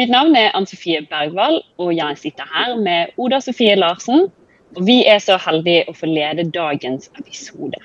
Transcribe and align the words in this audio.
Mitt 0.00 0.08
navn 0.08 0.32
er 0.32 0.54
Ann 0.56 0.64
Sofie 0.64 1.02
Bergvall, 1.04 1.58
og 1.76 1.90
jeg 1.92 2.16
sitter 2.16 2.46
her 2.48 2.70
med 2.80 3.10
Oda 3.20 3.36
Sofie 3.44 3.74
Larsen. 3.76 4.30
Og 4.78 4.86
vi 4.86 5.02
er 5.04 5.18
så 5.20 5.36
heldige 5.36 5.90
å 5.90 5.92
få 5.98 6.08
lede 6.08 6.46
dagens 6.54 7.10
episode. 7.20 7.76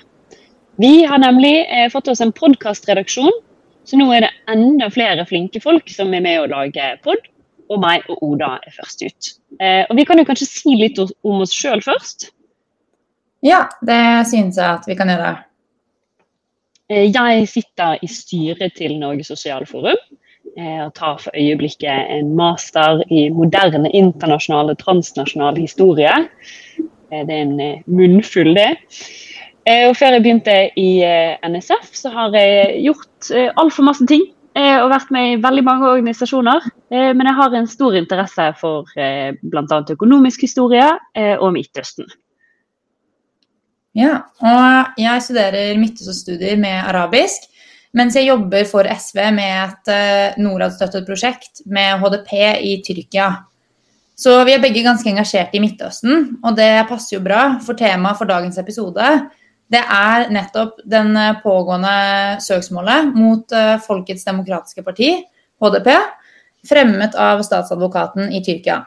Vi 0.80 1.02
har 1.04 1.20
nemlig 1.20 1.66
eh, 1.66 1.90
fått 1.92 2.08
oss 2.08 2.22
en 2.24 2.32
podkastredaksjon, 2.32 3.36
så 3.84 4.00
nå 4.00 4.08
er 4.16 4.24
det 4.24 4.32
enda 4.48 4.88
flere 4.94 5.26
flinke 5.28 5.60
folk 5.60 5.92
som 5.92 6.14
er 6.16 6.24
med 6.24 6.40
å 6.40 6.48
lage 6.54 6.88
pod. 7.04 7.20
Og 7.68 7.82
meg 7.84 8.08
og 8.08 8.24
Oda 8.30 8.54
er 8.64 8.72
først 8.78 9.04
ut. 9.04 9.32
Eh, 9.60 9.82
og 9.84 9.96
Vi 10.00 10.08
kan 10.08 10.16
jo 10.16 10.24
kanskje 10.24 10.48
si 10.48 10.76
litt 10.80 11.02
om 11.02 11.44
oss 11.44 11.52
sjøl 11.52 11.84
først? 11.84 12.30
Ja, 13.44 13.66
det 13.84 14.00
synes 14.32 14.56
jeg 14.56 14.70
at 14.70 14.88
vi 14.88 14.96
kan 14.96 15.12
gjøre. 15.12 15.34
Eh, 16.88 17.10
jeg 17.10 17.48
sitter 17.58 18.00
i 18.00 18.08
styret 18.08 18.78
til 18.80 18.96
Norges 19.02 19.34
Sosialforum 19.34 20.00
og 20.56 20.92
tar 20.96 21.18
for 21.20 21.36
øyeblikket 21.36 22.12
en 22.16 22.32
master 22.38 23.02
i 23.12 23.28
moderne 23.28 23.90
internasjonal 23.92 24.72
og 24.72 24.78
transnasjonal 24.80 25.58
historie. 25.60 26.12
Eh, 26.78 27.22
det 27.28 27.34
er 27.34 27.42
en 27.42 27.82
munnfull, 27.86 28.54
det. 28.56 28.72
Og 29.66 29.96
før 29.98 30.14
jeg 30.14 30.22
begynte 30.22 30.52
i 30.78 30.90
NSF, 31.42 31.88
så 31.98 32.12
har 32.14 32.36
jeg 32.38 32.84
gjort 32.84 33.30
altfor 33.58 33.82
masse 33.82 34.06
ting. 34.06 34.22
Og 34.54 34.92
vært 34.92 35.10
med 35.10 35.32
i 35.32 35.40
veldig 35.42 35.64
mange 35.66 35.88
organisasjoner. 35.90 36.68
Men 36.92 37.26
jeg 37.26 37.34
har 37.34 37.56
en 37.58 37.66
stor 37.66 37.96
interesse 37.98 38.46
for 38.60 38.86
bl.a. 38.94 39.80
økonomisk 39.96 40.46
historie 40.46 40.86
og 41.42 41.50
Midtøsten. 41.58 42.06
Ja, 43.96 44.16
og 44.44 44.96
jeg 45.00 45.22
studerer 45.24 45.78
midtøstenstudier 45.80 46.58
med 46.60 46.82
arabisk. 46.84 47.46
Mens 47.96 48.16
jeg 48.18 48.28
jobber 48.28 48.66
for 48.68 48.84
SV 48.84 49.22
med 49.32 49.54
et 49.62 49.92
uh, 49.92 50.38
Norad-støttet 50.44 51.06
prosjekt 51.08 51.62
med 51.64 52.02
HDP 52.02 52.32
i 52.60 52.76
Tyrkia. 52.84 53.30
Så 54.16 54.34
vi 54.48 54.54
er 54.56 54.60
begge 54.62 54.84
ganske 54.84 55.08
engasjert 55.08 55.52
i 55.56 55.60
Midtøsten, 55.60 56.38
og 56.44 56.56
det 56.56 56.86
passer 56.88 57.18
jo 57.18 57.24
bra, 57.24 57.58
for 57.64 57.76
temaet 57.76 58.16
for 58.20 58.28
dagens 58.28 58.56
episode 58.60 59.08
det 59.72 59.82
er 59.82 60.28
nettopp 60.34 60.78
den 60.86 61.16
eh, 61.18 61.38
pågående 61.42 61.94
søksmålet 62.42 63.10
mot 63.16 63.54
uh, 63.54 63.74
Folkets 63.82 64.26
demokratiske 64.26 64.84
parti, 64.86 65.10
HDP, 65.62 65.90
fremmet 66.66 67.16
av 67.18 67.42
statsadvokaten 67.46 68.30
i 68.34 68.42
Tyrkia. 68.46 68.84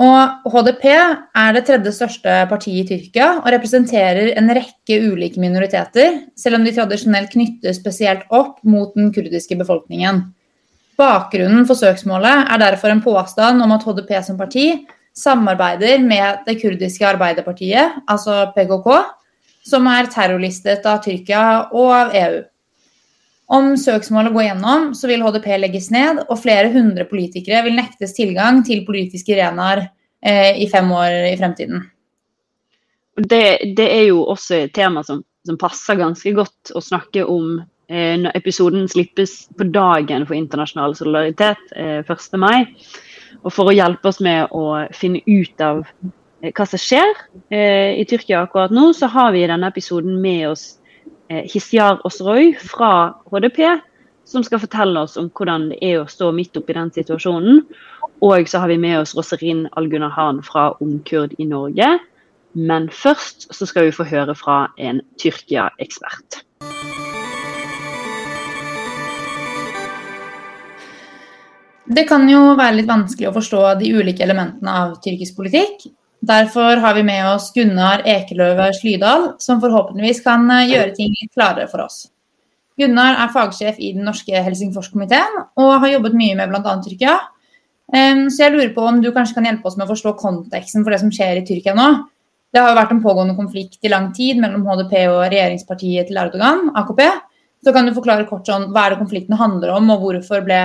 Og 0.00 0.48
HDP 0.48 0.86
er 0.88 1.50
det 1.52 1.66
tredje 1.68 1.92
største 1.92 2.36
partiet 2.48 2.88
i 2.88 2.96
Tyrkia 2.96 3.26
og 3.42 3.50
representerer 3.52 4.30
en 4.40 4.48
rekke 4.56 4.96
ulike 5.04 5.40
minoriteter, 5.40 6.22
selv 6.36 6.56
om 6.56 6.64
de 6.64 6.72
tradisjonelt 6.72 7.28
knyttes 7.34 7.76
spesielt 7.82 8.24
opp 8.32 8.62
mot 8.64 8.94
den 8.96 9.12
kurdiske 9.12 9.58
befolkningen. 9.60 10.24
Bakgrunnen 10.96 11.66
for 11.68 11.76
søksmålet 11.76 12.48
er 12.48 12.62
derfor 12.62 12.92
en 12.92 13.04
påstand 13.04 13.64
om 13.64 13.76
at 13.76 13.84
HDP 13.84 14.14
som 14.24 14.40
parti 14.40 14.66
samarbeider 15.12 16.00
med 16.00 16.46
det 16.46 16.56
kurdiske 16.62 17.04
arbeiderpartiet, 17.04 18.00
altså 18.08 18.46
PKK, 18.56 18.88
som 19.68 19.86
er 19.92 20.08
terrorlistet 20.10 20.88
av 20.88 21.02
Tyrkia 21.04 21.44
og 21.68 21.92
av 21.98 22.16
EU. 22.16 22.40
Om 23.52 23.74
søksmålet 23.76 24.32
går 24.32 24.46
gjennom, 24.46 24.92
så 24.96 25.10
vil 25.10 25.22
HDP 25.24 25.50
legges 25.60 25.90
ned, 25.92 26.22
og 26.24 26.40
flere 26.40 26.70
hundre 26.72 27.04
politikere 27.08 27.60
vil 27.66 27.76
nektes 27.76 28.14
tilgang 28.16 28.62
til 28.64 28.86
politiske 28.86 29.34
arenaer 29.36 29.84
eh, 30.24 30.56
i 30.62 30.68
fem 30.72 30.88
år 30.96 31.18
i 31.28 31.36
fremtiden. 31.36 31.82
Det, 33.20 33.74
det, 33.76 33.88
er 33.92 34.06
jo 34.08 34.22
også 34.32 34.62
et 34.62 34.72
tema 34.72 35.02
som, 35.04 35.20
som, 35.44 35.58
passer 35.60 36.00
ganske 36.00 36.32
godt 36.32 36.72
å 36.72 36.80
snakke 36.80 37.26
om 37.28 37.58
eh, 37.92 38.16
når 38.22 38.40
episoden 38.40 38.88
slippes 38.88 39.42
på 39.58 39.68
dagen 39.68 40.24
for 40.24 40.38
internasjonal 40.38 40.96
solidaritet 40.96 41.76
eh, 41.76 42.00
1. 42.00 42.40
mai. 42.40 42.64
Og 43.42 43.52
for 43.52 43.68
å 43.68 43.76
hjelpe 43.76 44.08
oss 44.08 44.22
med 44.24 44.48
å 44.56 44.86
finne 44.96 45.20
ut 45.28 45.60
av 45.60 45.84
eh, 46.40 46.54
hva 46.56 46.64
som 46.64 46.80
skjer 46.80 47.12
eh, 47.52 48.00
i 48.00 48.08
Tyrkia 48.08 48.46
akkurat 48.46 48.72
nå, 48.72 48.94
så 48.96 49.12
har 49.12 49.36
vi 49.36 49.44
i 49.44 49.50
denne 49.52 49.68
episoden 49.68 50.16
med 50.24 50.54
oss 50.54 50.70
Hisyar 51.48 52.00
Osroy 52.06 52.52
fra 52.60 53.14
HDP, 53.32 53.64
som 54.28 54.44
skal 54.46 54.62
fortelle 54.62 55.02
oss 55.02 55.18
om 55.20 55.30
hvordan 55.34 55.70
det 55.72 55.80
er 55.82 56.00
å 56.00 56.08
stå 56.10 56.30
midt 56.36 56.56
oppi 56.60 56.76
den 56.76 56.92
situasjonen. 56.94 57.64
Og 58.22 58.48
så 58.48 58.62
har 58.62 58.70
vi 58.70 58.78
med 58.78 59.00
oss 59.00 59.16
Roserin 59.18 59.66
Algunahan 59.80 60.42
fra 60.46 60.70
Ungkurd 60.84 61.34
i 61.42 61.48
Norge. 61.48 61.88
Men 62.52 62.90
først 62.92 63.48
så 63.54 63.66
skal 63.66 63.88
vi 63.88 63.96
få 63.96 64.06
høre 64.06 64.36
fra 64.38 64.66
en 64.78 65.00
Tyrkia-ekspert. 65.20 66.42
Det 71.92 72.04
kan 72.08 72.28
jo 72.30 72.52
være 72.56 72.78
litt 72.78 72.88
vanskelig 72.88 73.28
å 73.28 73.34
forstå 73.34 73.62
de 73.80 73.90
ulike 73.96 74.22
elementene 74.24 74.76
av 74.84 74.94
tyrkisk 75.04 75.36
politikk. 75.40 75.90
Derfor 76.22 76.78
har 76.78 76.94
vi 76.94 77.02
med 77.02 77.26
oss 77.26 77.48
Gunnar 77.54 78.04
Ekeløve 78.06 78.68
Slydal, 78.76 79.32
som 79.42 79.58
forhåpentligvis 79.62 80.22
kan 80.22 80.46
eh, 80.54 80.68
gjøre 80.70 80.94
ting 80.94 81.10
litt 81.18 81.32
klarere 81.34 81.66
for 81.70 81.82
oss. 81.88 82.04
Gunnar 82.78 83.18
er 83.18 83.32
fagsjef 83.34 83.80
i 83.82 83.90
den 83.96 84.06
norske 84.06 84.44
Helsingforskomiteen 84.46 85.40
og 85.60 85.72
har 85.82 85.90
jobbet 85.96 86.14
mye 86.16 86.36
med 86.38 86.52
bl.a. 86.52 86.76
Tyrkia. 86.84 87.18
Så 87.92 88.40
jeg 88.40 88.54
lurer 88.54 88.70
på 88.72 88.86
om 88.88 89.02
du 89.02 89.10
kanskje 89.12 89.36
kan 89.36 89.44
hjelpe 89.44 89.68
oss 89.68 89.74
med 89.76 89.84
å 89.84 89.90
forstå 89.90 90.14
konteksten 90.16 90.80
for 90.80 90.94
det 90.94 91.02
som 91.02 91.10
skjer 91.12 91.42
i 91.42 91.44
Tyrkia 91.44 91.74
nå. 91.76 91.88
Det 92.52 92.60
har 92.60 92.70
jo 92.70 92.78
vært 92.78 92.94
en 92.94 93.02
pågående 93.04 93.36
konflikt 93.36 93.84
i 93.84 93.90
lang 93.92 94.10
tid 94.16 94.40
mellom 94.40 94.64
HDP 94.64 94.94
og 95.10 95.26
regjeringspartiet 95.32 96.08
til 96.08 96.20
Erdogan, 96.20 96.70
AKP. 96.76 97.02
Så 97.64 97.72
kan 97.72 97.88
du 97.88 97.94
forklare 97.96 98.24
kort 98.28 98.48
sånn, 98.48 98.70
hva 98.72 98.86
er 98.86 98.94
det 98.94 99.02
konflikten 99.02 99.36
handler 99.40 99.74
om, 99.76 99.92
og 99.92 100.06
hvorfor 100.06 100.42
ble 100.44 100.62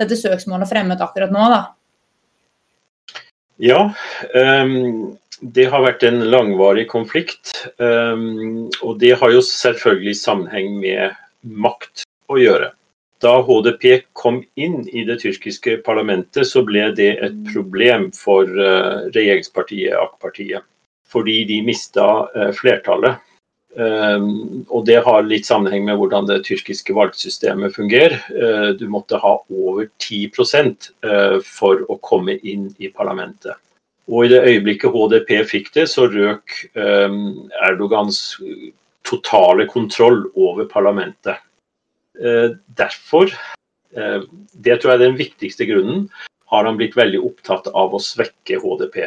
dette 0.00 0.18
søksmålet 0.20 0.68
fremmet 0.68 1.04
akkurat 1.04 1.32
nå? 1.32 1.46
da? 1.52 1.60
Ja, 3.60 3.90
um, 4.34 5.16
det 5.40 5.66
har 5.72 5.84
vært 5.84 6.04
en 6.08 6.22
langvarig 6.32 6.86
konflikt. 6.88 7.52
Um, 7.76 8.68
og 8.80 8.98
det 9.02 9.14
har 9.20 9.32
jo 9.34 9.42
selvfølgelig 9.44 10.16
sammenheng 10.16 10.78
med 10.80 11.16
makt 11.44 12.06
å 12.32 12.38
gjøre. 12.40 12.70
Da 13.20 13.34
HDP 13.44 14.06
kom 14.16 14.40
inn 14.56 14.86
i 14.88 15.04
det 15.04 15.18
tyrkiske 15.20 15.82
parlamentet, 15.84 16.48
så 16.48 16.62
ble 16.64 16.86
det 16.96 17.10
et 17.20 17.36
problem 17.50 18.08
for 18.16 18.48
uh, 18.48 19.08
regjeringspartiet 19.12 19.96
AK-partiet. 19.96 20.64
Fordi 21.10 21.42
de 21.44 21.60
mista 21.66 22.06
uh, 22.32 22.48
flertallet. 22.56 23.20
Um, 23.78 24.64
og 24.66 24.82
det 24.88 24.96
har 25.06 25.22
litt 25.22 25.46
sammenheng 25.46 25.84
med 25.86 26.00
hvordan 26.00 26.26
det 26.26 26.40
tyrkiske 26.48 26.94
valgsystemet 26.96 27.76
fungerer. 27.76 28.16
Uh, 28.34 28.70
du 28.74 28.88
måtte 28.90 29.20
ha 29.22 29.36
over 29.46 29.86
10 30.02 30.26
uh, 31.06 31.38
for 31.46 31.84
å 31.86 31.98
komme 32.02 32.34
inn 32.42 32.70
i 32.82 32.90
parlamentet. 32.90 33.54
Og 34.10 34.26
i 34.26 34.32
det 34.32 34.42
øyeblikket 34.42 34.90
HDP 34.90 35.30
fikk 35.46 35.70
det, 35.76 35.86
så 35.86 36.08
røk 36.10 36.56
um, 36.74 37.46
Erdogans 37.62 38.40
totale 39.06 39.68
kontroll 39.70 40.24
over 40.34 40.66
parlamentet. 40.66 41.38
Uh, 42.18 42.58
derfor, 42.74 43.30
det 43.90 44.76
tror 44.78 44.92
jeg 44.92 44.98
er 44.98 45.02
den 45.02 45.16
viktigste 45.18 45.66
grunnen, 45.66 46.04
har 46.50 46.66
han 46.66 46.76
blitt 46.78 46.94
veldig 46.98 47.22
opptatt 47.26 47.66
av 47.74 47.94
å 47.94 48.02
svekke 48.02 48.58
HDP. 48.62 49.04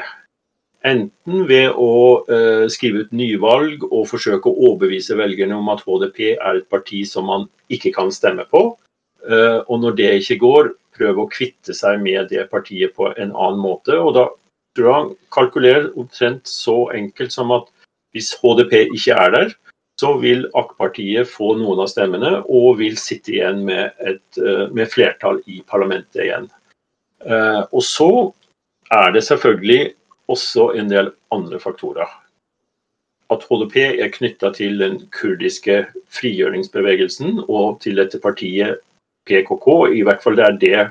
Enten 0.84 1.46
ved 1.48 1.78
å 1.80 1.92
uh, 2.28 2.66
skrive 2.72 3.06
ut 3.06 3.14
nyvalg 3.16 3.86
og 3.88 4.08
forsøke 4.10 4.52
å 4.52 4.68
overbevise 4.68 5.16
velgerne 5.16 5.56
om 5.56 5.70
at 5.72 5.84
HDP 5.88 6.34
er 6.34 6.60
et 6.60 6.68
parti 6.72 7.06
som 7.08 7.30
man 7.32 7.46
ikke 7.72 7.94
kan 7.96 8.12
stemme 8.12 8.44
på. 8.52 8.66
Uh, 9.24 9.64
og 9.72 9.80
når 9.80 9.96
det 10.00 10.10
ikke 10.20 10.42
går, 10.42 10.74
prøve 10.94 11.24
å 11.24 11.32
kvitte 11.32 11.76
seg 11.78 12.04
med 12.04 12.28
det 12.34 12.50
partiet 12.52 12.92
på 12.98 13.14
en 13.14 13.32
annen 13.32 13.64
måte. 13.64 13.96
Og 13.96 14.12
da 14.18 14.28
tror 14.76 14.90
jeg 14.90 14.98
han 14.98 15.14
kalkulerer 15.32 15.88
omtrent 15.96 16.52
så 16.52 16.90
enkelt 16.92 17.32
som 17.32 17.56
at 17.56 17.72
hvis 18.14 18.34
HDP 18.44 18.90
ikke 18.92 19.16
er 19.16 19.34
der, 19.38 19.56
så 20.02 20.18
vil 20.20 20.50
AK-partiet 20.58 21.30
få 21.30 21.54
noen 21.56 21.80
av 21.86 21.88
stemmene 21.94 22.36
og 22.52 22.82
vil 22.82 23.00
sitte 23.00 23.38
igjen 23.38 23.64
med, 23.64 23.96
et, 24.04 24.26
uh, 24.42 24.68
med 24.76 24.92
flertall 24.92 25.40
i 25.48 25.64
parlamentet 25.64 26.26
igjen. 26.28 26.52
Og 27.24 27.80
så 27.88 28.10
er 28.92 29.14
det 29.16 29.22
selvfølgelig 29.24 29.94
også 30.32 30.72
en 30.78 30.90
del 30.92 31.12
andre 31.34 31.60
faktorer. 31.60 32.10
At 33.34 33.46
HDP 33.50 33.78
er 34.04 34.12
knytta 34.14 34.52
til 34.56 34.78
den 34.80 35.00
kurdiske 35.16 35.84
frigjøringsbevegelsen 36.14 37.46
og 37.48 37.80
til 37.84 37.98
dette 37.98 38.20
partiet 38.22 38.84
PKK, 39.28 39.68
i 39.96 40.04
hvert 40.06 40.22
fall 40.24 40.38
det 40.38 40.46
er 40.46 40.60
det 40.60 40.84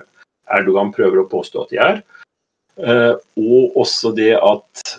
Erdogan 0.53 0.91
prøver 0.93 1.23
å 1.23 1.29
påstå 1.31 1.63
at 1.63 1.73
de 1.73 1.81
er. 1.81 2.03
Eh, 2.81 3.15
og 3.39 3.77
også 3.79 4.13
det 4.17 4.35
at 4.39 4.97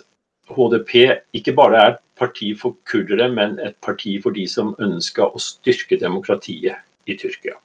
HDP 0.54 0.94
ikke 1.36 1.54
bare 1.56 1.80
er 1.80 1.92
et 1.94 2.00
parti 2.18 2.52
for 2.58 2.78
kurdere, 2.88 3.28
men 3.32 3.58
et 3.58 3.76
parti 3.82 4.16
for 4.22 4.34
de 4.34 4.46
som 4.50 4.74
ønsker 4.82 5.26
å 5.26 5.42
styrke 5.42 5.98
demokratiet 6.00 6.78
i 7.10 7.16
Tyrkia. 7.18 7.58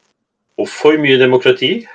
Og 0.60 0.68
for 0.68 0.98
mye 1.00 1.20
demokrati 1.22 1.86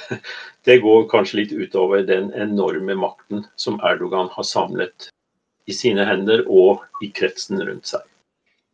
det 0.66 0.78
går 0.82 1.08
kanskje 1.10 1.42
litt 1.42 1.52
utover 1.52 2.06
den 2.06 2.30
enorme 2.32 2.96
makten 2.98 3.46
som 3.56 3.80
Erdogan 3.80 4.30
har 4.32 4.46
samlet 4.46 5.10
i 5.66 5.74
sine 5.76 6.06
hender 6.06 6.44
og 6.50 6.82
i 7.04 7.10
kretsen 7.14 7.62
rundt 7.62 7.92
seg. 7.92 8.02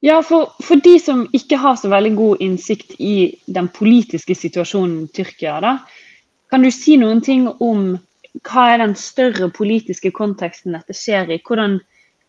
Ja, 0.00 0.20
for, 0.22 0.52
for, 0.62 0.78
de 0.78 0.94
som 1.02 1.24
ikke 1.34 1.58
har 1.58 1.74
så 1.76 1.90
veldig 1.90 2.12
god 2.16 2.42
innsikt 2.44 2.94
i 3.02 3.34
den 3.50 3.66
politiske 3.74 4.36
situasjonen 4.38 5.08
i 5.08 5.14
Tyrkia, 5.16 5.56
da, 5.64 5.72
kan 6.50 6.62
du 6.62 6.70
si 6.72 6.94
noen 7.00 7.20
ting 7.24 7.48
om 7.58 7.96
hva 8.46 8.68
er 8.72 8.78
den 8.84 8.94
større 8.94 9.48
politiske 9.50 10.12
konteksten 10.14 10.76
dette 10.76 10.94
skjer 10.94 11.34
i? 11.34 11.40
Hvordan 11.42 11.80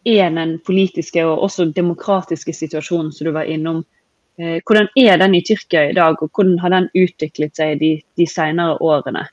er 0.08 0.34
den 0.34 0.58
politiske 0.66 1.22
og 1.28 1.44
også 1.46 1.70
demokratiske 1.76 2.56
situasjonen 2.56 3.14
som 3.14 3.30
du 3.30 3.34
var 3.36 3.50
innom? 3.52 3.84
Eh, 4.40 4.62
hvordan 4.64 4.88
er 4.96 5.18
den 5.20 5.36
i 5.36 5.44
Tyrkia 5.44 5.90
i 5.90 5.96
dag, 5.98 6.22
og 6.24 6.32
hvordan 6.32 6.60
har 6.64 6.72
den 6.72 6.88
utviklet 6.96 7.60
seg 7.60 7.82
de, 7.82 7.98
de 8.16 8.28
senere 8.30 8.78
årene? 8.80 9.26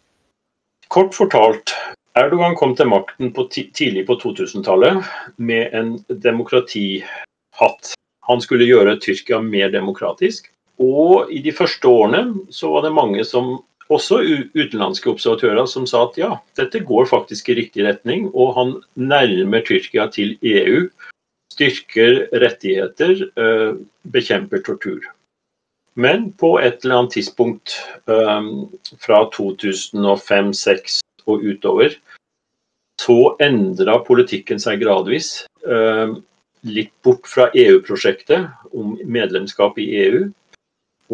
Kort 0.91 1.15
fortalt, 1.15 1.75
Erdogan 2.17 2.57
kom 2.57 2.73
til 2.75 2.89
makten 2.91 3.31
på 3.37 3.45
tidlig 3.53 4.07
på 4.09 4.17
2000-tallet 4.23 5.05
med 5.37 5.75
en 5.77 5.95
demokratihatt. 6.25 7.93
Han 8.27 8.43
skulle 8.43 8.67
gjøre 8.67 8.97
Tyrkia 9.03 9.43
mer 9.45 9.71
demokratisk. 9.75 10.49
Og 10.83 11.31
i 11.33 11.43
de 11.45 11.53
første 11.55 11.89
årene 11.89 12.23
så 12.53 12.73
var 12.73 12.87
det 12.87 12.95
mange 12.97 13.25
som, 13.25 13.59
også 13.87 14.19
utenlandske 14.57 15.13
observatører, 15.13 15.69
som 15.71 15.85
sa 15.87 16.07
at 16.09 16.17
ja, 16.19 16.33
dette 16.59 16.81
går 16.89 17.07
faktisk 17.07 17.53
i 17.53 17.61
riktig 17.61 17.85
retning, 17.87 18.27
og 18.35 18.57
han 18.57 18.73
nærmer 18.99 19.63
Tyrkia 19.69 20.09
til 20.11 20.35
EU. 20.43 20.89
Styrker 21.57 22.27
rettigheter, 22.37 23.23
eh, 23.41 23.77
bekjemper 24.13 24.61
tortur. 24.61 25.01
Men 25.97 26.29
på 26.37 26.59
et 26.61 26.85
eller 26.85 26.99
annet 27.01 27.15
tidspunkt 27.17 27.79
um, 28.05 28.69
fra 29.01 29.23
2005-2006 29.33 30.99
og 31.25 31.47
utover, 31.49 31.97
så 33.01 33.33
endra 33.41 33.97
politikken 34.05 34.61
seg 34.61 34.83
gradvis. 34.85 35.47
Um, 35.65 36.19
litt 36.69 36.93
bort 37.07 37.25
fra 37.31 37.49
EU-prosjektet 37.57 38.77
om 38.77 38.99
medlemskap 39.09 39.81
i 39.81 39.89
EU, 40.05 40.27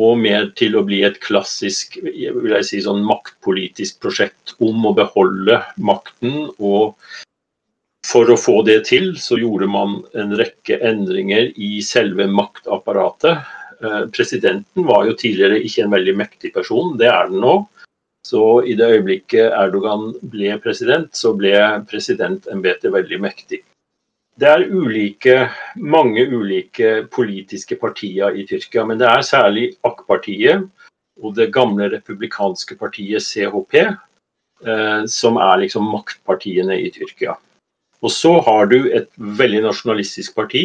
og 0.03 0.19
mer 0.19 0.49
til 0.59 0.75
å 0.75 0.83
bli 0.89 1.03
et 1.07 1.21
klassisk 1.23 1.99
vil 2.03 2.55
jeg 2.57 2.67
si, 2.67 2.81
sånn 2.83 3.05
maktpolitisk 3.07 4.01
prosjekt 4.03 4.57
om 4.59 4.89
å 4.89 4.97
beholde 4.99 5.61
makten. 5.79 6.49
og 6.59 6.97
For 8.07 8.29
å 8.29 8.37
få 8.37 8.61
det 8.67 8.83
til, 8.91 9.13
så 9.17 9.39
gjorde 9.41 9.69
man 9.71 10.01
en 10.19 10.35
rekke 10.39 10.79
endringer 10.85 11.53
i 11.55 11.77
selve 11.87 12.27
maktapparatet. 12.29 13.45
Eh, 13.83 14.01
presidenten 14.15 14.87
var 14.89 15.07
jo 15.07 15.15
tidligere 15.19 15.63
ikke 15.63 15.87
en 15.87 15.95
veldig 15.95 16.17
mektig 16.19 16.53
person, 16.55 16.97
det 16.99 17.09
er 17.11 17.31
den 17.31 17.41
nå. 17.43 17.61
Så 18.27 18.63
i 18.69 18.75
det 18.79 18.89
øyeblikket 18.97 19.55
Erdogan 19.59 20.13
ble 20.31 20.55
president, 20.63 21.11
så 21.17 21.33
ble 21.35 21.55
presidentembetet 21.91 22.93
veldig 22.95 23.19
mektig. 23.23 23.63
Det 24.39 24.49
er 24.49 24.69
ulike, 24.71 25.35
mange 25.77 26.25
ulike 26.31 27.03
politiske 27.13 27.77
partier 27.77 28.39
i 28.39 28.47
Tyrkia, 28.49 28.87
men 28.89 29.01
det 29.01 29.09
er 29.11 29.27
særlig 29.27 29.67
AK-partiet 29.85 30.65
og 31.23 31.35
det 31.37 31.51
gamle 31.53 31.91
republikanske 31.93 32.79
partiet 32.81 33.23
CHP 33.27 33.77
eh, 33.83 35.03
som 35.11 35.37
er 35.37 35.65
liksom 35.65 35.91
maktpartiene 35.93 36.79
i 36.81 36.89
Tyrkia. 36.95 37.37
Og 38.03 38.11
så 38.11 38.33
har 38.43 38.67
du 38.71 38.91
et 38.91 39.11
veldig 39.17 39.63
nasjonalistisk 39.69 40.35
parti, 40.35 40.65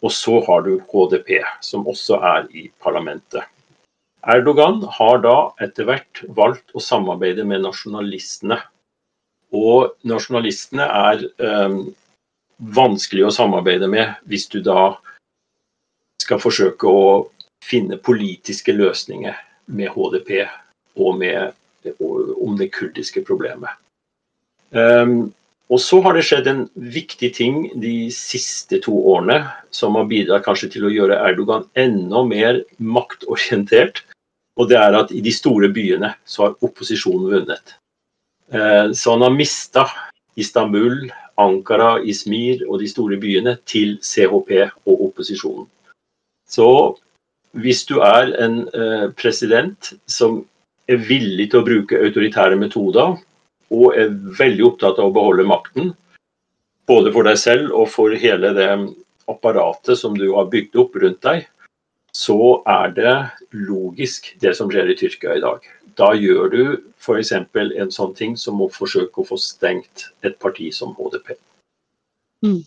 og 0.00 0.12
så 0.16 0.38
har 0.46 0.64
du 0.64 0.78
HDP, 0.88 1.40
som 1.60 1.84
også 1.88 2.20
er 2.24 2.46
i 2.56 2.68
parlamentet. 2.80 3.44
Erdogan 4.28 4.82
har 4.98 5.20
da 5.24 5.36
etter 5.64 5.88
hvert 5.88 6.22
valgt 6.36 6.72
å 6.76 6.82
samarbeide 6.84 7.44
med 7.48 7.64
nasjonalistene. 7.64 8.58
Og 9.56 9.92
nasjonalistene 10.08 10.86
er 10.86 11.24
eh, 11.40 11.76
vanskelig 12.76 13.26
å 13.26 13.34
samarbeide 13.34 13.88
med 13.90 14.16
hvis 14.28 14.46
du 14.52 14.60
da 14.64 14.94
skal 16.20 16.40
forsøke 16.40 16.88
å 16.88 17.30
finne 17.64 17.98
politiske 18.00 18.72
løsninger 18.76 19.36
med 19.72 19.92
HDP 19.94 20.44
og 21.00 21.16
med, 21.20 21.52
om 22.40 22.56
det 22.60 22.70
kurdiske 22.76 23.22
problemet. 23.24 23.72
Um, 24.70 25.32
og 25.70 25.78
så 25.78 26.00
har 26.02 26.16
det 26.16 26.24
skjedd 26.26 26.48
en 26.50 26.62
viktig 26.74 27.30
ting 27.36 27.58
de 27.78 28.10
siste 28.14 28.80
to 28.82 28.94
årene 29.12 29.38
som 29.74 29.94
har 29.98 30.08
bidratt 30.10 30.44
kanskje 30.46 30.72
til 30.74 30.88
å 30.88 30.92
gjøre 30.92 31.20
Erdogan 31.28 31.68
enda 31.78 32.24
mer 32.26 32.58
maktorientert. 32.82 34.02
Og 34.58 34.66
det 34.72 34.80
er 34.80 34.98
at 34.98 35.12
i 35.14 35.22
de 35.22 35.32
store 35.32 35.70
byene 35.72 36.10
så 36.26 36.48
har 36.48 36.56
opposisjonen 36.66 37.30
vunnet. 37.30 37.76
Uh, 38.50 38.90
så 38.90 39.14
han 39.14 39.22
har 39.22 39.36
mista 39.36 39.86
Istanbul, 40.40 41.06
Ankara, 41.38 42.00
Izmir 42.02 42.66
og 42.66 42.82
de 42.82 42.90
store 42.90 43.20
byene 43.22 43.54
til 43.70 43.94
CHP 44.02 44.50
og 44.90 45.06
opposisjonen. 45.06 45.70
Så 46.50 46.66
hvis 47.62 47.84
du 47.86 47.98
er 48.04 48.34
en 48.42 48.60
eh, 48.74 49.06
president 49.18 49.92
som 50.10 50.40
er 50.90 51.00
villig 51.06 51.48
til 51.50 51.62
å 51.62 51.66
bruke 51.66 51.98
autoritære 51.98 52.58
metoder, 52.58 53.16
og 53.70 53.96
er 53.98 54.12
veldig 54.38 54.66
opptatt 54.72 54.98
av 54.98 55.10
å 55.10 55.14
beholde 55.14 55.46
makten, 55.48 55.92
både 56.90 57.12
for 57.14 57.28
deg 57.28 57.38
selv 57.38 57.74
og 57.76 57.90
for 57.92 58.14
hele 58.18 58.52
det 58.56 58.70
apparatet 59.30 59.98
som 59.98 60.16
du 60.18 60.30
har 60.34 60.50
bygd 60.50 60.78
opp 60.82 60.96
rundt 60.98 61.22
deg, 61.26 61.46
så 62.16 62.58
er 62.66 62.90
det 62.96 63.14
logisk 63.54 64.32
det 64.42 64.56
som 64.58 64.70
skjer 64.72 64.90
i 64.90 64.96
Tyrkia 64.98 65.36
i 65.38 65.44
dag. 65.44 65.62
Da 65.98 66.10
gjør 66.16 66.50
du 66.50 66.62
f.eks. 66.98 67.32
en 67.32 67.94
sånn 67.94 68.14
ting 68.18 68.36
som 68.38 68.60
å 68.62 68.70
forsøke 68.72 69.22
å 69.22 69.28
få 69.28 69.38
stengt 69.38 70.08
et 70.26 70.38
parti 70.42 70.70
som 70.74 70.96
HDP. 70.98 71.36
Mm. 72.46 72.62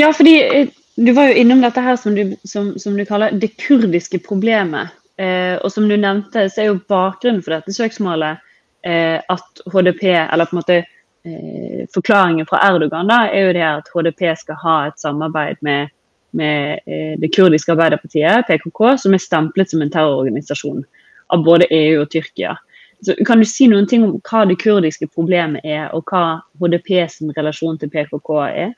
Ja, 0.00 0.10
fordi 0.16 0.36
eh, 0.42 0.72
du 0.96 1.12
var 1.14 1.30
jo 1.30 1.38
innom 1.42 1.62
dette 1.62 1.82
her 1.84 1.98
som 2.00 2.16
du, 2.16 2.34
som, 2.48 2.72
som 2.80 2.96
du 2.96 3.04
kaller 3.06 3.34
det 3.36 3.52
kurdiske 3.60 4.22
problemet. 4.24 4.94
Eh, 5.20 5.56
og 5.60 5.70
som 5.72 5.88
du 5.88 5.96
nevnte, 5.96 6.48
så 6.50 6.62
er 6.62 6.70
jo 6.70 6.80
bakgrunnen 6.90 7.42
for 7.44 7.54
dette 7.54 7.74
søksmålet 7.76 8.40
at 8.84 9.62
HDP, 9.72 10.02
eller 10.04 10.48
på 10.48 10.56
en 10.56 10.60
måte 10.60 10.76
eh, 10.80 11.86
forklaringen 11.94 12.46
fra 12.48 12.62
Erdogan, 12.68 13.10
da, 13.10 13.26
er 13.28 13.48
jo 13.48 13.52
det 13.56 13.66
at 13.66 13.90
HDP 13.94 14.24
skal 14.38 14.58
ha 14.62 14.76
et 14.88 15.00
samarbeid 15.00 15.60
med, 15.66 15.92
med 16.36 16.80
eh, 16.86 17.14
det 17.20 17.32
kurdiske 17.36 17.72
arbeiderpartiet, 17.72 18.48
PKK, 18.48 18.96
som 19.02 19.14
er 19.14 19.22
stemplet 19.22 19.70
som 19.70 19.82
en 19.82 19.92
terrororganisasjon 19.92 20.84
av 21.30 21.44
både 21.46 21.68
EU 21.70 22.02
og 22.02 22.10
Tyrkia. 22.10 22.56
Så 23.04 23.16
kan 23.26 23.40
du 23.40 23.48
si 23.48 23.68
noen 23.70 23.88
ting 23.88 24.04
om 24.04 24.18
hva 24.28 24.44
det 24.48 24.58
kurdiske 24.60 25.08
problemet 25.14 25.64
er, 25.64 25.88
og 25.96 26.08
hva 26.10 26.40
HDP 26.60 27.06
sin 27.08 27.32
relasjon 27.36 27.78
til 27.80 27.92
PKK 27.92 28.32
er? 28.48 28.74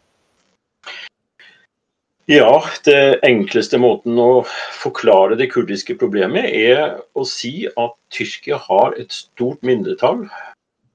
Ja, 2.33 2.63
det 2.87 3.19
enkleste 3.27 3.77
måten 3.83 4.17
å 4.17 4.45
forklare 4.81 5.37
det 5.37 5.51
kurdiske 5.53 5.99
problemet 6.01 6.47
er 6.57 6.95
å 7.19 7.27
si 7.29 7.67
at 7.69 7.93
Tyrkia 8.15 8.57
har 8.71 8.95
et 8.97 9.13
stort 9.13 9.61
mindretall 9.67 10.23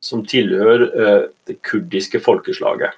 som 0.02 0.24
tilhører 0.26 0.88
eh, 0.88 1.28
det 1.46 1.60
kurdiske 1.68 2.24
folkeslaget. 2.26 2.96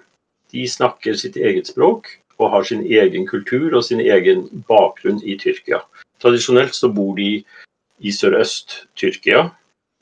De 0.56 0.64
snakker 0.72 1.20
sitt 1.20 1.36
eget 1.36 1.68
språk 1.74 2.14
og 2.40 2.54
har 2.54 2.68
sin 2.70 2.86
egen 2.88 3.28
kultur 3.28 3.74
og 3.74 3.84
sin 3.90 4.00
egen 4.00 4.48
bakgrunn 4.72 5.20
i 5.20 5.36
Tyrkia. 5.42 5.82
Tradisjonelt 6.24 6.78
så 6.78 6.88
bor 6.96 7.18
de 7.20 7.42
i 8.00 8.14
sørøst-Tyrkia, 8.16 9.50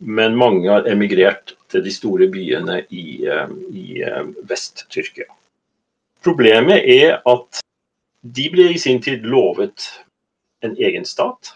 men 0.06 0.38
mange 0.38 0.70
har 0.70 0.86
emigrert 0.92 1.56
til 1.74 1.88
de 1.88 1.96
store 1.96 2.30
byene 2.30 2.84
i, 2.94 3.24
eh, 3.26 3.56
i 3.74 4.04
eh, 4.06 4.26
Vest-Tyrkia. 4.46 5.32
Problemet 6.28 6.86
er 6.86 7.18
at 7.26 7.64
de 8.22 8.50
ble 8.54 8.72
i 8.74 8.80
sin 8.82 9.02
tid 9.04 9.26
lovet 9.26 9.88
en 10.66 10.76
egen 10.78 11.06
stat. 11.06 11.54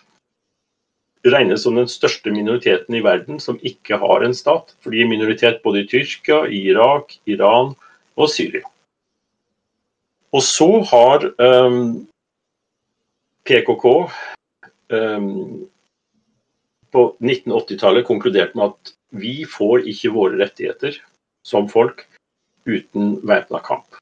Regnes 1.25 1.63
som 1.63 1.77
den 1.77 1.89
største 1.89 2.33
minoriteten 2.33 2.97
i 2.97 3.03
verden 3.05 3.39
som 3.41 3.59
ikke 3.65 3.99
har 4.01 4.25
en 4.25 4.35
stat. 4.37 4.75
For 4.81 4.93
de 4.93 5.03
er 5.03 5.09
minoritet 5.09 5.61
både 5.65 5.83
i 5.83 5.89
Tyrkia, 5.89 6.43
Irak, 6.49 7.17
Iran 7.29 7.75
og 8.17 8.29
Syria. 8.33 8.65
Og 10.31 10.43
så 10.47 10.69
har 10.87 11.27
um, 11.43 12.07
PKK 13.45 13.85
um, 14.95 15.67
på 16.91 17.03
1980-tallet 17.19 18.07
konkludert 18.07 18.55
med 18.55 18.71
at 18.71 18.93
vi 19.11 19.41
får 19.49 19.87
ikke 19.91 20.13
våre 20.15 20.39
rettigheter 20.39 20.95
som 21.43 21.67
folk 21.69 22.05
uten 22.69 23.17
væpna 23.27 23.59
kamp. 23.65 24.00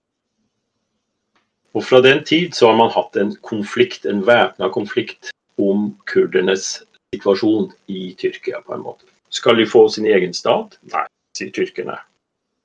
Og 1.77 1.85
Fra 1.85 2.01
den 2.01 2.23
tid 2.23 2.55
så 2.57 2.71
har 2.71 2.77
man 2.79 2.89
hatt 2.89 3.15
en 3.15 3.35
konflikt, 3.45 4.05
en 4.05 4.23
væpna 4.25 4.71
konflikt 4.73 5.31
om 5.61 5.91
kurdernes 6.09 6.83
situasjon 7.13 7.71
i 7.88 8.15
Tyrkia. 8.17 8.61
på 8.65 8.73
en 8.73 8.81
måte. 8.81 9.05
Skal 9.29 9.57
de 9.57 9.65
få 9.65 9.89
sin 9.89 10.05
egen 10.05 10.33
stat? 10.33 10.79
Nei, 10.93 11.05
sier 11.38 11.51
tyrkerne. 11.51 11.99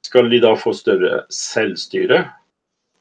Skal 0.06 0.30
de 0.30 0.40
da 0.40 0.54
få 0.56 0.72
større 0.72 1.24
selvstyre? 1.28 2.24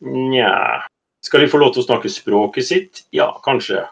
Nja. 0.01 0.83
Skal 1.23 1.41
de 1.41 1.47
få 1.47 1.57
lov 1.57 1.73
til 1.73 1.83
å 1.83 1.87
snakke 1.87 2.11
språket 2.11 2.65
sitt? 2.67 3.03
Ja, 3.11 3.31
kanskje 3.43 3.85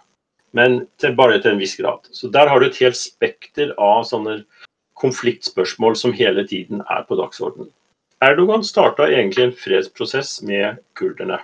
men 0.58 0.86
til, 1.00 1.16
bare 1.16 1.40
til 1.42 1.56
en 1.56 1.62
viss 1.62 1.78
grad. 1.80 2.08
Så 2.12 2.30
der 2.32 2.50
har 2.52 2.60
du 2.60 2.68
et 2.68 2.80
helt 2.82 3.00
spekter 3.00 3.74
av 3.80 4.04
sånne 4.10 4.42
konfliktspørsmål 5.02 5.96
som 5.98 6.16
hele 6.16 6.44
tiden 6.48 6.84
er 6.92 7.06
på 7.08 7.18
dagsordenen. 7.20 7.72
Erdogan 8.22 8.64
starta 8.66 9.08
egentlig 9.10 9.48
en 9.48 9.56
fredsprosess 9.58 10.42
med 10.46 10.78
kurderne, 11.00 11.40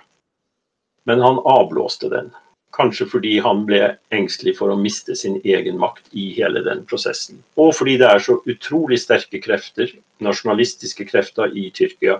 men 1.08 1.24
han 1.24 1.40
avblåste 1.48 2.10
den. 2.12 2.30
Kanskje 2.76 3.08
fordi 3.08 3.38
han 3.42 3.64
ble 3.66 3.94
engstelig 4.14 4.58
for 4.58 4.70
å 4.70 4.78
miste 4.78 5.16
sin 5.16 5.38
egen 5.40 5.78
makt 5.80 6.12
i 6.12 6.28
hele 6.36 6.60
den 6.66 6.84
prosessen. 6.86 7.40
Og 7.56 7.72
fordi 7.78 7.96
det 8.02 8.10
er 8.12 8.22
så 8.22 8.36
utrolig 8.44 9.00
sterke 9.02 9.40
krefter, 9.42 9.90
nasjonalistiske 10.22 11.08
krefter 11.08 11.54
i 11.56 11.70
Tyrkia, 11.74 12.18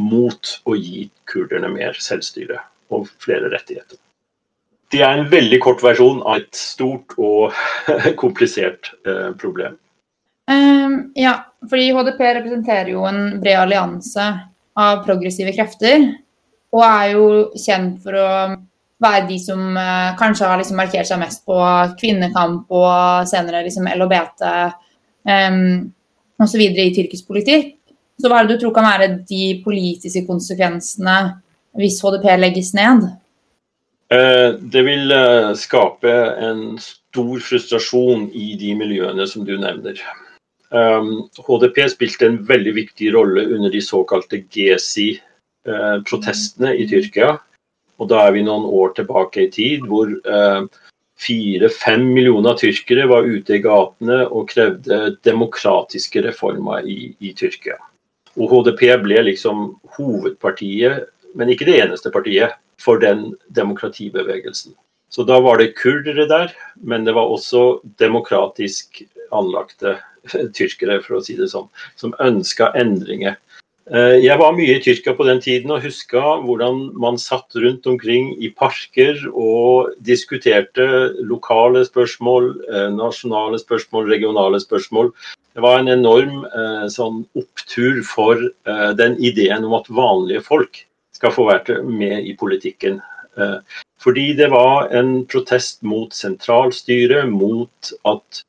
mot 0.00 0.54
å 0.64 0.76
gi 0.78 1.04
kurderne 1.30 1.68
mer 1.74 1.98
selvstyre 2.00 2.62
og 2.94 3.10
flere 3.22 3.52
rettigheter. 3.52 4.00
Det 4.90 5.04
er 5.06 5.20
en 5.20 5.28
veldig 5.30 5.60
kort 5.62 5.84
versjon 5.84 6.24
av 6.24 6.40
et 6.40 6.56
stort 6.56 7.14
og 7.20 7.54
komplisert 8.22 8.90
eh, 9.06 9.30
problem. 9.38 9.76
Um, 10.50 11.12
ja, 11.14 11.36
fordi 11.70 11.92
HDP 11.94 12.24
representerer 12.40 12.90
jo 12.96 13.04
en 13.06 13.38
bred 13.42 13.60
allianse 13.60 14.26
av 14.80 15.04
progressive 15.06 15.52
krefter. 15.54 16.08
Og 16.76 16.82
er 16.86 17.06
jo 17.14 17.24
kjent 17.58 17.98
for 18.04 18.18
å 18.18 18.28
være 19.00 19.26
de 19.30 19.38
som 19.42 19.60
uh, 19.76 20.12
kanskje 20.18 20.48
har 20.48 20.60
liksom 20.60 20.78
markert 20.78 21.08
seg 21.08 21.20
mest 21.22 21.42
på 21.48 21.56
kvinnekamp 22.00 22.70
og 22.70 23.28
senere 23.30 23.64
liksom 23.64 23.88
LHBT 23.90 24.44
um, 24.44 25.62
osv. 26.40 26.62
i 26.68 26.90
tyrkisk 26.96 27.30
politikk. 27.30 27.76
Så 28.20 28.28
hva 28.28 28.40
er 28.42 28.48
det 28.48 28.58
du 28.58 28.66
tror 28.66 28.74
kan 28.76 28.88
være 28.88 29.14
de 29.28 29.44
politiske 29.64 30.26
konsekvensene 30.28 31.16
hvis 31.80 32.00
HDP 32.04 32.34
legges 32.36 32.74
ned? 32.76 33.06
Uh, 34.12 34.58
det 34.60 34.82
vil 34.84 35.12
uh, 35.14 35.52
skape 35.56 36.12
en 36.42 36.64
stor 36.82 37.44
frustrasjon 37.46 38.28
i 38.36 38.52
de 38.60 38.74
miljøene 38.76 39.26
som 39.30 39.46
du 39.46 39.54
nevner. 39.58 39.98
Um, 40.70 41.30
HDP 41.40 41.86
spilte 41.90 42.28
en 42.28 42.40
veldig 42.46 42.76
viktig 42.76 43.14
rolle 43.16 43.48
under 43.56 43.72
de 43.72 43.80
såkalte 43.82 44.44
GESI-protestene 45.66 46.74
i 46.76 46.86
Tyrkia. 46.88 47.38
Og 48.00 48.08
da 48.08 48.26
er 48.26 48.32
vi 48.32 48.42
noen 48.42 48.64
år 48.64 48.94
tilbake 48.96 49.44
i 49.44 49.50
tid 49.52 49.84
hvor 49.88 50.08
eh, 50.08 50.62
fire-fem 51.20 52.00
eh, 52.00 52.14
millioner 52.14 52.56
tyrkere 52.56 53.06
var 53.08 53.28
ute 53.28 53.58
i 53.58 53.60
gatene 53.60 54.26
og 54.28 54.48
krevde 54.48 55.16
demokratiske 55.24 56.22
reformer 56.24 56.86
i, 56.86 57.14
i, 57.20 57.34
Tyrkia. 57.34 57.76
Og 58.38 58.48
HDP 58.48 58.86
ble 59.02 59.20
liksom 59.26 59.76
hovedpartiet, 59.96 61.10
men 61.34 61.50
ikke 61.50 61.66
det 61.68 61.80
eneste 61.82 62.10
partiet, 62.10 62.56
for 62.80 62.96
den 62.96 63.34
demokratibevegelsen. 63.52 64.72
Så 65.12 65.26
da 65.28 65.36
var 65.42 65.58
det 65.58 65.74
kurdere 65.76 66.24
der, 66.30 66.54
men 66.80 67.04
det 67.04 67.12
var 67.12 67.28
også 67.28 67.82
demokratisk 68.00 69.02
anlagte 69.36 69.98
tyrkere, 70.56 71.02
for 71.04 71.18
å 71.18 71.24
si 71.24 71.36
det 71.36 71.50
sånn, 71.52 71.68
som 72.00 72.14
ønska 72.24 72.70
endringer. 72.78 73.36
Eh, 73.90 74.20
jeg 74.22 74.38
var 74.38 74.52
mye 74.54 74.76
i 74.76 74.82
Tyrkia 74.82 75.16
på 75.18 75.24
den 75.26 75.40
tiden 75.42 75.72
og 75.74 75.82
huska 75.82 76.20
hvordan 76.44 76.92
man 77.02 77.16
satt 77.18 77.56
rundt 77.58 77.88
omkring 77.90 78.36
i 78.38 78.52
parker 78.54 79.18
og 79.32 79.96
diskuterte 80.06 80.84
lokale 81.26 81.82
spørsmål, 81.88 82.52
eh, 82.70 82.86
nasjonale 82.94 83.58
spørsmål, 83.58 84.06
regionale 84.12 84.60
spørsmål. 84.62 85.10
Det 85.58 85.64
var 85.64 85.80
en 85.80 85.90
enorm 85.90 86.44
eh, 86.46 86.86
sånn 86.86 87.24
opptur 87.34 87.98
for 88.06 88.38
den 88.94 89.16
ideen 89.18 89.66
om 89.66 89.74
at 89.80 89.90
vanlige 89.90 90.44
folk 90.46 90.84
skal 91.16 91.34
få 91.34 91.48
være 91.50 91.82
med 91.82 92.30
i 92.30 92.36
politikken. 92.38 93.00
Fordi 94.00 94.32
det 94.36 94.50
var 94.52 94.90
en 94.94 95.24
protest 95.26 95.82
mot 95.82 96.12
sentralstyret, 96.14 97.28
mot 97.30 97.92
at 98.08 98.42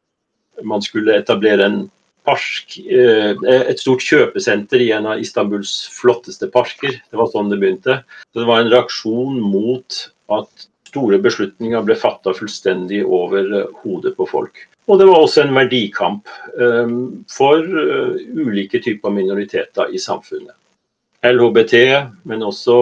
man 0.64 0.82
skulle 0.84 1.18
etablere 1.18 1.66
en 1.66 1.82
park, 2.28 2.78
eh, 2.80 3.36
et 3.50 3.80
stort 3.80 4.04
kjøpesenter 4.06 4.84
i 4.84 4.92
en 4.96 5.08
av 5.10 5.22
Istanbuls 5.22 5.74
flotteste 5.96 6.50
parker. 6.54 6.98
Det 6.98 7.20
var 7.20 7.32
sånn 7.34 7.50
det 7.52 7.60
begynte. 7.62 8.02
Så 8.32 8.42
det 8.42 8.50
var 8.50 8.62
en 8.62 8.72
reaksjon 8.72 9.40
mot 9.42 10.02
at 10.38 10.68
store 10.92 11.22
beslutninger 11.24 11.86
ble 11.88 11.96
fatta 11.96 12.34
fullstendig 12.36 13.04
over 13.06 13.54
eh, 13.62 13.70
hodet 13.84 14.16
på 14.18 14.28
folk. 14.30 14.68
Og 14.90 15.00
det 15.00 15.08
var 15.08 15.22
også 15.24 15.46
en 15.46 15.56
verdikamp 15.56 16.28
um, 16.58 16.96
for 17.30 17.62
ulike 17.62 18.82
typer 18.82 19.14
minoriteter 19.14 19.94
i 19.94 20.02
samfunnet. 20.02 20.58
LHBT, 21.24 21.76
men 22.28 22.44
også 22.44 22.76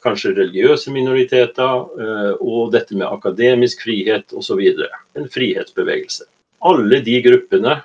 kanskje 0.00 0.36
religiøse 0.38 0.94
minoriteter, 0.94 1.90
og 2.38 2.70
dette 2.72 2.94
med 2.94 3.10
akademisk 3.10 3.82
frihet 3.82 4.30
osv. 4.38 4.62
En 5.18 5.26
frihetsbevegelse 5.26 6.30
alle 6.60 7.00
de 7.04 7.16
gruppene 7.24 7.78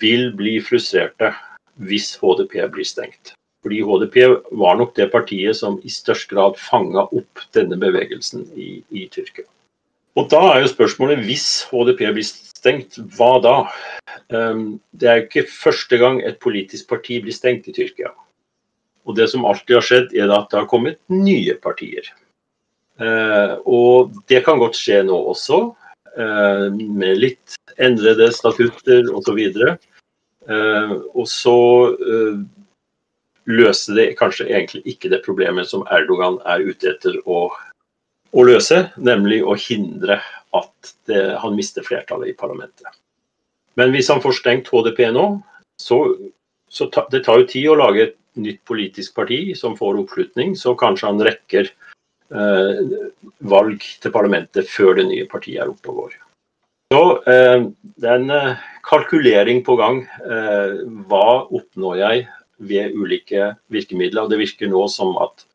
vil 0.00 0.30
bli 0.36 0.58
frustrerte 0.64 1.32
hvis 1.82 2.14
HDP 2.20 2.60
blir 2.72 2.86
stengt. 2.86 3.34
Fordi 3.62 3.80
HDP 3.86 4.16
var 4.58 4.78
nok 4.78 4.94
det 4.96 5.10
partiet 5.12 5.56
som 5.56 5.78
i 5.86 5.90
størst 5.92 6.30
grad 6.32 6.58
fanga 6.58 7.06
opp 7.06 7.44
denne 7.54 7.78
bevegelsen 7.78 8.44
i, 8.58 8.82
i, 8.90 9.06
Tyrkia. 9.12 9.46
Og 10.18 10.28
Da 10.30 10.40
er 10.52 10.62
jo 10.62 10.72
spørsmålet 10.72 11.22
hvis 11.24 11.46
HDP 11.70 12.08
blir 12.12 12.26
stengt, 12.26 12.98
hva 13.16 13.36
da? 13.42 13.54
Um, 14.34 14.80
det 14.92 15.08
er 15.08 15.20
jo 15.20 15.28
ikke 15.28 15.46
første 15.48 15.98
gang 15.98 16.20
et 16.20 16.40
politisk 16.42 16.90
parti 16.90 17.20
blir 17.22 17.34
stengt 17.34 17.70
i 17.70 17.76
Tyrkia. 17.76 18.10
Og 19.06 19.16
Det 19.16 19.30
som 19.30 19.46
alltid 19.46 19.78
har 19.78 19.86
skjedd, 19.86 20.12
er 20.14 20.30
at 20.30 20.50
det 20.50 20.58
har 20.58 20.68
kommet 20.70 20.98
nye 21.08 21.54
partier. 21.62 22.10
Uh, 23.00 23.62
og 23.64 24.12
Det 24.28 24.44
kan 24.44 24.58
godt 24.58 24.76
skje 24.78 25.04
nå 25.06 25.16
også. 25.32 25.70
Eh, 26.12 26.66
med 26.76 27.16
litt 27.16 27.54
endrede 27.78 28.30
statutter 28.34 29.08
osv. 29.14 29.40
Eh, 30.48 30.94
og 31.14 31.26
så 31.30 31.58
eh, 31.92 32.40
løser 33.50 33.98
det 33.98 34.06
kanskje 34.20 34.48
egentlig 34.50 34.82
ikke 34.94 35.12
det 35.12 35.22
problemet 35.26 35.70
som 35.70 35.86
Erdogan 35.94 36.40
er 36.48 36.64
ute 36.66 36.92
etter 36.94 37.18
å, 37.26 37.46
å 38.32 38.46
løse, 38.46 38.84
nemlig 38.96 39.42
å 39.44 39.56
hindre 39.58 40.20
at 40.52 40.94
det, 41.08 41.22
han 41.40 41.56
mister 41.56 41.86
flertallet 41.86 42.32
i 42.32 42.38
parlamentet. 42.38 42.98
Men 43.80 43.94
hvis 43.94 44.10
han 44.12 44.20
får 44.20 44.36
stengt 44.36 44.68
HDP 44.68 45.06
nå, 45.14 45.26
så, 45.80 46.02
så 46.68 46.90
ta, 46.92 47.06
det 47.12 47.24
tar 47.24 47.40
jo 47.40 47.48
tid 47.48 47.70
å 47.72 47.78
lage 47.80 48.10
et 48.10 48.18
nytt 48.36 48.60
politisk 48.68 49.14
parti 49.16 49.54
som 49.56 49.76
får 49.78 50.02
oppslutning, 50.02 50.52
så 50.58 50.74
kanskje 50.78 51.08
han 51.08 51.24
rekker 51.24 51.70
Eh, 52.32 52.78
valg 53.44 53.82
til 54.00 54.12
parlamentet 54.14 54.68
før 54.72 54.96
det 54.96 55.04
nye 55.10 55.28
partiet 55.28 55.60
er 55.60 55.72
oppe 55.72 55.90
og 55.92 55.98
går. 56.02 56.14
Så 56.92 57.02
eh, 57.24 57.64
Det 57.96 58.08
er 58.08 58.20
en 58.20 58.34
eh, 58.36 58.62
kalkulering 58.84 59.62
på 59.64 59.78
gang. 59.80 60.02
Hva 61.08 61.26
oppnår 61.48 61.98
jeg 62.02 62.24
ved 62.68 62.96
ulike 62.98 63.54
virkemidler? 63.72 64.26
og 64.26 64.32
Det 64.32 64.42
virker 64.42 64.68
nå 64.68 64.84
som 64.92 65.14
at 65.22 65.46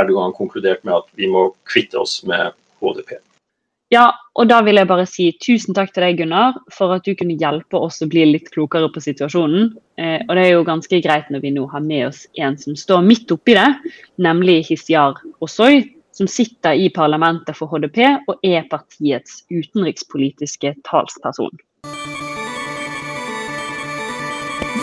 Erdogan 0.00 0.34
konkludert 0.34 0.82
med 0.86 0.96
at 0.96 1.10
vi 1.18 1.28
må 1.30 1.50
kvitte 1.68 1.98
oss 2.00 2.20
med 2.26 2.54
HDP. 2.80 3.18
Ja, 3.90 4.12
og 4.38 4.46
da 4.46 4.60
vil 4.62 4.78
jeg 4.78 4.86
bare 4.86 5.04
si 5.10 5.24
tusen 5.42 5.74
takk 5.74 5.90
til 5.90 6.04
deg, 6.04 6.20
Gunnar, 6.20 6.60
for 6.70 6.94
at 6.94 7.06
du 7.06 7.16
kunne 7.18 7.34
hjelpe 7.40 7.78
oss 7.80 7.98
å 8.04 8.06
bli 8.10 8.22
litt 8.28 8.52
klokere 8.54 8.86
på 8.94 9.02
situasjonen. 9.02 9.72
Eh, 9.98 10.20
og 10.28 10.36
det 10.38 10.44
er 10.44 10.52
jo 10.54 10.66
ganske 10.68 11.00
greit 11.02 11.30
når 11.34 11.42
vi 11.42 11.50
nå 11.56 11.66
har 11.72 11.82
med 11.82 12.06
oss 12.12 12.22
en 12.38 12.54
som 12.60 12.78
står 12.78 13.02
midt 13.02 13.34
oppi 13.34 13.58
det, 13.58 13.66
nemlig 14.22 14.60
Hisyar 14.68 15.18
Osoy, 15.42 15.82
som 16.20 16.28
sitter 16.28 16.72
i 16.76 16.90
parlamentet 16.92 17.56
for 17.56 17.70
HDP 17.72 17.98
og 18.28 18.42
er 18.44 18.66
partiets 18.68 19.44
utenrikspolitiske 19.48 20.74
talsperson. 20.84 21.50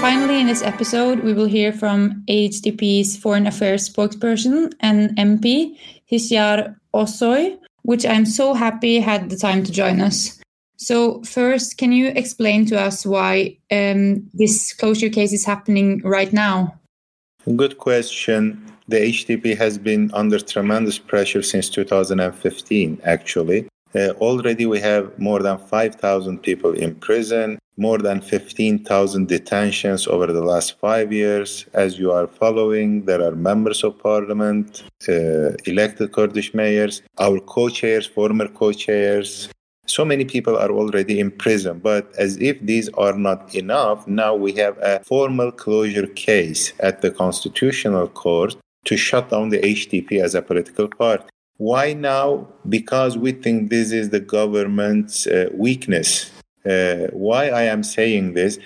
Finally, 0.02 0.40
in 0.40 0.48
this 0.48 0.64
episode, 0.64 1.24
we 1.24 1.34
will 1.34 1.50
hear 1.50 1.72
from 1.72 2.24
HDP's 2.30 3.18
Foreign 3.22 3.48
Affairs 3.48 3.90
spokesperson 3.90 4.72
and 4.80 5.12
MP, 5.18 5.78
Hisyar 6.12 6.76
Osoy, 6.94 7.58
which 7.84 8.06
I'm 8.06 8.26
so 8.26 8.54
happy 8.54 9.00
had 9.00 9.30
the 9.30 9.38
time 9.38 9.64
to 9.64 9.72
join 9.72 10.02
us. 10.02 10.40
So, 10.78 11.24
first, 11.24 11.78
can 11.78 11.92
you 11.92 12.12
explain 12.16 12.66
to 12.68 12.80
us 12.80 13.06
why 13.06 13.58
um, 13.72 14.30
this 14.34 14.74
closure 14.74 15.10
case 15.10 15.34
is 15.34 15.46
happening 15.46 16.02
right 16.04 16.32
now? 16.34 16.77
Good 17.56 17.78
question 17.78 18.62
the 18.90 18.98
HDP 18.98 19.58
has 19.58 19.78
been 19.78 20.12
under 20.14 20.38
tremendous 20.38 21.00
pressure 21.00 21.42
since 21.42 21.70
2015, 21.70 23.00
actually. 23.06 23.68
Uh, 23.96 24.10
already 24.20 24.66
we 24.66 24.82
have 24.82 25.18
more 25.18 25.40
than 25.40 25.58
5,000 25.58 26.40
people 26.40 26.74
in 26.74 26.96
prison, 26.96 27.58
more 27.78 28.00
than 28.00 28.20
15,000 28.20 29.30
detentions 29.30 30.08
over 30.08 30.28
the 30.28 30.42
last 30.42 30.78
five 30.80 31.14
years. 31.14 31.66
As 31.74 31.98
you 31.98 32.12
are 32.12 32.28
following, 32.28 33.06
there 33.06 33.22
are 33.24 33.36
members 33.36 33.82
of 33.84 33.98
parliament, 33.98 34.84
uh, 35.08 35.52
elected 35.66 36.12
Kurdish 36.12 36.54
mayors, 36.54 37.02
our 37.18 37.40
co 37.40 37.70
chairs, 37.70 38.06
former 38.08 38.50
co 38.50 38.74
chairs. 38.74 39.48
So 39.88 40.04
many 40.04 40.26
people 40.26 40.58
are 40.58 40.70
already 40.70 41.20
in 41.20 41.32
prison, 41.32 41.80
but 41.80 42.14
as 42.18 42.38
if 42.38 42.60
these 42.62 42.90
are 42.90 43.14
not 43.14 43.56
enough, 43.56 44.06
now 44.06 44.36
we 44.36 44.52
have 44.54 44.78
a 44.80 45.00
formal 45.04 45.52
closure 45.52 46.08
case 46.08 46.74
at 46.80 47.02
the 47.02 47.10
Constitutional 47.10 48.10
Court 48.10 48.56
to 48.86 48.98
shut 48.98 49.30
down 49.30 49.50
the 49.50 49.60
HDP 49.60 50.22
as 50.22 50.36
a 50.36 50.42
political 50.42 50.90
party. 50.90 51.24
Why 51.58 51.94
now? 51.94 52.48
Because 52.68 53.18
we 53.18 53.32
think 53.32 53.70
this 53.70 53.92
is 53.92 54.10
the 54.10 54.20
government's 54.20 55.26
uh, 55.26 55.50
weakness. 55.54 56.32
Uh, 56.66 57.08
why 57.14 57.50
I 57.50 57.64
am 57.64 57.84
saying 57.84 58.34
this? 58.34 58.60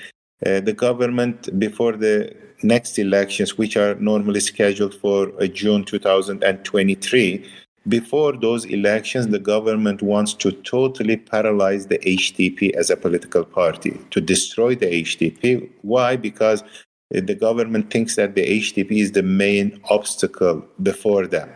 Uh, 0.46 0.60
the 0.60 0.74
government, 0.74 1.58
before 1.60 1.94
the 1.94 2.36
next 2.64 2.98
elections, 3.00 3.58
which 3.58 3.78
are 3.78 3.96
normally 3.96 4.40
scheduled 4.40 4.96
for 4.96 5.32
uh, 5.42 5.46
June 5.48 5.84
2023, 5.86 7.46
before 7.88 8.34
those 8.34 8.66
elections, 8.66 9.28
the 9.28 9.40
government 9.40 10.02
wants 10.02 10.34
to 10.36 10.52
totally 10.52 11.18
paralyze 11.18 11.88
the 11.88 11.98
HDP 12.00 12.74
as 12.76 12.90
a 12.90 12.98
political 12.98 13.44
party, 13.44 14.00
to 14.12 14.22
destroy 14.22 14.76
the 14.76 14.86
HDP. 14.86 15.70
Why? 15.82 16.16
Because 16.16 16.64
the 17.10 17.36
government 17.36 17.90
thinks 17.92 18.16
that 18.16 18.36
the 18.36 18.46
HDP 18.46 18.92
is 18.92 19.14
the 19.14 19.24
main 19.24 19.82
obstacle 19.90 20.64
before 20.82 21.26
them. 21.26 21.50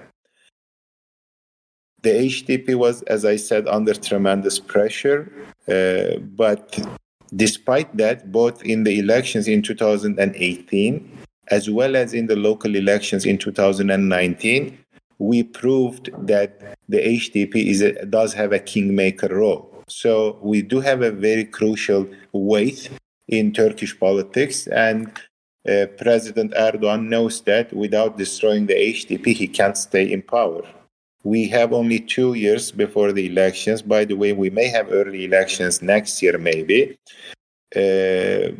The 2.01 2.09
HDP 2.09 2.75
was, 2.75 3.03
as 3.03 3.23
I 3.23 3.35
said, 3.35 3.67
under 3.67 3.93
tremendous 3.93 4.59
pressure, 4.59 5.31
uh, 5.67 6.19
but 6.19 6.79
despite 7.35 7.95
that, 7.97 8.31
both 8.31 8.63
in 8.63 8.83
the 8.83 8.99
elections 8.99 9.47
in 9.47 9.61
2018 9.61 11.25
as 11.49 11.69
well 11.69 11.95
as 11.95 12.13
in 12.13 12.27
the 12.27 12.35
local 12.35 12.75
elections 12.75 13.25
in 13.25 13.37
2019, 13.37 14.77
we 15.19 15.43
proved 15.43 16.09
that 16.27 16.77
the 16.89 16.97
HDP 16.97 17.67
is 17.67 17.81
a, 17.81 18.05
does 18.05 18.33
have 18.33 18.51
a 18.51 18.59
kingmaker 18.59 19.27
role. 19.27 19.71
So 19.87 20.39
we 20.41 20.61
do 20.61 20.79
have 20.79 21.01
a 21.01 21.11
very 21.11 21.45
crucial 21.45 22.07
weight 22.31 22.89
in 23.27 23.53
Turkish 23.53 23.97
politics, 23.99 24.67
and 24.67 25.07
uh, 25.67 25.87
President 25.97 26.53
Erdogan 26.53 27.07
knows 27.07 27.41
that 27.41 27.73
without 27.73 28.17
destroying 28.17 28.67
the 28.67 28.75
HDP, 28.75 29.33
he 29.33 29.47
can't 29.47 29.77
stay 29.77 30.11
in 30.11 30.21
power. 30.21 30.63
We 31.23 31.47
have 31.47 31.73
only 31.73 31.99
two 31.99 32.35
years 32.35 32.71
before 32.71 33.11
the 33.11 33.25
elections. 33.25 33.81
By 33.81 34.05
the 34.05 34.13
way, 34.15 34.33
we 34.33 34.51
may 34.51 34.67
have 34.67 34.91
early 34.91 35.25
elections 35.25 35.81
next 35.81 36.21
year, 36.21 36.37
maybe. 36.37 36.97
Uh, 37.75 38.53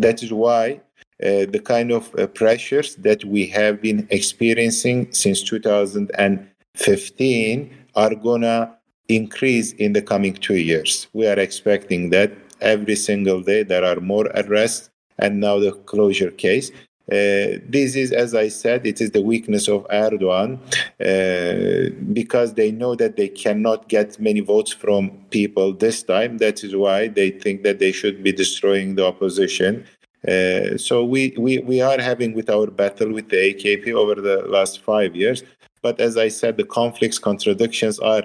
that 0.00 0.20
is 0.22 0.32
why 0.32 0.80
the 1.22 1.62
kind 1.64 1.90
of 1.92 2.12
uh, 2.18 2.26
pressures 2.26 2.96
that 2.96 3.24
we 3.24 3.46
have 3.46 3.80
been 3.80 4.06
experiencing 4.10 5.10
since 5.12 5.42
2015 5.42 7.70
are 7.94 8.14
going 8.14 8.42
to 8.42 8.70
increase 9.08 9.72
in 9.72 9.92
the 9.92 10.02
coming 10.02 10.34
two 10.34 10.56
years. 10.56 11.08
We 11.12 11.26
are 11.26 11.38
expecting 11.38 12.10
that 12.10 12.32
every 12.60 12.96
single 12.96 13.42
day 13.42 13.62
there 13.62 13.84
are 13.84 14.00
more 14.00 14.26
arrests 14.34 14.90
and 15.18 15.40
now 15.40 15.58
the 15.58 15.72
closure 15.72 16.30
case. 16.30 16.70
Uh, 17.10 17.58
this 17.68 17.96
is, 17.96 18.12
as 18.12 18.34
I 18.34 18.48
said, 18.48 18.86
it 18.86 19.00
is 19.00 19.10
the 19.10 19.20
weakness 19.20 19.68
of 19.68 19.86
Erdogan 19.88 20.58
uh, 21.00 21.90
because 22.12 22.54
they 22.54 22.70
know 22.70 22.94
that 22.94 23.16
they 23.16 23.28
cannot 23.28 23.88
get 23.88 24.20
many 24.20 24.40
votes 24.40 24.72
from 24.72 25.10
people 25.30 25.72
this 25.72 26.04
time. 26.04 26.38
That 26.38 26.62
is 26.62 26.76
why 26.76 27.08
they 27.08 27.30
think 27.30 27.64
that 27.64 27.80
they 27.80 27.92
should 27.92 28.22
be 28.22 28.32
destroying 28.32 28.94
the 28.94 29.04
opposition. 29.04 29.84
Uh, 30.26 30.76
so 30.76 31.04
we, 31.04 31.34
we, 31.36 31.58
we 31.58 31.80
are 31.80 32.00
having 32.00 32.32
with 32.32 32.48
our 32.48 32.68
battle 32.68 33.12
with 33.12 33.28
the 33.28 33.36
AKP 33.36 33.92
over 33.92 34.20
the 34.20 34.42
last 34.48 34.80
five 34.80 35.16
years. 35.16 35.42
But 35.82 36.00
as 36.00 36.16
I 36.16 36.28
said, 36.28 36.56
the 36.56 36.64
conflicts, 36.64 37.18
contradictions 37.18 37.98
are 37.98 38.22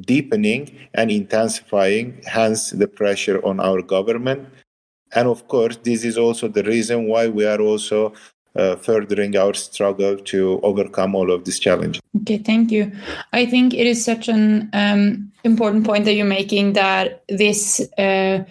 deepening 0.00 0.88
and 0.94 1.10
intensifying, 1.10 2.20
hence 2.26 2.70
the 2.70 2.86
pressure 2.86 3.44
on 3.44 3.58
our 3.58 3.82
government. 3.82 4.48
And 5.12 5.26
of 5.28 5.48
course, 5.48 5.76
this 5.82 6.04
is 6.04 6.16
also 6.16 6.46
the 6.46 6.62
reason 6.62 7.06
why 7.06 7.28
we 7.28 7.44
are 7.46 7.60
also 7.60 8.12
uh, 8.56 8.76
furthering 8.76 9.36
our 9.36 9.54
struggle 9.54 10.16
to 10.16 10.60
overcome 10.62 11.14
all 11.14 11.30
of 11.30 11.44
these 11.44 11.58
challenges. 11.58 12.00
Okay, 12.22 12.38
thank 12.38 12.70
you. 12.70 12.92
I 13.32 13.46
think 13.46 13.74
it 13.74 13.86
is 13.86 14.04
such 14.04 14.28
an 14.28 14.68
um, 14.72 15.32
important 15.44 15.84
point 15.84 16.04
that 16.04 16.14
you're 16.14 16.26
making 16.26 16.74
that 16.74 17.22
this 17.28 17.80
uh, 17.98 18.44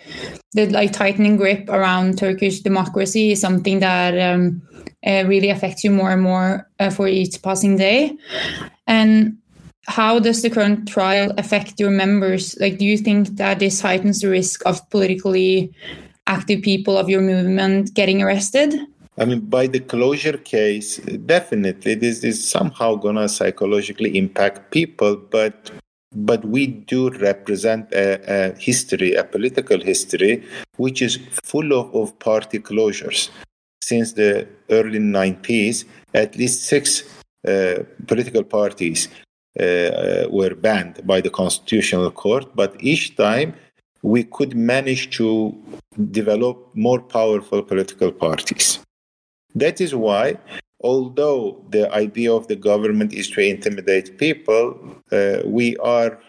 the 0.53 0.67
like 0.67 0.91
tightening 0.91 1.37
grip 1.37 1.69
around 1.69 2.17
Turkish 2.17 2.61
democracy 2.61 3.31
is 3.31 3.41
something 3.41 3.79
that 3.79 4.17
um, 4.19 4.61
uh, 5.05 5.23
really 5.27 5.49
affects 5.49 5.83
you 5.83 5.91
more 5.91 6.11
and 6.11 6.21
more 6.21 6.67
uh, 6.79 6.89
for 6.89 7.07
each 7.07 7.41
passing 7.41 7.77
day. 7.77 8.17
And 8.87 9.37
how 9.85 10.19
does 10.19 10.41
the 10.41 10.49
current 10.49 10.87
trial 10.87 11.31
affect 11.37 11.79
your 11.79 11.91
members? 11.91 12.57
Like, 12.59 12.77
do 12.77 12.85
you 12.85 12.97
think 12.97 13.37
that 13.37 13.59
this 13.59 13.81
heightens 13.81 14.21
the 14.21 14.29
risk 14.29 14.65
of 14.65 14.87
politically 14.89 15.73
active 16.27 16.61
people 16.61 16.97
of 16.97 17.09
your 17.09 17.21
movement 17.21 17.93
getting 17.93 18.21
arrested? 18.21 18.75
I 19.17 19.25
mean, 19.25 19.41
by 19.41 19.67
the 19.67 19.81
closure 19.81 20.37
case, 20.37 20.97
definitely 21.25 21.95
this 21.95 22.23
is 22.23 22.47
somehow 22.47 22.95
gonna 22.95 23.27
psychologically 23.27 24.17
impact 24.17 24.71
people, 24.71 25.17
but 25.17 25.71
but 26.15 26.43
we 26.45 26.67
do 26.67 27.09
represent 27.09 27.91
a, 27.93 28.51
a 28.51 28.59
history, 28.59 29.13
a 29.13 29.23
political 29.23 29.79
history, 29.79 30.43
which 30.77 31.01
is 31.01 31.19
full 31.43 31.73
of, 31.73 31.93
of 31.95 32.17
party 32.19 32.59
closures. 32.59 33.29
Since 33.81 34.13
the 34.13 34.47
early 34.69 34.99
90s, 34.99 35.85
at 36.13 36.35
least 36.35 36.63
six 36.63 37.03
uh, 37.47 37.83
political 38.07 38.43
parties 38.43 39.07
uh, 39.59 40.27
were 40.29 40.55
banned 40.55 41.05
by 41.05 41.21
the 41.21 41.29
Constitutional 41.29 42.11
Court, 42.11 42.45
but 42.55 42.75
each 42.79 43.15
time 43.15 43.53
we 44.01 44.23
could 44.23 44.55
manage 44.55 45.09
to 45.17 45.55
develop 46.11 46.69
more 46.75 47.01
powerful 47.01 47.61
political 47.61 48.11
parties. 48.11 48.79
That 49.55 49.81
is 49.81 49.95
why, 49.95 50.37
although 50.81 51.63
the 51.69 51.91
idea 51.93 52.33
of 52.33 52.47
the 52.47 52.55
government 52.55 53.13
is 53.13 53.29
to 53.31 53.41
intimidate 53.41 54.17
people, 54.17 54.79
uh, 55.11 55.39
we 55.45 55.77
are 55.77 56.19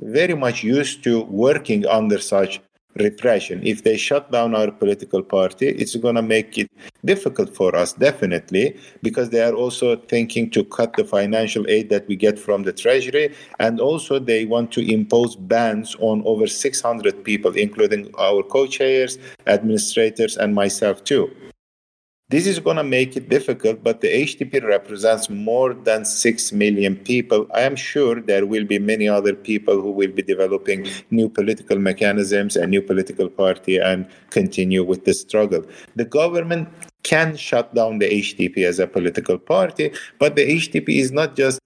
very 0.00 0.34
much 0.34 0.62
used 0.62 1.02
to 1.04 1.22
working 1.22 1.86
under 1.86 2.18
such 2.18 2.60
repression. 2.98 3.60
If 3.64 3.84
they 3.84 3.96
shut 3.96 4.30
down 4.32 4.54
our 4.54 4.70
political 4.70 5.22
party, 5.22 5.68
it's 5.68 5.94
going 5.96 6.14
to 6.14 6.22
make 6.22 6.56
it 6.58 6.70
difficult 7.04 7.54
for 7.54 7.74
us, 7.76 7.92
definitely, 7.92 8.76
because 9.02 9.30
they 9.30 9.42
are 9.42 9.52
also 9.52 9.96
thinking 9.96 10.50
to 10.50 10.64
cut 10.64 10.94
the 10.94 11.04
financial 11.04 11.66
aid 11.68 11.90
that 11.90 12.06
we 12.08 12.16
get 12.16 12.38
from 12.38 12.62
the 12.62 12.72
Treasury. 12.72 13.34
And 13.58 13.80
also, 13.80 14.18
they 14.18 14.44
want 14.44 14.72
to 14.72 14.92
impose 14.92 15.36
bans 15.36 15.94
on 16.00 16.22
over 16.24 16.46
600 16.46 17.24
people, 17.24 17.52
including 17.52 18.10
our 18.18 18.42
co 18.42 18.66
chairs, 18.66 19.18
administrators, 19.46 20.36
and 20.36 20.54
myself, 20.54 21.04
too. 21.04 21.30
This 22.28 22.48
is 22.48 22.58
going 22.58 22.76
to 22.76 22.82
make 22.82 23.16
it 23.16 23.28
difficult, 23.28 23.84
but 23.84 24.00
the 24.00 24.08
HDP 24.08 24.60
represents 24.64 25.30
more 25.30 25.72
than 25.72 26.04
6 26.04 26.50
million 26.50 26.96
people. 26.96 27.46
I 27.54 27.60
am 27.60 27.76
sure 27.76 28.20
there 28.20 28.44
will 28.44 28.64
be 28.64 28.80
many 28.80 29.08
other 29.08 29.32
people 29.32 29.80
who 29.80 29.92
will 29.92 30.10
be 30.10 30.22
developing 30.22 30.88
new 31.12 31.28
political 31.28 31.78
mechanisms 31.78 32.56
and 32.56 32.72
new 32.72 32.82
political 32.82 33.28
party 33.28 33.78
and 33.78 34.08
continue 34.30 34.82
with 34.82 35.04
the 35.04 35.14
struggle. 35.14 35.64
The 35.94 36.04
government 36.04 36.68
can 37.04 37.36
shut 37.36 37.72
down 37.76 38.00
the 38.00 38.10
HDP 38.10 38.64
as 38.64 38.80
a 38.80 38.88
political 38.88 39.38
party, 39.38 39.92
but 40.18 40.34
the 40.34 40.50
HDP 40.50 40.98
is 40.98 41.12
not 41.12 41.36
just 41.36 41.60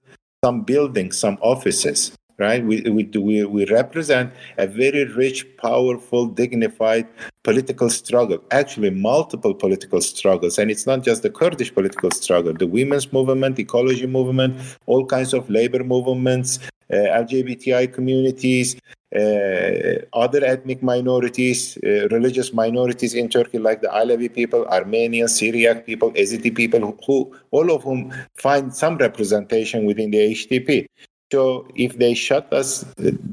some 0.45 0.61
buildings, 0.61 1.17
some 1.17 1.39
offices 1.41 2.13
right? 2.41 2.65
We, 2.65 2.81
we, 2.91 3.45
we, 3.45 3.67
represent 3.67 4.33
a 4.59 4.67
very 4.67 5.05
rich, 5.05 5.47
powerful, 5.59 6.27
dignified 6.27 7.07
political 7.43 7.91
struggle, 7.91 8.43
actually, 8.51 8.91
multiple 8.91 9.55
political 9.55 10.01
struggles. 10.01 10.59
And 10.59 10.71
it's 10.71 10.87
not 10.87 11.03
just 11.03 11.23
the 11.23 11.31
Kurdish 11.31 11.73
political 11.73 12.11
struggle, 12.11 12.55
the 12.55 12.67
women's 12.67 13.13
movement, 13.13 13.59
ecology 13.59 14.07
movement, 14.07 14.57
all 14.87 15.05
kinds 15.07 15.35
of 15.35 15.49
labor 15.51 15.85
movements, 15.85 16.59
uh, 16.93 16.97
LGBTI 16.97 17.93
communities, 17.93 18.77
uh, 19.15 19.99
other 20.13 20.45
ethnic 20.45 20.83
minorities, 20.83 21.77
uh, 21.85 22.09
religious 22.09 22.53
minorities 22.53 23.15
in 23.15 23.29
Turkey, 23.29 23.59
like 23.59 23.81
the 23.81 23.89
Alevi 23.89 24.33
people, 24.33 24.65
Armenian, 24.67 25.29
Syriac 25.29 25.85
people, 25.85 26.13
Yazidi 26.13 26.55
people, 26.55 26.97
who, 27.07 27.37
all 27.51 27.71
of 27.73 27.83
whom 27.83 28.13
find 28.37 28.75
some 28.75 28.97
representation 28.99 29.85
within 29.85 30.11
the 30.11 30.19
HDP. 30.19 30.87
So 31.33 31.69
if 31.77 31.99
they 31.99 32.15
shut 32.15 32.53
us 32.53 32.83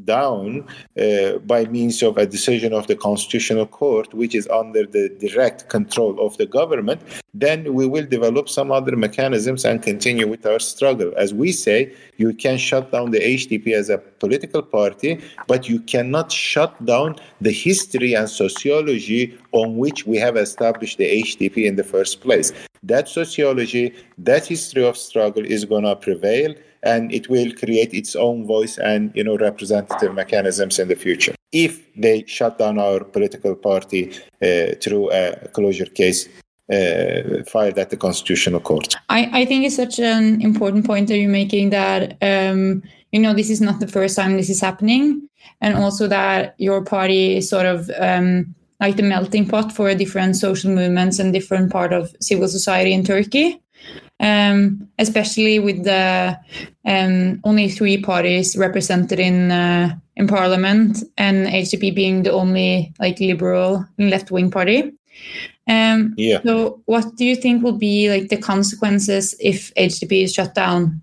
down 0.06 0.68
uh, 1.02 1.40
by 1.40 1.66
means 1.66 2.04
of 2.04 2.18
a 2.18 2.28
decision 2.28 2.72
of 2.72 2.86
the 2.86 2.96
Constitutional 2.96 3.66
Court, 3.66 4.14
which 4.14 4.36
is 4.36 4.48
under 4.50 4.86
the 4.86 5.10
direct 5.20 5.70
control 5.70 6.24
of 6.24 6.38
the 6.38 6.46
government, 6.46 7.02
then 7.34 7.74
we 7.74 7.88
will 7.88 8.06
develop 8.06 8.50
some 8.50 8.72
other 8.72 8.96
mechanisms 8.96 9.66
and 9.66 9.82
continue 9.82 10.28
with 10.28 10.46
our 10.46 10.60
struggle. 10.60 11.12
As 11.18 11.34
we 11.34 11.52
say, 11.52 11.92
you 12.18 12.34
can 12.34 12.60
shut 12.60 12.92
down 12.92 13.10
the 13.10 13.20
HDP 13.20 13.74
as 13.74 13.90
a 13.90 13.98
political 13.98 14.62
party, 14.62 15.20
but 15.48 15.68
you 15.68 15.80
cannot 15.80 16.32
shut 16.32 16.74
down 16.86 17.16
the 17.42 17.52
history 17.52 18.14
and 18.14 18.30
sociology 18.30 19.36
on 19.54 19.78
which 19.78 20.06
we 20.06 20.18
have 20.18 20.38
established 20.38 21.00
the 21.00 21.24
HDP 21.24 21.66
in 21.66 21.78
the 21.78 21.84
first 21.84 22.22
place. 22.22 22.54
That 22.84 23.10
sociology, 23.10 23.96
that 24.20 24.46
history 24.46 24.86
of 24.86 24.98
struggle 24.98 25.44
is 25.44 25.66
going 25.66 25.84
to 25.84 25.96
prevail 25.96 26.54
and 26.84 27.12
it 27.14 27.30
will 27.30 27.52
create 27.54 27.94
its 27.94 28.16
own 28.16 28.46
voice 28.46 28.78
and 28.78 29.12
you 29.16 29.24
know 29.24 29.38
representative 29.38 30.14
mechanisms 30.14 30.80
in 30.80 30.88
the 30.88 30.96
future. 30.96 31.36
If 31.52 31.82
they 31.96 32.26
shut 32.26 32.58
down 32.58 32.78
our 32.78 33.04
political 33.04 33.56
party 33.56 34.12
uh, 34.42 34.76
through 34.82 35.12
a 35.12 35.48
closure 35.54 35.86
case 35.86 36.28
uh, 36.72 37.44
filed 37.48 37.78
at 37.80 37.90
the 37.90 37.98
constitutional 37.98 38.60
court. 38.60 38.96
I, 39.10 39.30
I 39.32 39.46
think 39.46 39.66
it's 39.66 39.76
such 39.76 40.00
an 40.00 40.42
important 40.42 40.86
point 40.86 41.08
that 41.08 41.18
you're 41.18 41.30
making 41.30 41.70
that 41.70 42.18
um, 42.22 42.84
you 43.12 43.20
know 43.20 43.34
this 43.34 43.50
is 43.50 43.62
not 43.62 43.80
the 43.80 43.88
first 43.88 44.16
time 44.16 44.36
this 44.36 44.50
is 44.50 44.62
happening 44.62 45.28
and 45.62 45.76
also 45.76 46.08
that 46.08 46.56
your 46.58 46.84
party 46.84 47.38
is 47.38 47.50
sort 47.50 47.66
of 47.66 47.90
um, 48.00 48.54
like 48.80 48.96
the 48.96 49.04
melting 49.04 49.48
pot 49.48 49.72
for 49.72 49.94
different 49.96 50.36
social 50.36 50.72
movements 50.72 51.20
and 51.20 51.34
different 51.34 51.72
part 51.72 51.94
of 51.94 52.16
civil 52.22 52.48
society 52.48 52.94
in 52.94 53.04
turkey 53.04 53.62
um, 54.20 54.88
especially 54.98 55.60
with 55.60 55.84
the 55.84 56.38
um, 56.86 57.40
only 57.44 57.70
three 57.70 58.02
parties 58.02 58.58
represented 58.58 59.20
in 59.20 59.52
uh, 59.52 59.96
in 60.16 60.28
parliament, 60.28 61.04
and 61.18 61.48
HDP 61.48 61.94
being 61.94 62.24
the 62.24 62.32
only 62.32 62.94
like 63.00 63.20
liberal 63.20 63.86
left 63.98 64.32
wing 64.32 64.52
party. 64.52 64.92
Um, 65.70 66.14
Yeah. 66.18 66.42
So, 66.44 66.82
what 66.86 67.16
do 67.18 67.26
you 67.26 67.36
think 67.36 67.64
will 67.64 67.78
be 67.78 68.10
like 68.10 68.30
the 68.30 68.38
consequences 68.38 69.36
if 69.40 69.74
HDP 69.76 70.24
is 70.24 70.34
shut 70.34 70.56
down? 70.56 71.02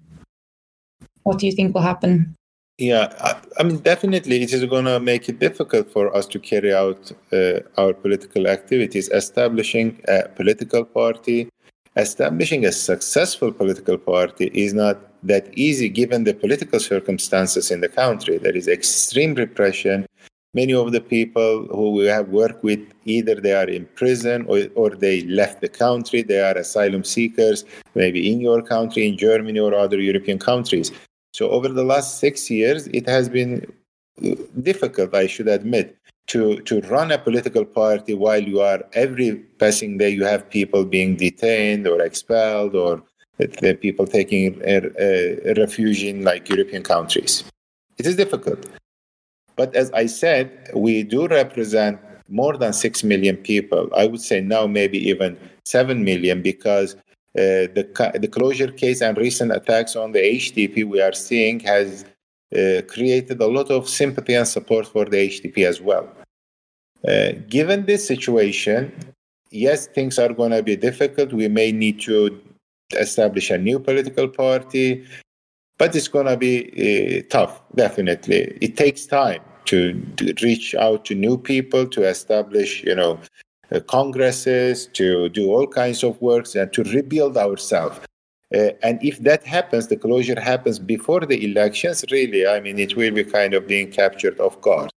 What 1.22 1.38
do 1.38 1.46
you 1.46 1.52
think 1.52 1.74
will 1.74 1.82
happen? 1.82 2.34
Yeah, 2.78 3.14
I, 3.20 3.36
I 3.60 3.62
mean, 3.62 3.78
definitely 3.78 4.42
it 4.42 4.52
is 4.52 4.64
going 4.64 4.86
to 4.86 4.98
make 4.98 5.28
it 5.28 5.38
difficult 5.38 5.92
for 5.92 6.14
us 6.14 6.26
to 6.26 6.40
carry 6.40 6.74
out 6.74 7.12
uh, 7.32 7.60
our 7.78 7.94
political 7.94 8.48
activities. 8.48 9.08
Establishing 9.10 10.00
a 10.08 10.28
political 10.28 10.84
party, 10.84 11.48
establishing 11.96 12.64
a 12.64 12.72
successful 12.72 13.52
political 13.52 13.98
party 13.98 14.50
is 14.52 14.74
not 14.74 14.98
that 15.22 15.46
easy 15.56 15.88
given 15.88 16.24
the 16.24 16.34
political 16.34 16.80
circumstances 16.80 17.70
in 17.70 17.80
the 17.80 17.88
country. 17.88 18.38
There 18.38 18.56
is 18.56 18.68
extreme 18.68 19.34
repression. 19.34 20.06
Many 20.54 20.74
of 20.74 20.92
the 20.92 21.00
people 21.00 21.66
who 21.70 21.92
we 21.92 22.04
have 22.06 22.28
worked 22.28 22.62
with, 22.62 22.80
either 23.04 23.34
they 23.36 23.54
are 23.54 23.68
in 23.68 23.86
prison 23.96 24.44
or, 24.46 24.60
or 24.74 24.90
they 24.90 25.22
left 25.22 25.60
the 25.60 25.68
country, 25.68 26.22
they 26.22 26.40
are 26.40 26.56
asylum 26.56 27.02
seekers, 27.02 27.64
maybe 27.94 28.30
in 28.30 28.40
your 28.40 28.62
country, 28.62 29.08
in 29.08 29.16
Germany 29.16 29.58
or 29.58 29.74
other 29.74 30.00
European 30.00 30.38
countries. 30.38 30.92
So 31.32 31.50
over 31.50 31.68
the 31.68 31.82
last 31.82 32.18
six 32.18 32.50
years, 32.50 32.86
it 32.88 33.08
has 33.08 33.28
been 33.28 33.66
difficult, 34.62 35.14
I 35.14 35.26
should 35.26 35.48
admit, 35.48 35.96
to, 36.28 36.60
to 36.62 36.80
run 36.82 37.12
a 37.12 37.18
political 37.18 37.64
party 37.64 38.14
while 38.14 38.42
you 38.42 38.60
are 38.60 38.82
every 38.92 39.36
passing 39.58 39.98
day 39.98 40.10
you 40.10 40.24
have 40.24 40.48
people 40.48 40.84
being 40.84 41.16
detained 41.16 41.86
or 41.86 42.00
expelled 42.00 42.74
or 42.74 43.02
the 43.38 43.74
people 43.80 44.06
taking 44.06 44.60
a, 44.64 44.80
a 44.98 45.54
refuge 45.54 46.02
in 46.02 46.22
like 46.22 46.48
European 46.48 46.82
countries. 46.82 47.44
It 47.98 48.06
is 48.06 48.16
difficult. 48.16 48.66
But 49.56 49.74
as 49.74 49.90
I 49.92 50.06
said, 50.06 50.70
we 50.74 51.02
do 51.02 51.26
represent 51.28 52.00
more 52.28 52.56
than 52.56 52.72
6 52.72 53.04
million 53.04 53.36
people. 53.36 53.88
I 53.96 54.06
would 54.06 54.20
say 54.20 54.40
now 54.40 54.66
maybe 54.66 54.98
even 55.08 55.36
7 55.64 56.02
million 56.04 56.42
because 56.42 56.94
uh, 57.36 57.68
the, 57.74 58.12
the 58.20 58.28
closure 58.28 58.70
case 58.70 59.00
and 59.00 59.16
recent 59.16 59.52
attacks 59.52 59.96
on 59.96 60.12
the 60.12 60.20
HDP 60.20 60.84
we 60.84 61.00
are 61.00 61.12
seeing 61.12 61.60
has 61.60 62.04
created 62.88 63.40
a 63.40 63.46
lot 63.46 63.70
of 63.70 63.88
sympathy 63.88 64.34
and 64.34 64.46
support 64.46 64.86
for 64.86 65.04
the 65.04 65.16
HDP 65.16 65.66
as 65.66 65.80
well. 65.80 66.08
Uh, 67.06 67.32
given 67.48 67.84
this 67.84 68.06
situation, 68.06 68.92
yes, 69.50 69.86
things 69.88 70.18
are 70.18 70.32
going 70.32 70.52
to 70.52 70.62
be 70.62 70.76
difficult. 70.76 71.32
We 71.32 71.48
may 71.48 71.72
need 71.72 72.00
to 72.02 72.40
establish 72.92 73.50
a 73.50 73.58
new 73.58 73.78
political 73.78 74.28
party, 74.28 75.04
but 75.78 75.94
it's 75.94 76.08
going 76.08 76.26
to 76.26 76.36
be 76.36 77.22
tough, 77.30 77.60
definitely. 77.74 78.56
It 78.60 78.76
takes 78.76 79.06
time 79.06 79.42
to 79.66 80.00
reach 80.42 80.74
out 80.74 81.04
to 81.06 81.14
new 81.14 81.36
people, 81.38 81.86
to 81.88 82.02
establish, 82.04 82.82
you 82.84 82.94
know, 82.94 83.18
uh, 83.72 83.80
congresses, 83.80 84.86
to 84.92 85.28
do 85.30 85.50
all 85.50 85.66
kinds 85.66 86.02
of 86.04 86.20
works, 86.20 86.54
and 86.54 86.72
to 86.72 86.82
rebuild 86.84 87.36
ourselves. 87.36 87.98
Uh, 88.54 88.70
and 88.82 89.02
if 89.02 89.18
that 89.18 89.44
happens, 89.44 89.88
the 89.88 89.96
closure 89.96 90.40
happens 90.40 90.78
before 90.78 91.20
the 91.20 91.44
elections, 91.44 92.04
really, 92.10 92.46
I 92.46 92.60
mean, 92.60 92.78
it 92.78 92.96
will 92.96 93.10
be 93.10 93.24
kind 93.24 93.52
of 93.52 93.66
being 93.66 93.90
captured 93.90 94.38
off 94.38 94.60
guard. 94.60 94.90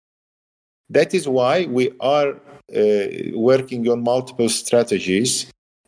That 0.89 1.13
is 1.13 1.27
why 1.27 1.65
we 1.65 1.91
are 2.01 2.33
uh, 2.75 3.07
working 3.33 3.87
on 3.87 4.03
multiple 4.03 4.49
strategies. 4.49 5.45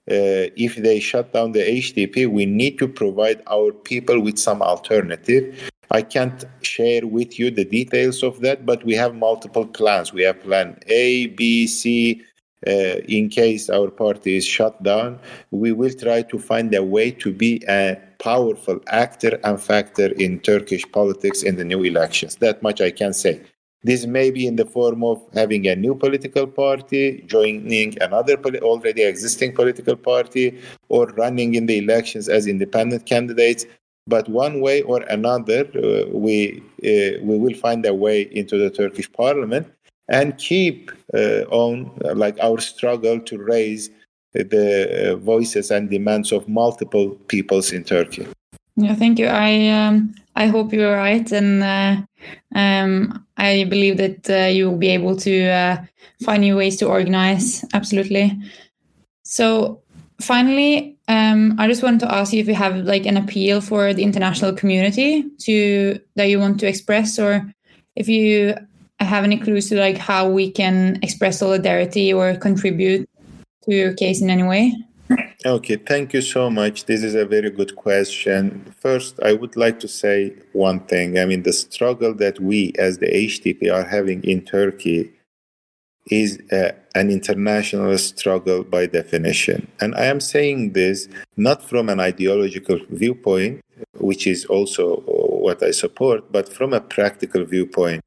Uh, 0.09 0.47
if 0.55 0.77
they 0.77 0.99
shut 1.01 1.33
down 1.33 1.51
the 1.51 1.59
HDP, 1.59 2.27
we 2.27 2.45
need 2.45 2.79
to 2.79 2.87
provide 2.87 3.43
our 3.47 3.73
people 3.73 4.21
with 4.21 4.39
some 4.39 4.61
alternative. 4.61 5.69
I 5.91 6.01
can't 6.01 6.45
share 6.61 7.05
with 7.05 7.37
you 7.37 7.51
the 7.51 7.65
details 7.65 8.23
of 8.23 8.39
that, 8.41 8.65
but 8.65 8.85
we 8.85 8.93
have 8.95 9.15
multiple 9.15 9.65
plans. 9.65 10.13
We 10.13 10.23
have 10.23 10.41
plan 10.41 10.79
A, 10.87 11.27
B, 11.27 11.67
C, 11.67 12.23
uh, 12.65 12.97
in 13.07 13.29
case 13.29 13.69
our 13.69 13.91
party 13.91 14.37
is 14.37 14.45
shut 14.45 14.81
down, 14.81 15.19
we 15.51 15.71
will 15.71 15.93
try 15.93 16.23
to 16.23 16.39
find 16.39 16.73
a 16.73 16.83
way 16.83 17.11
to 17.11 17.31
be 17.31 17.63
a 17.67 17.97
powerful 18.19 18.79
actor 18.87 19.39
and 19.43 19.61
factor 19.61 20.07
in 20.13 20.39
Turkish 20.39 20.83
politics 20.91 21.43
in 21.43 21.55
the 21.55 21.63
new 21.63 21.83
elections. 21.83 22.37
That 22.37 22.63
much 22.63 22.81
I 22.81 22.91
can 22.91 23.13
say. 23.13 23.41
This 23.83 24.07
may 24.07 24.31
be 24.31 24.47
in 24.47 24.55
the 24.55 24.65
form 24.65 25.03
of 25.03 25.21
having 25.33 25.67
a 25.67 25.75
new 25.75 25.93
political 25.93 26.47
party, 26.47 27.23
joining 27.27 28.01
another 28.01 28.35
poli- 28.35 28.59
already 28.59 29.03
existing 29.03 29.53
political 29.53 29.95
party, 29.95 30.59
or 30.89 31.07
running 31.09 31.53
in 31.53 31.67
the 31.67 31.77
elections 31.77 32.27
as 32.27 32.47
independent 32.47 33.05
candidates. 33.05 33.65
But 34.07 34.27
one 34.29 34.61
way 34.61 34.81
or 34.81 35.01
another, 35.01 35.67
uh, 35.75 36.07
we 36.09 36.63
uh, 36.83 37.21
we 37.21 37.37
will 37.37 37.53
find 37.53 37.85
a 37.85 37.93
way 37.93 38.21
into 38.21 38.57
the 38.57 38.71
Turkish 38.71 39.11
parliament 39.11 39.67
and 40.09 40.37
keep 40.37 40.91
uh, 41.13 41.43
on 41.49 41.91
like 42.15 42.37
our 42.39 42.59
struggle 42.59 43.19
to 43.19 43.37
raise 43.37 43.89
the 44.33 45.11
uh, 45.11 45.15
voices 45.15 45.71
and 45.71 45.89
demands 45.89 46.31
of 46.31 46.47
multiple 46.47 47.11
peoples 47.27 47.71
in 47.71 47.83
Turkey. 47.83 48.27
Yeah, 48.75 48.95
thank 48.95 49.17
you. 49.17 49.27
I 49.27 49.69
um, 49.69 50.13
I 50.35 50.47
hope 50.47 50.71
you're 50.71 50.95
right, 50.95 51.29
and 51.31 51.63
uh, 51.63 51.95
um, 52.55 53.25
I 53.37 53.63
believe 53.63 53.97
that 53.97 54.29
uh, 54.29 54.49
you 54.49 54.69
will 54.69 54.77
be 54.77 54.89
able 54.89 55.15
to 55.17 55.49
uh, 55.49 55.77
find 56.23 56.41
new 56.41 56.55
ways 56.55 56.77
to 56.77 56.87
organize. 56.87 57.65
Absolutely. 57.73 58.37
So, 59.23 59.81
finally, 60.21 60.95
um, 61.07 61.55
I 61.57 61.67
just 61.67 61.81
wanted 61.81 62.01
to 62.01 62.13
ask 62.13 62.33
you 62.33 62.39
if 62.39 62.47
you 62.47 62.53
have 62.53 62.75
like 62.77 63.07
an 63.07 63.17
appeal 63.17 63.61
for 63.61 63.93
the 63.95 64.03
international 64.03 64.53
community 64.53 65.25
to 65.39 65.99
that 66.15 66.25
you 66.29 66.39
want 66.39 66.59
to 66.59 66.67
express, 66.67 67.17
or 67.17 67.51
if 67.95 68.07
you 68.07 68.55
have 69.05 69.23
any 69.23 69.37
clues 69.37 69.69
to 69.69 69.75
like 69.75 69.97
how 69.97 70.29
we 70.29 70.51
can 70.51 70.99
express 71.01 71.39
solidarity 71.39 72.13
or 72.13 72.35
contribute 72.35 73.09
to 73.63 73.75
your 73.75 73.93
case 73.93 74.21
in 74.21 74.29
any 74.29 74.43
way? 74.43 74.73
Okay, 75.45 75.77
thank 75.77 76.13
you 76.13 76.21
so 76.21 76.49
much. 76.49 76.85
This 76.85 77.03
is 77.03 77.15
a 77.15 77.25
very 77.25 77.49
good 77.49 77.75
question. 77.75 78.73
First, 78.79 79.19
I 79.23 79.33
would 79.33 79.55
like 79.55 79.79
to 79.79 79.87
say 79.87 80.33
one 80.51 80.81
thing. 80.81 81.19
I 81.19 81.25
mean, 81.25 81.43
the 81.43 81.53
struggle 81.53 82.13
that 82.15 82.39
we 82.39 82.73
as 82.77 82.97
the 82.97 83.07
HDP 83.07 83.71
are 83.71 83.85
having 83.85 84.23
in 84.23 84.41
Turkey 84.41 85.13
is 86.09 86.39
uh, 86.51 86.71
an 86.95 87.09
international 87.09 87.97
struggle 87.97 88.63
by 88.63 88.87
definition. 88.87 89.67
And 89.79 89.93
I 89.95 90.05
am 90.05 90.19
saying 90.19 90.73
this 90.73 91.07
not 91.35 91.61
from 91.63 91.89
an 91.89 91.99
ideological 91.99 92.79
viewpoint, 92.89 93.61
which 93.99 94.25
is 94.25 94.45
also 94.45 94.97
what 95.05 95.61
I 95.61 95.71
support, 95.71 96.31
but 96.31 96.51
from 96.51 96.73
a 96.73 96.81
practical 96.81 97.45
viewpoint. 97.45 98.03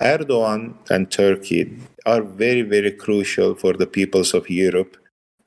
Erdogan 0.00 0.74
and 0.90 1.10
Turkey 1.10 1.76
are 2.06 2.22
very, 2.22 2.62
very 2.62 2.90
crucial 2.90 3.54
for 3.54 3.72
the 3.74 3.86
peoples 3.86 4.34
of 4.34 4.50
Europe 4.50 4.96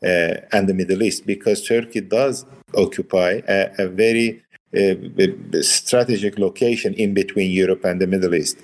uh, 0.04 0.36
and 0.52 0.68
the 0.68 0.74
Middle 0.74 1.04
East 1.04 1.26
because 1.26 1.66
Turkey 1.68 2.02
does 2.02 2.46
occupy 2.76 3.42
a, 3.48 3.70
a 3.80 3.88
very 3.88 4.44
uh, 4.78 4.94
strategic 5.62 6.38
location 6.38 6.94
in 6.94 7.14
between 7.14 7.52
Europe 7.52 7.84
and 7.86 8.02
the 8.02 8.08
Middle 8.08 8.36
East. 8.36 8.58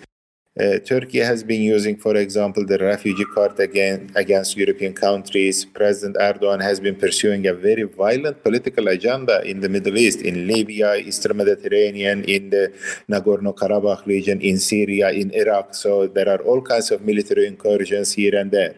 Uh, 0.59 0.77
Turkey 0.77 1.17
has 1.17 1.43
been 1.43 1.63
using, 1.63 1.97
for 1.97 2.15
example, 2.15 2.63
the 2.63 2.77
refugee 2.77 3.25
card 3.33 3.59
again 3.59 4.11
against 4.15 4.55
European 4.55 4.93
countries. 4.93 5.65
President 5.65 6.15
Erdogan 6.17 6.61
has 6.61 6.79
been 6.79 6.95
pursuing 6.95 7.47
a 7.47 7.53
very 7.55 7.81
violent 7.81 8.43
political 8.43 8.87
agenda 8.87 9.41
in 9.41 9.61
the 9.61 9.69
Middle 9.69 9.97
East, 9.97 10.21
in 10.21 10.47
Libya, 10.47 10.93
Eastern 10.97 11.37
Mediterranean, 11.37 12.23
in 12.25 12.51
the 12.51 12.71
Nagorno-Karabakh 13.09 14.05
region, 14.05 14.39
in 14.41 14.59
Syria, 14.59 15.09
in 15.09 15.31
Iraq. 15.31 15.73
So 15.73 16.05
there 16.05 16.29
are 16.29 16.43
all 16.43 16.61
kinds 16.61 16.91
of 16.91 17.01
military 17.01 17.47
incursions 17.47 18.13
here 18.13 18.35
and 18.35 18.51
there. 18.51 18.75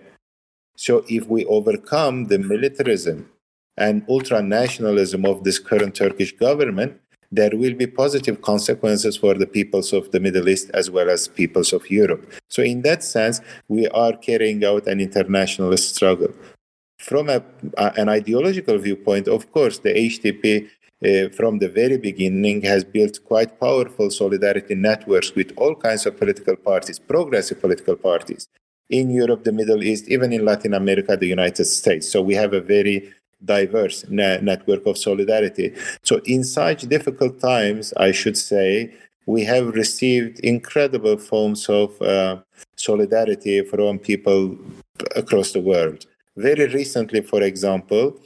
So 0.77 1.03
if 1.09 1.27
we 1.27 1.43
overcome 1.43 2.27
the 2.27 2.39
militarism 2.39 3.29
and 3.75 4.07
ultranationalism 4.07 5.29
of 5.29 5.43
this 5.43 5.59
current 5.59 5.93
Turkish 5.93 6.31
government, 6.37 7.01
there 7.31 7.51
will 7.53 7.73
be 7.73 7.87
positive 7.87 8.41
consequences 8.41 9.17
for 9.17 9.33
the 9.33 9.47
peoples 9.47 9.93
of 9.93 10.11
the 10.11 10.19
Middle 10.19 10.47
East 10.49 10.69
as 10.73 10.89
well 10.89 11.09
as 11.09 11.27
peoples 11.27 11.73
of 11.73 11.89
Europe. 11.89 12.31
So, 12.49 12.61
in 12.63 12.81
that 12.83 13.03
sense, 13.03 13.41
we 13.67 13.87
are 13.89 14.13
carrying 14.13 14.63
out 14.63 14.87
an 14.87 14.99
international 14.99 15.75
struggle. 15.77 16.33
From 16.99 17.29
a, 17.29 17.43
an 17.77 18.09
ideological 18.09 18.77
viewpoint, 18.77 19.27
of 19.27 19.51
course, 19.51 19.79
the 19.79 19.93
HTP 19.93 20.69
uh, 21.05 21.29
from 21.29 21.59
the 21.59 21.67
very 21.67 21.97
beginning 21.97 22.61
has 22.61 22.83
built 22.83 23.23
quite 23.25 23.59
powerful 23.59 24.09
solidarity 24.09 24.75
networks 24.75 25.35
with 25.35 25.51
all 25.57 25.75
kinds 25.75 26.05
of 26.05 26.17
political 26.17 26.55
parties, 26.55 26.99
progressive 26.99 27.59
political 27.59 27.95
parties 27.95 28.47
in 28.89 29.09
Europe, 29.09 29.43
the 29.43 29.51
Middle 29.51 29.83
East, 29.83 30.07
even 30.07 30.31
in 30.31 30.45
Latin 30.45 30.73
America, 30.73 31.17
the 31.17 31.27
United 31.27 31.65
States. 31.65 32.11
So 32.11 32.21
we 32.21 32.35
have 32.35 32.53
a 32.53 32.61
very 32.61 33.13
diverse 33.43 34.05
ne- 34.09 34.39
network 34.41 34.85
of 34.85 34.97
solidarity. 34.97 35.73
So, 36.03 36.21
in 36.25 36.43
such 36.43 36.83
difficult 36.83 37.39
times, 37.39 37.93
I 37.97 38.11
should 38.11 38.37
say, 38.37 38.93
we 39.25 39.43
have 39.45 39.73
received 39.73 40.39
incredible 40.39 41.17
forms 41.17 41.67
of 41.67 41.99
uh, 42.01 42.37
solidarity 42.75 43.63
from 43.63 43.99
people 43.99 44.57
across 45.15 45.51
the 45.51 45.61
world. 45.61 46.05
Very 46.37 46.67
recently, 46.67 47.21
for 47.21 47.41
example, 47.41 48.19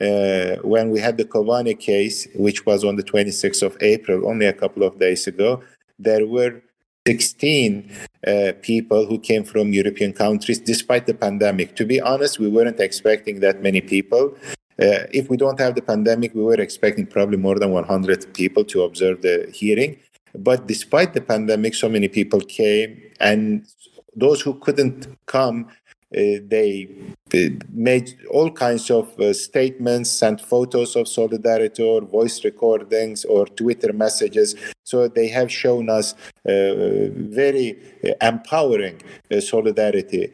uh, 0.00 0.56
when 0.62 0.90
we 0.90 1.00
had 1.00 1.16
the 1.16 1.24
Kobani 1.24 1.78
case, 1.78 2.28
which 2.34 2.66
was 2.66 2.84
on 2.84 2.96
the 2.96 3.02
26th 3.02 3.62
of 3.62 3.76
April, 3.80 4.28
only 4.28 4.46
a 4.46 4.52
couple 4.52 4.82
of 4.82 4.98
days 4.98 5.26
ago, 5.26 5.62
there 5.98 6.26
were 6.26 6.62
16 7.06 7.90
uh, 8.26 8.52
people 8.62 9.06
who 9.06 9.18
came 9.18 9.44
from 9.44 9.72
European 9.72 10.12
countries 10.12 10.58
despite 10.58 11.06
the 11.06 11.14
pandemic. 11.14 11.76
To 11.76 11.84
be 11.86 12.00
honest, 12.00 12.38
we 12.38 12.48
weren't 12.48 12.80
expecting 12.80 13.40
that 13.40 13.62
many 13.62 13.80
people. 13.80 14.34
Uh, 14.78 15.06
if 15.12 15.30
we 15.30 15.36
don't 15.36 15.60
have 15.60 15.74
the 15.74 15.82
pandemic, 15.82 16.34
we 16.34 16.42
were 16.42 16.60
expecting 16.60 17.06
probably 17.06 17.38
more 17.38 17.58
than 17.58 17.70
100 17.70 18.34
people 18.34 18.64
to 18.64 18.82
observe 18.82 19.22
the 19.22 19.48
hearing. 19.54 19.96
But 20.34 20.66
despite 20.66 21.14
the 21.14 21.20
pandemic, 21.20 21.74
so 21.74 21.88
many 21.88 22.08
people 22.08 22.40
came, 22.40 23.00
and 23.20 23.66
those 24.14 24.42
who 24.42 24.54
couldn't 24.54 25.06
come 25.26 25.68
they 26.12 26.88
uh, 27.34 27.64
made 27.72 28.16
all 28.30 28.50
kinds 28.50 28.90
of 28.90 29.18
uh, 29.18 29.32
statements, 29.32 30.10
sent 30.10 30.40
photos 30.40 30.96
of 30.96 31.08
solidarity 31.08 31.82
or 31.82 32.00
voice 32.00 32.44
recordings 32.44 33.24
or 33.24 33.46
Twitter 33.46 33.92
messages. 33.92 34.54
So 34.84 35.08
they 35.08 35.28
have 35.28 35.50
shown 35.50 35.90
us 35.90 36.14
very 36.44 37.76
empowering 38.20 39.02
solidarity. 39.40 40.32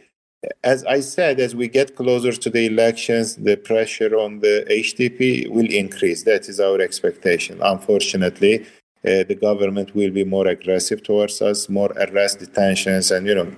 As 0.65 0.85
I 0.85 1.01
said, 1.01 1.39
as 1.39 1.55
we 1.55 1.69
get 1.69 1.95
closer 1.97 2.33
to 2.33 2.51
the 2.51 2.67
elections, 2.67 3.37
the 3.37 3.57
pressure 3.57 4.17
on 4.17 4.41
the 4.41 4.67
HDP 4.69 5.49
will 5.49 5.71
increase. 5.71 6.25
That 6.25 6.49
is 6.49 6.59
our 6.59 6.81
expectation. 6.81 7.61
Unfortunately, 7.63 8.67
uh, 9.05 9.25
the 9.25 9.37
government 9.41 9.95
will 9.95 10.11
be 10.11 10.25
more 10.25 10.47
aggressive 10.49 11.03
towards 11.03 11.41
us, 11.43 11.69
more 11.69 11.93
arrest, 11.93 12.41
detentions, 12.41 13.11
and 13.11 13.27
you 13.27 13.35
know, 13.35 13.53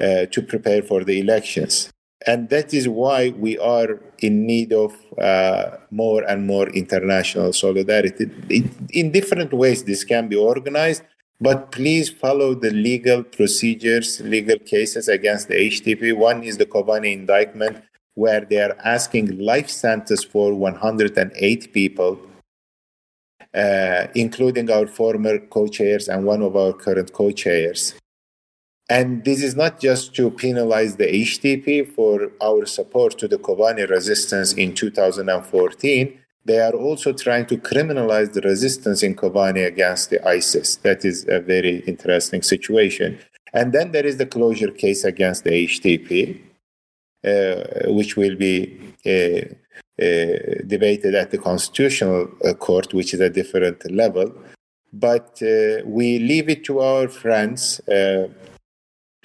uh, 0.00 0.26
to 0.26 0.42
prepare 0.42 0.82
for 0.82 1.04
the 1.04 1.20
elections. 1.20 1.90
And 2.26 2.48
that 2.48 2.72
is 2.72 2.88
why 2.88 3.30
we 3.30 3.58
are 3.58 4.00
in 4.18 4.46
need 4.46 4.72
of 4.72 4.94
uh, 5.18 5.76
more 5.90 6.22
and 6.22 6.46
more 6.46 6.68
international 6.70 7.52
solidarity. 7.52 8.30
In 8.90 9.12
different 9.12 9.52
ways, 9.52 9.84
this 9.84 10.04
can 10.04 10.28
be 10.28 10.36
organized, 10.36 11.02
but 11.40 11.70
please 11.70 12.08
follow 12.08 12.54
the 12.54 12.70
legal 12.70 13.22
procedures, 13.22 14.20
legal 14.20 14.58
cases 14.58 15.08
against 15.08 15.48
the 15.48 15.54
HDP. 15.54 16.16
One 16.16 16.42
is 16.42 16.56
the 16.56 16.66
Kobani 16.66 17.12
indictment, 17.12 17.84
where 18.14 18.40
they 18.40 18.60
are 18.60 18.76
asking 18.82 19.38
life 19.38 19.68
sentence 19.68 20.24
for 20.24 20.54
108 20.54 21.72
people, 21.74 22.18
uh, 23.52 24.06
including 24.14 24.70
our 24.70 24.86
former 24.86 25.38
co 25.38 25.66
chairs 25.66 26.08
and 26.08 26.24
one 26.24 26.40
of 26.40 26.56
our 26.56 26.72
current 26.72 27.12
co 27.12 27.30
chairs. 27.32 27.94
And 28.88 29.24
this 29.24 29.42
is 29.42 29.56
not 29.56 29.80
just 29.80 30.14
to 30.16 30.30
penalize 30.30 30.96
the 30.96 31.06
HDP 31.06 31.94
for 31.94 32.30
our 32.42 32.66
support 32.66 33.18
to 33.18 33.28
the 33.28 33.38
Kobani 33.38 33.88
resistance 33.88 34.52
in 34.52 34.74
2014. 34.74 36.20
They 36.44 36.60
are 36.60 36.74
also 36.74 37.14
trying 37.14 37.46
to 37.46 37.56
criminalize 37.56 38.34
the 38.34 38.42
resistance 38.42 39.02
in 39.02 39.16
Kobani 39.16 39.66
against 39.66 40.10
the 40.10 40.26
ISIS. 40.28 40.76
That 40.76 41.04
is 41.04 41.26
a 41.28 41.40
very 41.40 41.78
interesting 41.86 42.42
situation. 42.42 43.18
And 43.54 43.72
then 43.72 43.92
there 43.92 44.04
is 44.04 44.18
the 44.18 44.26
closure 44.26 44.70
case 44.70 45.04
against 45.04 45.44
the 45.44 45.66
HDP, 45.66 46.40
uh, 47.24 47.90
which 47.90 48.16
will 48.16 48.36
be 48.36 48.78
uh, 49.06 49.54
uh, 50.02 50.62
debated 50.66 51.14
at 51.14 51.30
the 51.30 51.38
Constitutional 51.38 52.28
uh, 52.44 52.52
Court, 52.52 52.92
which 52.92 53.14
is 53.14 53.20
a 53.20 53.30
different 53.30 53.90
level. 53.90 54.34
But 54.92 55.40
uh, 55.40 55.86
we 55.86 56.18
leave 56.18 56.50
it 56.50 56.64
to 56.64 56.80
our 56.80 57.08
friends 57.08 57.80
uh, 57.88 58.28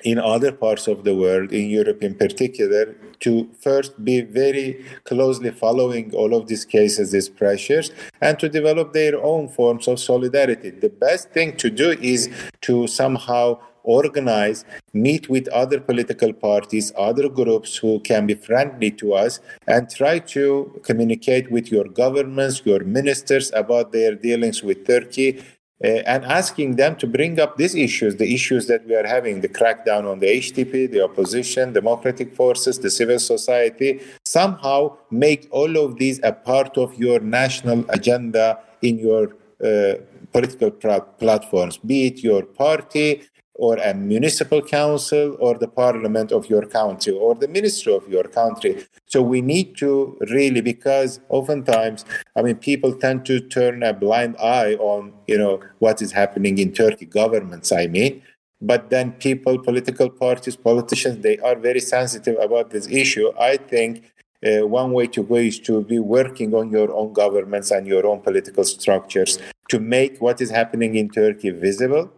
in 0.03 0.19
other 0.19 0.51
parts 0.51 0.88
of 0.88 1.03
the 1.03 1.15
world, 1.15 1.51
in 1.51 1.69
Europe 1.69 2.03
in 2.03 2.15
particular, 2.15 2.95
to 3.19 3.49
first 3.59 4.03
be 4.03 4.21
very 4.21 4.85
closely 5.03 5.51
following 5.51 6.13
all 6.13 6.33
of 6.33 6.47
these 6.47 6.65
cases, 6.65 7.12
these 7.12 7.29
pressures, 7.29 7.91
and 8.21 8.39
to 8.39 8.49
develop 8.49 8.93
their 8.93 9.21
own 9.21 9.47
forms 9.47 9.88
of 9.88 9.99
solidarity. 9.99 10.69
The 10.69 10.89
best 10.89 11.31
thing 11.31 11.57
to 11.57 11.69
do 11.69 11.91
is 11.91 12.29
to 12.62 12.88
somehow 12.88 13.59
organize, 13.83 14.65
meet 14.93 15.29
with 15.29 15.47
other 15.49 15.79
political 15.79 16.33
parties, 16.33 16.91
other 16.97 17.29
groups 17.29 17.77
who 17.77 17.99
can 18.01 18.27
be 18.27 18.35
friendly 18.35 18.91
to 18.91 19.13
us, 19.13 19.39
and 19.67 19.89
try 19.89 20.19
to 20.19 20.79
communicate 20.83 21.49
with 21.49 21.71
your 21.71 21.85
governments, 21.85 22.62
your 22.65 22.83
ministers 22.83 23.51
about 23.53 23.91
their 23.91 24.15
dealings 24.15 24.62
with 24.62 24.85
Turkey 24.85 25.43
and 25.82 26.26
asking 26.26 26.76
them 26.76 26.96
to 26.98 27.08
bring 27.08 27.39
up 27.39 27.58
these 27.58 27.76
issues, 27.76 28.18
the 28.18 28.34
issues 28.34 28.68
that 28.68 28.86
we 28.86 28.96
are 28.96 29.08
having, 29.08 29.42
the 29.42 29.48
crackdown 29.48 30.10
on 30.12 30.20
the 30.20 30.28
HDP, 30.28 30.92
the 30.92 31.04
opposition, 31.04 31.74
democratic 31.74 32.36
forces, 32.36 32.80
the 32.80 32.89
civil 32.89 33.20
society, 33.20 34.02
somehow 34.26 34.98
make 35.10 35.48
all 35.52 35.78
of 35.78 35.98
these 35.98 36.20
a 36.24 36.34
part 36.34 36.78
of 36.78 36.94
your 36.96 37.20
national 37.20 37.86
agenda 37.89 38.60
in 38.82 39.00
your 39.00 39.36
uh, 39.63 39.96
political 40.32 40.72
platforms, 40.72 41.78
be 41.78 42.08
it 42.08 42.24
your 42.24 42.44
party, 42.44 43.24
or 43.60 43.76
a 43.78 43.93
municipal 43.93 44.62
council 44.62 45.36
or 45.39 45.58
the 45.58 45.67
parliament 45.67 46.32
of 46.32 46.50
your 46.50 46.65
country 46.65 47.13
or 47.13 47.36
the 47.36 47.48
ministry 47.48 47.93
of 47.93 48.08
your 48.08 48.24
country. 48.24 48.86
So 49.06 49.22
we 49.22 49.41
need 49.41 49.76
to 49.78 50.17
really, 50.32 50.62
because 50.62 51.19
oftentimes, 51.28 52.06
I 52.38 52.41
mean, 52.41 52.56
people 52.56 52.93
tend 52.93 53.26
to 53.26 53.41
turn 53.41 53.84
a 53.84 53.93
blind 53.93 54.38
eye 54.38 54.76
on, 54.76 55.13
you 55.28 55.38
know, 55.38 55.60
what 55.80 56.02
is 56.02 56.13
happening 56.13 56.58
in 56.58 56.72
Turkey, 56.72 57.06
governments, 57.06 57.72
I 57.74 57.88
mean. 57.88 58.24
But 58.62 58.89
then 58.89 59.12
people, 59.13 59.60
political 59.60 60.10
parties, 60.10 60.56
politicians, 60.56 61.22
they 61.22 61.38
are 61.39 61.56
very 61.56 61.82
sensitive 61.82 62.38
about 62.39 62.69
this 62.69 62.88
issue. 62.88 63.32
I 63.38 63.58
think 63.58 64.12
uh, 64.45 64.65
one 64.67 64.93
way 64.93 65.08
to 65.08 65.24
go 65.24 65.36
is 65.36 65.60
to 65.60 65.82
be 65.84 66.00
working 66.00 66.54
on 66.54 66.72
your 66.72 66.93
own 66.93 67.12
governments 67.12 67.72
and 67.72 67.86
your 67.86 68.08
own 68.08 68.22
political 68.22 68.63
structures 68.63 69.38
to 69.67 69.80
make 69.80 70.22
what 70.22 70.39
is 70.39 70.50
happening 70.50 70.95
in 70.95 71.10
Turkey 71.10 71.50
visible 71.50 72.10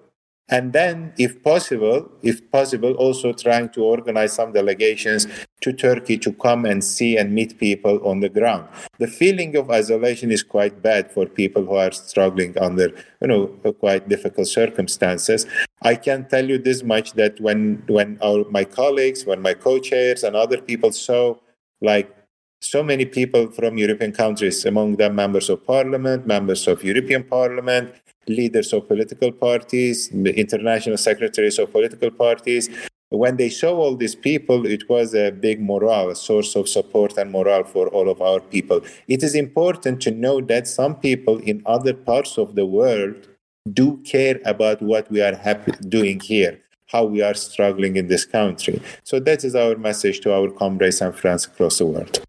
and 0.51 0.73
then 0.73 1.13
if 1.17 1.41
possible 1.41 2.11
if 2.21 2.51
possible 2.51 2.93
also 2.93 3.31
trying 3.31 3.69
to 3.69 3.83
organize 3.83 4.33
some 4.33 4.51
delegations 4.51 5.25
to 5.61 5.71
turkey 5.71 6.17
to 6.17 6.33
come 6.33 6.65
and 6.65 6.83
see 6.83 7.17
and 7.17 7.33
meet 7.33 7.57
people 7.57 8.05
on 8.05 8.19
the 8.19 8.29
ground. 8.29 8.67
The 8.99 9.07
feeling 9.07 9.55
of 9.55 9.71
isolation 9.71 10.31
is 10.31 10.43
quite 10.43 10.81
bad 10.81 11.11
for 11.11 11.25
people 11.25 11.65
who 11.65 11.75
are 11.75 11.91
struggling 11.91 12.57
under 12.57 12.89
you 13.21 13.27
know 13.27 13.47
quite 13.79 14.09
difficult 14.09 14.47
circumstances. 14.47 15.45
I 15.81 15.95
can 15.95 16.27
tell 16.27 16.47
you 16.47 16.57
this 16.57 16.83
much 16.83 17.13
that 17.13 17.39
when 17.39 17.83
when 17.87 18.19
our 18.21 18.43
my 18.49 18.65
colleagues 18.65 19.25
when 19.25 19.41
my 19.41 19.53
co-chairs 19.53 20.23
and 20.23 20.35
other 20.35 20.59
people 20.59 20.91
saw 20.91 21.35
like 21.81 22.13
so 22.61 22.83
many 22.83 23.05
people 23.05 23.49
from 23.49 23.77
European 23.79 24.11
countries, 24.11 24.65
among 24.65 24.97
them 24.97 25.15
members 25.15 25.49
of 25.49 25.65
parliament, 25.65 26.27
members 26.27 26.67
of 26.67 26.83
European 26.83 27.23
Parliament, 27.23 27.95
leaders 28.27 28.73
of 28.73 28.87
political 28.87 29.31
parties, 29.31 30.09
the 30.09 30.33
international 30.39 30.97
secretaries 30.97 31.59
of 31.59 31.71
political 31.71 32.11
parties. 32.11 32.69
When 33.09 33.35
they 33.35 33.49
saw 33.49 33.75
all 33.75 33.95
these 33.97 34.15
people, 34.15 34.65
it 34.65 34.87
was 34.87 35.13
a 35.13 35.31
big 35.31 35.61
morale, 35.61 36.09
a 36.09 36.15
source 36.15 36.55
of 36.55 36.69
support 36.69 37.17
and 37.17 37.31
morale 37.31 37.65
for 37.65 37.87
all 37.89 38.09
of 38.09 38.21
our 38.21 38.39
people. 38.39 38.81
It 39.07 39.21
is 39.21 39.35
important 39.35 40.01
to 40.03 40.11
know 40.11 40.39
that 40.41 40.67
some 40.67 40.95
people 40.95 41.39
in 41.39 41.61
other 41.65 41.93
parts 41.93 42.37
of 42.37 42.55
the 42.55 42.65
world 42.65 43.27
do 43.71 43.97
care 43.97 44.39
about 44.45 44.81
what 44.81 45.11
we 45.11 45.21
are 45.21 45.35
happy 45.35 45.73
doing 45.89 46.19
here, 46.19 46.59
how 46.87 47.03
we 47.03 47.21
are 47.21 47.33
struggling 47.33 47.97
in 47.97 48.07
this 48.07 48.25
country. 48.25 48.81
So 49.03 49.19
that 49.19 49.43
is 49.43 49.55
our 49.55 49.75
message 49.75 50.21
to 50.21 50.33
our 50.33 50.49
comrades 50.49 51.01
and 51.01 51.13
friends 51.13 51.45
across 51.45 51.79
the 51.79 51.85
world. 51.85 52.21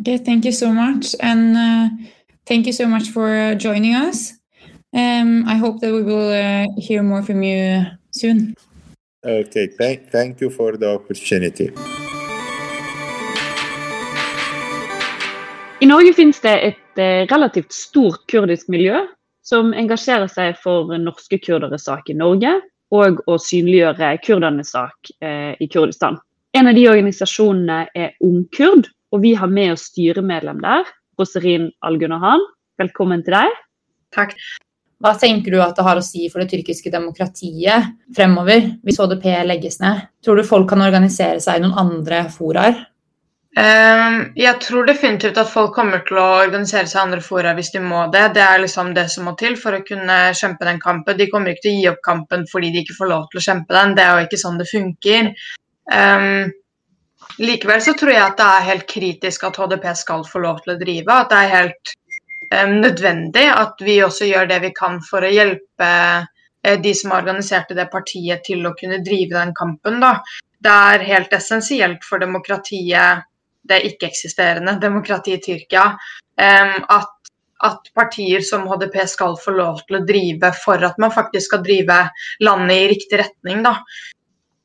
Okay, 0.00 0.18
thank 0.18 0.44
you 0.44 0.52
so 0.52 0.72
much. 0.72 1.14
And 1.20 1.56
uh, 1.56 1.88
thank 2.46 2.66
you 2.66 2.72
so 2.72 2.86
much 2.86 3.08
for 3.10 3.54
joining 3.56 3.94
us. 3.94 4.34
Um, 4.96 5.44
I 5.46 5.56
hope 5.56 5.80
that 5.80 5.92
we 5.92 6.02
will 6.02 6.30
uh, 6.32 6.64
hear 6.78 7.02
more 7.02 7.22
from 7.22 7.42
you 7.42 7.84
soon. 8.12 8.54
Okay, 9.22 9.66
thank, 9.78 10.10
thank 10.10 10.40
you 10.40 10.48
for 10.48 10.78
the 10.78 10.88
opportunity. 10.88 11.70
I 15.80 15.86
Norge 15.86 16.14
finnes 16.16 16.40
det 16.40 16.54
et 16.64 16.98
eh, 16.98 17.26
relativt 17.28 17.72
stort 17.72 18.24
kurdisk 18.32 18.70
miljø 18.72 19.02
som 19.44 19.74
engasjerer 19.76 20.30
seg 20.32 20.56
for 20.62 20.96
norske 20.96 21.38
kurderes 21.44 21.84
sak 21.84 22.08
i 22.08 22.16
Norge 22.16 22.54
og 22.96 23.20
å 23.28 23.36
synliggjøre 23.36 24.14
kurdernes 24.24 24.72
sak 24.72 25.12
eh, 25.20 25.52
i 25.60 25.68
Kurdistan. 25.68 26.16
En 26.56 26.70
av 26.70 26.78
de 26.78 26.88
organisasjonene 26.88 27.82
er 27.92 28.16
Ungkurd, 28.24 28.88
og 29.12 29.20
vi 29.28 29.34
har 29.36 29.52
med 29.52 29.74
oss 29.74 29.90
styremedlem 29.90 30.64
der, 30.64 30.88
Roserin 31.20 31.68
Algunahan. 31.84 32.40
Velkommen 32.80 33.26
til 33.26 33.36
deg. 33.36 33.60
Takk. 34.16 34.32
Hva 35.02 35.12
tenker 35.20 35.52
du 35.52 35.60
at 35.60 35.76
det 35.76 35.84
har 35.84 35.98
å 36.00 36.04
si 36.04 36.26
for 36.32 36.40
det 36.40 36.48
tyrkiske 36.54 36.90
demokratiet 36.92 37.90
fremover, 38.16 38.70
hvis 38.84 39.00
HDP 39.02 39.28
legges 39.44 39.80
ned? 39.82 40.06
Tror 40.24 40.40
du 40.40 40.46
folk 40.48 40.70
kan 40.70 40.84
organisere 40.84 41.40
seg 41.44 41.58
i 41.58 41.66
noen 41.66 41.76
andre 41.82 42.22
foraer? 42.32 42.78
Ehm, 43.56 44.16
jeg 44.36 44.60
tror 44.60 44.84
definitivt 44.84 45.38
at 45.40 45.48
folk 45.48 45.72
kommer 45.76 46.02
til 46.04 46.18
å 46.20 46.26
organisere 46.42 46.88
seg 46.90 46.98
i 46.98 47.04
andre 47.06 47.22
fora 47.24 47.54
hvis 47.56 47.72
de 47.72 47.80
må 47.80 48.02
det. 48.12 48.26
Det 48.36 48.42
er 48.44 48.60
liksom 48.60 48.92
det 48.96 49.06
som 49.12 49.28
må 49.28 49.32
til 49.40 49.56
for 49.60 49.78
å 49.78 49.84
kunne 49.84 50.18
kjempe 50.36 50.68
den 50.68 50.80
kampen. 50.82 51.16
De 51.16 51.28
kommer 51.32 51.52
ikke 51.52 51.64
til 51.68 51.76
å 51.76 51.80
gi 51.80 51.88
opp 51.92 52.02
kampen 52.04 52.44
fordi 52.50 52.72
de 52.74 52.84
ikke 52.84 52.98
får 52.98 53.12
lov 53.14 53.24
til 53.32 53.40
å 53.40 53.46
kjempe 53.46 53.76
den. 53.76 53.96
Det 53.96 54.04
er 54.04 54.12
jo 54.12 54.28
ikke 54.28 54.42
sånn 54.44 54.60
det 54.60 54.68
funker. 54.68 55.32
Um, 55.92 56.52
Likevel 57.40 57.80
så 57.84 57.92
tror 57.96 58.12
jeg 58.12 58.22
at 58.22 58.36
det 58.36 58.48
er 58.48 58.68
helt 58.70 58.86
kritisk 58.90 59.48
at 59.48 59.56
HDP 59.60 59.88
skal 59.98 60.24
få 60.28 60.44
lov 60.44 60.60
til 60.64 60.74
å 60.74 60.80
drive. 60.80 61.16
At 61.16 61.32
det 61.32 61.40
er 61.40 61.54
helt 61.54 61.96
nødvendig 62.50 63.46
at 63.52 63.80
vi 63.82 64.00
også 64.04 64.28
gjør 64.28 64.50
det 64.50 64.60
vi 64.62 64.72
kan 64.76 65.00
for 65.04 65.26
å 65.26 65.32
hjelpe 65.32 65.90
uh, 66.26 66.76
de 66.82 66.92
som 66.98 67.14
organiserte 67.16 67.76
det 67.78 67.88
partiet 67.92 68.44
til 68.46 68.66
å 68.66 68.74
kunne 68.78 69.02
drive 69.06 69.36
den 69.38 69.54
kampen. 69.56 70.00
Da. 70.02 70.18
Det 70.62 70.76
er 70.92 71.08
helt 71.10 71.34
essensielt 71.36 72.06
for 72.06 72.22
demokratiet, 72.22 73.26
det 73.66 73.82
ikke-eksisterende 73.88 74.76
demokratiet 74.82 75.42
i 75.42 75.52
Tyrkia, 75.52 75.90
um, 76.38 76.80
at 76.86 77.12
at 77.64 77.88
partier 77.94 78.40
som 78.44 78.66
HDP 78.68 78.98
skal 79.08 79.36
få 79.40 79.54
lov 79.56 79.80
til 79.86 79.98
å 79.98 80.04
drive 80.04 80.50
for 80.60 80.82
at 80.84 80.98
man 81.00 81.12
faktisk 81.14 81.48
skal 81.48 81.62
drive 81.64 82.02
landet 82.44 82.76
i 82.76 82.88
riktig 82.92 83.20
retning. 83.22 83.62
Da. 83.64 83.78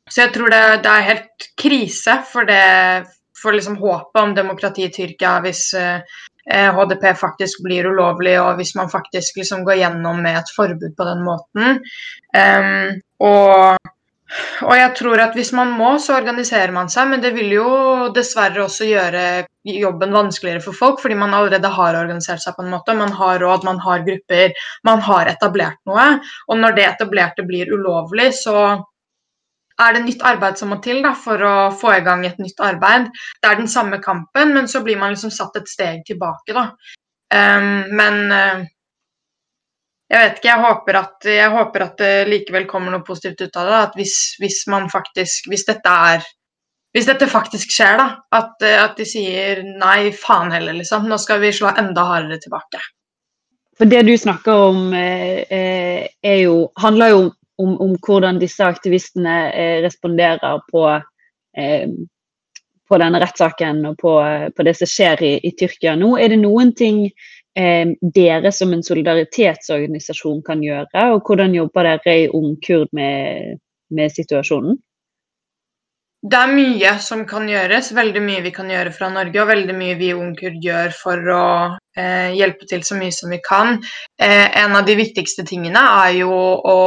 Så 0.10 0.26
jeg 0.26 0.34
tror 0.36 0.52
det, 0.52 0.63
det 0.84 0.91
er 0.91 1.08
helt 1.08 1.48
krise 1.60 2.17
for, 2.28 2.48
det, 2.48 3.06
for 3.38 3.56
liksom 3.56 3.80
håpet 3.80 4.22
om 4.22 4.36
demokrati 4.36 4.88
i 4.88 4.91
Tyrkia 4.91 5.38
hvis 5.46 5.70
eh, 5.80 6.20
HDP 6.50 7.12
faktisk 7.20 7.62
blir 7.66 7.90
ulovlig, 7.92 8.36
og 8.42 8.58
hvis 8.60 8.74
man 8.76 8.90
faktisk 8.90 9.38
liksom 9.38 9.66
går 9.68 9.82
gjennom 9.84 10.22
med 10.26 10.40
et 10.42 10.54
forbud 10.56 10.96
på 10.98 11.08
den 11.08 11.26
måten. 11.28 11.82
Um, 12.34 13.02
og 13.22 13.92
og 14.64 14.72
jeg 14.78 14.92
tror 14.96 15.20
at 15.20 15.34
hvis 15.36 15.52
man 15.56 15.74
må, 15.76 15.90
så 16.00 16.16
organiserer 16.16 16.72
man 16.76 16.90
seg, 16.92 17.10
men 17.12 17.24
det 17.24 17.34
vil 17.36 17.52
jo 17.52 17.72
dessverre 18.16 18.64
også 18.64 18.88
gjøre 18.88 19.24
jobben 19.68 20.16
vanskeligere 20.16 20.64
for 20.64 20.78
folk, 20.78 21.02
fordi 21.04 21.18
man 21.20 21.36
allerede 21.36 21.72
har 21.76 21.98
organisert 22.00 22.44
seg 22.44 22.56
på 22.56 22.64
en 22.66 22.72
måte. 22.72 22.96
Man 22.98 23.12
har 23.18 23.42
råd, 23.44 23.66
man 23.68 23.82
har 23.84 24.06
grupper, 24.08 24.56
man 24.88 25.04
har 25.08 25.32
etablert 25.34 25.82
noe. 25.90 26.08
Og 26.48 26.62
når 26.62 26.78
det 26.78 26.88
etablerte 26.88 27.46
blir 27.48 27.74
ulovlig, 27.76 28.32
så 28.40 28.56
er 29.84 29.96
det 29.96 30.04
nytt 30.06 30.26
arbeid 30.26 30.60
som 30.60 30.72
må 30.74 30.80
til 30.84 31.02
da, 31.06 31.13
for 31.17 31.41
å 31.46 31.56
få 31.78 31.96
i 31.96 32.04
gang 32.06 32.26
et 32.28 32.41
nytt 32.41 32.60
arbeid. 32.63 33.10
Det 33.41 33.50
er 33.50 33.60
den 33.60 33.72
samme 33.72 34.02
kampen, 34.04 34.54
men 34.58 34.70
så 34.72 34.84
blir 34.86 35.00
man 35.00 35.15
liksom 35.15 35.34
satt 35.34 35.58
et 35.60 35.72
steg 35.72 36.04
tilbake, 36.08 36.56
da. 36.58 36.70
Um, 37.32 37.88
men 37.96 38.17
uh, 38.32 38.63
jeg 40.12 40.20
vet 40.20 40.39
ikke, 40.39 40.50
jeg 40.50 40.65
håper, 40.65 41.00
at, 41.00 41.30
jeg 41.32 41.52
håper 41.54 41.86
at, 41.86 41.98
det 42.02 42.28
likevel 42.28 42.67
kommer 42.67 42.91
noe 42.91 43.06
positivt 43.08 43.46
ut 43.46 43.60
av 43.62 43.70
det. 43.70 43.82
At 43.88 43.98
hvis, 44.00 44.15
hvis 44.41 44.62
man 44.72 44.89
faktisk 44.91 45.48
Hvis 45.52 45.67
dette 45.70 45.98
er 46.12 46.26
hvis 46.91 47.08
dette 47.08 47.28
faktisk 47.32 47.72
skjer, 47.72 48.02
da, 48.02 48.08
at, 48.36 48.63
at 48.67 48.98
de 49.00 49.06
sier 49.08 49.62
nei, 49.63 50.12
faen 50.12 50.52
heller, 50.52 50.76
liksom. 50.76 51.06
Nå 51.08 51.15
skal 51.24 51.39
vi 51.39 51.54
slå 51.56 51.72
enda 51.80 52.04
hardere 52.04 52.36
tilbake. 52.44 52.82
For 53.80 53.88
det 53.88 54.02
du 54.10 54.12
snakker 54.20 54.65
om, 54.67 54.82
eh, 54.94 55.46
eh 55.48 56.41
jo, 56.41 56.65
handler 56.84 57.13
jo 57.13 57.22
om, 57.22 57.30
om, 57.60 57.96
hvordan 58.06 58.40
disse 58.42 58.66
aktivistene 58.66 59.36
eh, 59.52 59.78
responderer 59.84 60.64
på, 60.72 60.86
eh, 61.58 61.88
på 62.90 63.00
denne 63.02 63.22
rettssaken 63.24 63.86
og 63.92 63.98
på, 64.02 64.16
på, 64.56 64.66
det 64.68 64.76
som 64.80 64.90
skjer 64.90 65.24
i, 65.28 65.34
i 65.48 65.54
Tyrkia 65.60 65.96
nå. 66.00 66.16
Er 66.18 66.34
det 66.34 66.42
noen 66.42 66.74
ting 66.78 67.04
eh, 67.08 67.96
dere 68.02 68.54
som 68.56 68.74
en 68.74 68.86
solidaritetsorganisasjon 68.86 70.42
kan 70.48 70.64
gjøre, 70.64 71.10
og 71.16 71.28
hvordan 71.28 71.58
jobber 71.58 71.92
dere 71.92 72.18
i 72.24 72.32
Ung 72.32 72.56
Kurd 72.66 72.94
med, 72.98 73.60
med 73.92 74.16
situasjonen? 74.16 74.80
Det 76.22 76.38
er 76.38 76.52
mye 76.54 76.90
som 77.02 77.24
kan 77.26 77.48
gjøres, 77.50 77.88
veldig 77.98 78.22
mye 78.22 78.42
vi 78.46 78.52
kan 78.54 78.68
gjøre 78.70 78.92
fra 78.94 79.08
Norge, 79.10 79.40
og 79.42 79.48
veldig 79.50 79.74
mye 79.74 79.96
vi 79.98 80.12
i 80.12 80.14
Ung 80.14 80.36
Kurd 80.38 80.60
gjør 80.62 80.94
for 80.94 81.32
å 81.34 81.46
eh, 81.98 82.30
hjelpe 82.38 82.68
til 82.70 82.84
så 82.86 82.98
mye 83.00 83.16
som 83.16 83.34
vi 83.34 83.40
kan. 83.42 83.80
Eh, 84.22 84.46
en 84.62 84.78
av 84.78 84.86
de 84.86 85.00
viktigste 85.00 85.48
tingene 85.50 85.82
er 85.82 86.20
jo 86.20 86.30
å 86.30 86.78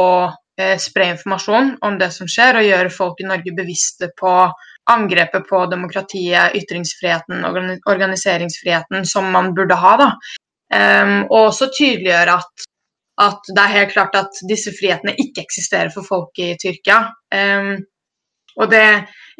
spre 0.79 1.09
informasjon 1.11 1.73
om 1.83 1.97
det 1.99 2.07
som 2.15 2.29
skjer, 2.31 2.59
og 2.59 2.67
gjøre 2.67 2.93
folk 2.93 3.19
i 3.19 3.27
Norge 3.27 3.51
bevisste 3.57 4.07
på 4.19 4.31
angrepet 4.91 5.47
på 5.49 5.65
demokratiet, 5.65 6.55
ytringsfriheten, 6.55 7.45
organiseringsfriheten 7.89 9.05
som 9.05 9.31
man 9.31 9.53
burde 9.57 9.77
ha. 9.81 9.95
Da. 10.01 10.09
Um, 10.75 11.17
og 11.29 11.39
også 11.49 11.69
tydeliggjøre 11.73 12.37
at, 12.39 12.65
at, 13.21 13.51
det 13.51 13.63
er 13.63 13.75
helt 13.79 13.93
klart 13.93 14.15
at 14.17 14.39
disse 14.49 14.73
frihetene 14.77 15.15
ikke 15.21 15.45
eksisterer 15.45 15.91
for 15.93 16.07
folk 16.07 16.41
i 16.41 16.53
Tyrkia. 16.61 17.01
Um, 17.33 17.77
og 18.55 18.71
det 18.71 18.87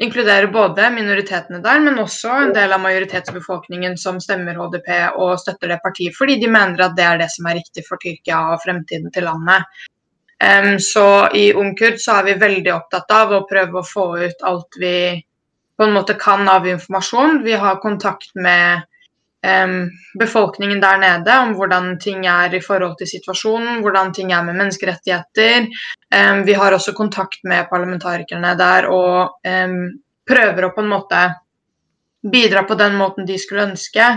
inkluderer 0.04 0.50
både 0.52 0.90
minoritetene 0.92 1.62
der, 1.64 1.80
men 1.80 2.02
også 2.02 2.34
en 2.42 2.54
del 2.56 2.74
av 2.76 2.82
majoritetsbefolkningen 2.84 3.96
som 3.98 4.18
stemmer 4.20 4.58
HDP 4.60 4.90
og 5.14 5.38
støtter 5.40 5.72
det 5.72 5.80
partiet, 5.86 6.18
fordi 6.18 6.36
de 6.42 6.50
mener 6.52 6.84
at 6.84 6.98
det 6.98 7.06
er 7.08 7.22
det 7.22 7.30
som 7.32 7.48
er 7.48 7.62
riktig 7.62 7.86
for 7.88 8.02
Tyrkia 8.02 8.42
og 8.52 8.64
fremtiden 8.66 9.14
til 9.16 9.30
landet. 9.30 9.64
Så 10.80 11.30
i 11.34 11.54
Ungkurd 11.54 12.02
så 12.02 12.20
er 12.20 12.28
vi 12.28 12.40
veldig 12.42 12.74
opptatt 12.74 13.14
av 13.16 13.32
å 13.34 13.46
prøve 13.50 13.80
å 13.80 13.88
få 13.88 14.10
ut 14.22 14.44
alt 14.46 14.78
vi 14.80 14.98
på 15.76 15.84
en 15.84 15.96
måte 15.96 16.16
kan 16.20 16.48
av 16.50 16.68
informasjon. 16.68 17.42
Vi 17.44 17.56
har 17.60 17.82
kontakt 17.84 18.36
med 18.36 18.86
befolkningen 20.20 20.80
der 20.82 20.98
nede 20.98 21.34
om 21.44 21.52
hvordan 21.58 22.00
ting 22.02 22.26
er 22.26 22.54
i 22.56 22.62
forhold 22.64 22.96
til 22.98 23.10
situasjonen, 23.10 23.82
hvordan 23.86 24.14
ting 24.14 24.32
er 24.34 24.46
med 24.46 24.58
menneskerettigheter. 24.58 25.68
vi 26.46 26.54
har 26.54 26.74
også 26.74 26.94
kontakt 26.94 27.44
med 27.44 27.70
parlamentarikerne 27.70 28.56
der 28.58 28.90
og 28.90 29.36
prøver 30.26 30.66
å 30.66 30.74
på 30.74 30.82
en 30.82 30.94
måte 30.94 31.22
bidra 32.26 32.64
på 32.66 32.78
den 32.80 32.96
måten 32.98 33.26
de 33.26 33.38
skulle 33.38 33.68
ønske. 33.70 34.08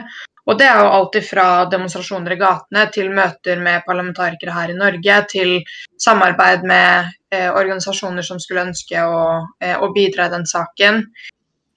Og 0.49 0.57
det 0.59 0.65
er 0.65 0.81
jo 0.81 0.93
alltid 0.97 1.27
fra 1.29 1.47
demonstrasjoner 1.69 2.35
i 2.35 2.41
gatene 2.41 2.87
til 2.95 3.11
møter 3.13 3.61
med 3.61 3.85
parlamentarikere 3.87 4.55
her 4.57 4.73
i 4.73 4.79
Norge, 4.79 5.19
til 5.29 5.59
samarbeid 6.01 6.65
med 6.69 7.11
eh, 7.35 7.51
organisasjoner 7.53 8.25
som 8.25 8.41
skulle 8.41 8.65
ønske 8.71 9.03
å, 9.05 9.27
eh, 9.61 9.77
å 9.77 9.93
bidra 9.93 10.29
i 10.29 10.33
den 10.39 10.49
saken. 10.49 11.05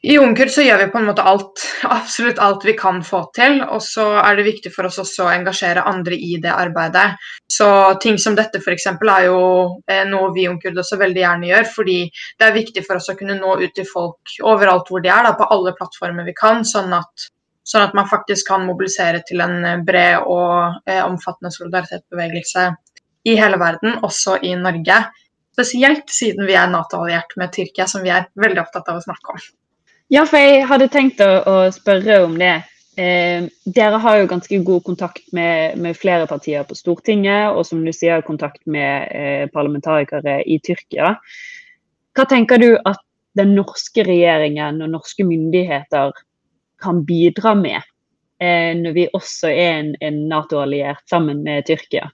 I 0.02 0.16
Ungkur 0.18 0.50
så 0.50 0.64
gjør 0.66 0.80
vi 0.82 0.86
på 0.90 0.98
en 0.98 1.06
måte 1.12 1.24
alt, 1.30 1.62
absolutt 1.98 2.40
alt 2.42 2.64
vi 2.66 2.74
kan 2.78 3.04
få 3.06 3.22
til. 3.38 3.60
Og 3.68 3.84
så 3.86 4.08
er 4.24 4.40
det 4.40 4.48
viktig 4.48 4.72
for 4.74 4.90
oss 4.90 4.98
også 5.04 5.28
å 5.28 5.34
engasjere 5.34 5.84
andre 5.92 6.18
i 6.18 6.40
det 6.42 6.54
arbeidet. 6.56 7.20
Så 7.52 7.68
ting 8.02 8.18
som 8.22 8.38
dette 8.40 8.64
f.eks. 8.64 8.88
er 8.88 9.28
jo 9.28 9.44
eh, 9.86 10.02
noe 10.10 10.32
vi 10.34 10.48
i 10.48 10.50
Ungkur 10.50 10.74
også 10.74 10.98
veldig 11.02 11.22
gjerne 11.22 11.52
gjør. 11.52 11.70
Fordi 11.76 12.00
det 12.10 12.48
er 12.48 12.58
viktig 12.58 12.86
for 12.88 12.98
oss 12.98 13.12
å 13.14 13.18
kunne 13.20 13.38
nå 13.38 13.60
ut 13.62 13.76
til 13.78 13.86
folk 13.92 14.40
overalt 14.42 14.90
hvor 14.90 15.06
de 15.06 15.12
er, 15.14 15.28
da, 15.28 15.36
på 15.38 15.52
alle 15.54 15.76
plattformer 15.78 16.26
vi 16.26 16.34
kan. 16.40 16.66
Sånn 16.66 16.98
at, 16.98 17.30
sånn 17.68 17.86
at 17.86 17.96
man 17.98 18.10
faktisk 18.10 18.48
kan 18.50 18.66
mobilisere 18.66 19.22
til 19.28 19.44
en 19.44 19.84
bred 19.86 20.26
og 20.26 20.82
eh, 20.90 21.02
omfattende 21.04 21.54
solidaritetsbevegelse 21.54 22.70
i 23.30 23.38
hele 23.38 23.60
verden, 23.62 24.00
også 24.06 24.40
i 24.48 24.56
Norge. 24.58 24.98
Spesielt 25.54 26.10
siden 26.10 26.48
vi 26.48 26.56
er 26.58 26.70
Nato-alliert 26.72 27.36
med 27.38 27.54
Tyrkia, 27.54 27.86
som 27.88 28.04
vi 28.06 28.14
er 28.14 28.30
veldig 28.40 28.64
opptatt 28.64 28.90
av 28.90 28.98
å 28.98 29.06
snakke 29.06 29.36
om. 29.36 29.44
Ja, 30.12 30.26
for 30.28 30.42
jeg 30.42 30.66
hadde 30.68 30.90
tenkt 30.92 31.22
å, 31.24 31.30
å 31.48 31.56
spørre 31.76 32.24
om 32.26 32.34
det. 32.40 32.58
Eh, 33.00 33.46
dere 33.64 34.00
har 34.04 34.18
jo 34.20 34.28
ganske 34.28 34.58
god 34.68 34.84
kontakt 34.84 35.30
med, 35.36 35.78
med, 35.80 35.96
flere 35.96 36.26
partier 36.28 36.66
på 36.68 36.76
Stortinget, 36.76 37.54
og 37.56 37.64
som 37.68 37.86
du 37.86 37.94
sier, 37.96 38.24
kontakt 38.26 38.60
med 38.66 39.08
eh, 39.16 39.46
parlamentarikere 39.54 40.42
i 40.44 40.58
Tyrkia. 40.64 41.14
Hva 42.12 42.28
tenker 42.28 42.60
du 42.60 42.74
at 42.76 43.00
den 43.40 43.54
norske 43.56 44.04
regjeringen 44.04 44.82
og 44.84 44.92
norske 44.98 45.24
myndigheter 45.24 46.12
kan 46.82 47.04
bidra 47.06 47.56
med, 47.56 47.82
eh, 48.42 48.72
når 48.78 48.98
vi 48.98 49.08
også 49.14 49.52
er 49.52 49.78
en, 49.80 49.94
en 50.02 50.26
Nato-alliert 50.32 51.06
sammen 51.10 51.44
med 51.46 51.66
Tyrkia? 51.70 52.10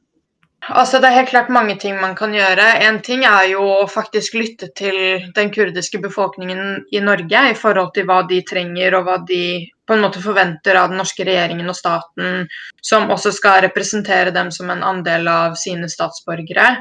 Altså, 0.68 1.00
Det 1.00 1.08
er 1.08 1.16
helt 1.22 1.30
klart 1.30 1.50
mange 1.54 1.78
ting 1.80 1.96
man 2.02 2.16
kan 2.16 2.34
gjøre. 2.36 2.66
En 2.84 3.00
ting 3.02 3.24
er 3.24 3.46
jo 3.54 3.64
å 3.64 3.88
faktisk 3.88 4.36
lytte 4.36 4.68
til 4.76 5.30
den 5.36 5.52
kurdiske 5.54 6.02
befolkningen 6.04 6.84
i 6.92 7.00
Norge 7.00 7.44
i 7.52 7.56
forhold 7.56 7.94
til 7.96 8.08
hva 8.10 8.24
de 8.28 8.42
trenger 8.44 8.98
og 8.98 9.08
hva 9.08 9.18
de 9.28 9.44
på 9.88 9.96
en 9.96 10.04
måte 10.04 10.20
forventer 10.20 10.76
av 10.76 10.90
den 10.92 11.00
norske 11.00 11.24
regjeringen 11.24 11.70
og 11.72 11.78
staten, 11.78 12.48
som 12.84 13.08
også 13.14 13.32
skal 13.38 13.62
representere 13.64 14.34
dem 14.36 14.52
som 14.52 14.74
en 14.74 14.84
andel 14.84 15.30
av 15.32 15.56
sine 15.56 15.88
statsborgere. 15.88 16.74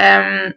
Um, 0.00 0.54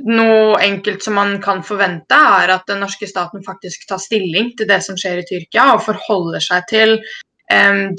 noe 0.00 0.56
enkelt 0.64 1.04
som 1.04 1.14
man 1.14 1.36
kan 1.42 1.60
forvente, 1.66 2.16
er 2.16 2.54
at 2.54 2.64
den 2.66 2.80
norske 2.80 3.06
staten 3.06 3.44
faktisk 3.44 3.84
tar 3.88 4.00
stilling 4.00 4.54
til 4.56 4.68
det 4.68 4.80
som 4.84 4.96
skjer 4.98 5.20
i 5.20 5.26
Tyrkia, 5.28 5.74
og 5.74 5.84
forholder 5.84 6.42
seg 6.42 6.64
til 6.70 6.98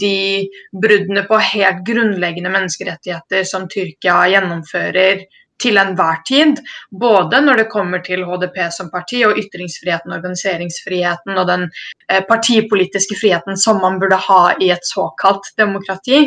de 0.01 0.49
bruddene 0.81 1.21
på 1.27 1.37
helt 1.37 1.83
grunnleggende 1.85 2.49
menneskerettigheter 2.49 3.43
som 3.45 3.67
Tyrkia 3.69 4.23
gjennomfører 4.31 5.21
til 5.61 5.77
enhver 5.77 6.23
tid. 6.27 6.59
Både 6.91 7.41
når 7.41 7.61
det 7.61 7.69
kommer 7.71 8.01
til 8.03 8.25
HDP 8.27 8.57
som 8.73 8.89
parti 8.91 9.23
og 9.27 9.37
ytringsfriheten, 9.39 10.15
organiseringsfriheten 10.15 11.37
og 11.37 11.47
den 11.47 11.67
eh, 12.09 12.23
partipolitiske 12.27 13.17
friheten 13.19 13.59
som 13.59 13.79
man 13.83 13.99
burde 14.01 14.19
ha 14.27 14.41
i 14.59 14.71
et 14.73 14.85
såkalt 14.87 15.53
demokrati. 15.57 16.25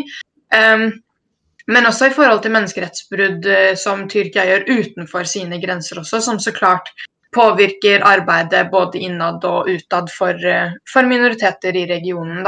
Men 1.72 1.88
også 1.88 2.10
i 2.10 2.14
forhold 2.14 2.44
til 2.44 2.54
menneskerettsbrudd 2.54 3.46
eh, 3.50 3.74
som 3.78 4.06
Tyrkia 4.10 4.44
gjør 4.46 4.68
utenfor 4.70 5.26
sine 5.28 5.58
grenser 5.62 6.02
også, 6.02 6.22
som 6.22 6.38
så 6.42 6.54
klart 6.54 6.92
påvirker 7.34 8.04
arbeidet 8.06 8.68
både 8.70 9.02
innad 9.02 9.44
og 9.44 9.68
utad 9.68 10.12
for, 10.14 10.46
eh, 10.46 10.76
for 10.92 11.08
minoriteter 11.08 11.76
i 11.76 11.86
regionen. 11.90 12.46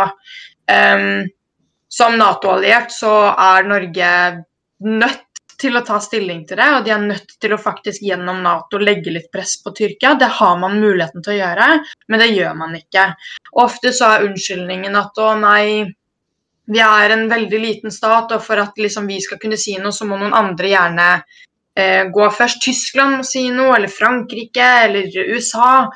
Um, 0.68 1.24
som 1.88 2.18
Nato-alliert 2.20 2.92
så 2.92 3.14
er 3.32 3.66
Norge 3.68 4.10
nødt 4.84 5.24
til 5.58 5.74
å 5.74 5.82
ta 5.82 5.98
stilling 6.02 6.44
til 6.46 6.60
det, 6.60 6.66
og 6.76 6.84
de 6.86 6.92
er 6.94 7.02
nødt 7.02 7.32
til 7.42 7.54
å 7.54 7.60
faktisk 7.60 8.04
gjennom 8.06 8.42
Nato 8.44 8.78
legge 8.78 9.10
litt 9.10 9.30
press 9.34 9.56
på 9.62 9.72
Tyrkia. 9.74 10.14
Det 10.20 10.28
har 10.38 10.58
man 10.60 10.78
muligheten 10.78 11.24
til 11.24 11.34
å 11.34 11.38
gjøre, 11.40 11.68
men 12.08 12.22
det 12.22 12.28
gjør 12.30 12.54
man 12.60 12.76
ikke. 12.78 13.08
Ofte 13.58 13.92
så 13.96 14.12
er 14.12 14.28
unnskyldningen 14.28 14.98
at 15.00 15.18
å 15.18 15.32
nei, 15.40 15.64
vi 16.68 16.80
er 16.84 17.14
en 17.14 17.26
veldig 17.30 17.60
liten 17.62 17.94
stat, 17.94 18.32
og 18.34 18.44
for 18.44 18.60
at 18.60 18.76
liksom, 18.78 19.08
vi 19.08 19.20
skal 19.24 19.40
kunne 19.40 19.58
si 19.60 19.78
noe, 19.80 19.94
så 19.94 20.08
må 20.08 20.18
noen 20.20 20.36
andre 20.36 20.72
gjerne 20.74 21.08
eh, 21.16 22.04
gå 22.12 22.28
først. 22.36 22.60
Tyskland 22.64 23.20
må 23.20 23.26
si 23.26 23.48
noe, 23.54 23.74
eller 23.78 23.92
Frankrike, 23.92 24.68
eller 24.84 25.08
USA. 25.32 25.88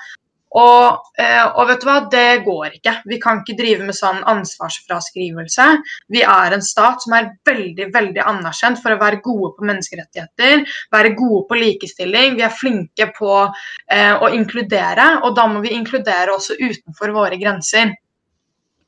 Og, 0.52 1.12
eh, 1.16 1.44
og, 1.46 1.62
vet 1.70 1.80
du 1.80 1.86
hva, 1.88 1.96
det 2.12 2.42
går 2.44 2.76
ikke. 2.76 2.94
Vi 3.08 3.18
kan 3.20 3.40
ikke 3.40 3.56
drive 3.56 3.86
med 3.88 3.96
sånn 3.96 4.20
ansvarsfraskrivelse. 4.28 5.68
Vi 6.12 6.24
er 6.28 6.56
en 6.56 6.64
stat 6.64 7.04
som 7.04 7.16
er 7.16 7.30
veldig 7.48 7.88
veldig 7.94 8.24
anerkjent 8.34 8.82
for 8.82 8.92
å 8.92 9.00
være 9.00 9.22
gode 9.24 9.54
på 9.56 9.68
menneskerettigheter, 9.70 10.66
være 10.92 11.14
gode 11.16 11.46
på 11.48 11.60
likestilling. 11.60 12.36
Vi 12.36 12.44
er 12.44 12.52
flinke 12.52 13.08
på 13.16 13.32
eh, 13.46 14.12
å 14.12 14.28
inkludere, 14.36 15.08
og 15.24 15.36
da 15.40 15.48
må 15.48 15.64
vi 15.64 15.72
inkludere 15.76 16.36
også 16.36 16.60
utenfor 16.60 17.16
våre 17.16 17.40
grenser 17.40 17.96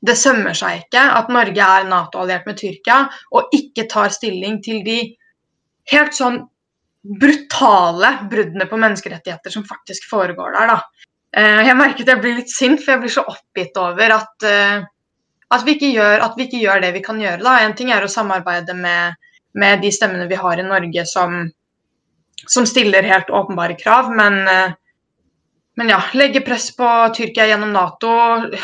det 0.05 0.15
sømmer 0.19 0.55
seg 0.57 0.83
ikke 0.83 1.03
at 1.19 1.29
Norge 1.33 1.69
er 1.77 1.87
Nato-alliert 1.89 2.47
med 2.49 2.59
Tyrkia 2.59 3.05
og 3.33 3.53
ikke 3.55 3.87
tar 3.91 4.13
stilling 4.13 4.59
til 4.65 4.83
de 4.85 4.99
helt 5.91 6.17
sånn 6.17 6.41
brutale 7.05 8.11
bruddene 8.29 8.65
på 8.69 8.79
menneskerettigheter 8.81 9.53
som 9.53 9.65
faktisk 9.67 10.07
foregår 10.09 10.55
der. 10.57 10.73
da. 10.73 10.79
Eh, 11.37 11.61
jeg 11.67 11.77
merker 11.77 12.05
at 12.05 12.13
jeg 12.13 12.21
blir 12.23 12.37
litt 12.39 12.51
sint, 12.51 12.81
for 12.81 12.95
jeg 12.95 13.03
blir 13.03 13.13
så 13.13 13.25
oppgitt 13.29 13.77
over 13.77 14.15
at, 14.17 14.47
eh, 14.47 14.85
at, 15.51 15.65
vi, 15.65 15.75
ikke 15.75 15.91
gjør, 15.93 16.23
at 16.25 16.37
vi 16.37 16.47
ikke 16.47 16.63
gjør 16.63 16.81
det 16.81 16.93
vi 16.95 17.03
kan 17.05 17.19
gjøre. 17.21 17.43
da. 17.43 17.59
En 17.61 17.75
ting 17.77 17.91
er 17.93 18.05
å 18.05 18.11
samarbeide 18.11 18.73
med, 18.73 19.19
med 19.53 19.83
de 19.85 19.91
stemmene 19.93 20.29
vi 20.31 20.39
har 20.39 20.61
i 20.61 20.65
Norge 20.65 21.05
som, 21.11 21.43
som 22.47 22.65
stiller 22.65 23.05
helt 23.05 23.29
åpenbare 23.29 23.77
krav, 23.77 24.09
men 24.15 24.41
eh, 24.49 24.73
men 25.75 25.91
ja, 25.91 25.99
legge 26.13 26.41
press 26.45 26.69
på 26.75 26.87
Tyrkia 27.15 27.47
gjennom 27.49 27.73
Nato. 27.75 28.11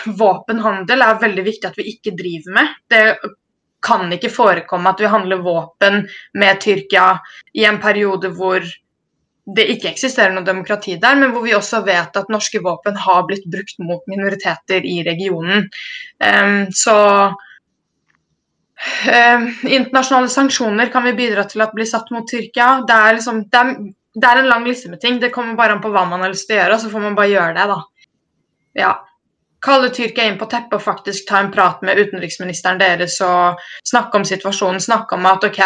Våpenhandel 0.06 1.04
er 1.04 1.22
veldig 1.22 1.44
viktig 1.48 1.68
at 1.68 1.80
vi 1.80 1.90
ikke 1.92 2.16
driver 2.16 2.56
med. 2.56 2.76
Det 2.92 3.04
kan 3.82 4.12
ikke 4.14 4.30
forekomme 4.32 4.94
at 4.94 5.02
vi 5.02 5.10
handler 5.10 5.42
våpen 5.44 6.06
med 6.38 6.62
Tyrkia 6.62 7.18
i 7.58 7.66
en 7.68 7.82
periode 7.82 8.32
hvor 8.38 8.64
det 9.56 9.66
ikke 9.74 9.90
eksisterer 9.90 10.34
noe 10.36 10.46
demokrati 10.46 10.96
der, 11.02 11.18
men 11.18 11.32
hvor 11.34 11.44
vi 11.44 11.56
også 11.58 11.82
vet 11.84 12.18
at 12.18 12.30
norske 12.32 12.62
våpen 12.64 12.96
har 12.96 13.24
blitt 13.28 13.48
brukt 13.52 13.80
mot 13.82 14.04
minoriteter 14.08 14.86
i 14.86 15.02
regionen. 15.04 15.66
Um, 16.22 16.68
så 16.72 16.98
um, 19.10 19.48
internasjonale 19.66 20.30
sanksjoner 20.32 20.94
kan 20.94 21.04
vi 21.10 21.18
bidra 21.18 21.48
til 21.50 21.66
at 21.66 21.74
blir 21.76 21.90
satt 21.90 22.14
mot 22.14 22.30
Tyrkia. 22.30 22.86
Det 22.88 23.00
er, 23.00 23.18
liksom, 23.18 23.44
det 23.50 23.64
er 23.64 23.74
det 24.14 24.28
er 24.28 24.42
en 24.42 24.50
lang 24.50 24.66
liste 24.68 24.90
med 24.90 25.00
ting. 25.02 25.20
Det 25.20 25.32
kommer 25.32 25.56
bare 25.56 25.78
an 25.78 25.84
på 25.84 25.92
hva 25.94 26.04
man 26.10 26.24
har 26.26 26.34
lyst 26.34 26.50
til 26.50 26.58
å 26.58 26.62
gjøre, 26.62 26.76
og 26.76 26.84
så 26.84 26.92
får 26.92 27.06
man 27.06 27.16
bare 27.18 27.32
gjøre 27.32 27.56
det, 27.58 27.70
da. 27.72 27.80
Ja. 28.82 28.92
Kalle 29.62 29.92
Tyrkia 29.94 30.26
inn 30.26 30.40
på 30.40 30.48
teppet 30.50 30.80
og 30.80 30.82
faktisk 30.82 31.28
ta 31.30 31.38
en 31.44 31.52
prat 31.54 31.84
med 31.86 32.00
utenriksministeren 32.02 32.80
deres 32.82 33.20
og 33.22 33.60
snakke 33.86 34.18
om 34.18 34.24
situasjonen. 34.26 34.82
Snakke 34.82 35.20
om 35.20 35.28
at 35.30 35.46
OK, 35.46 35.60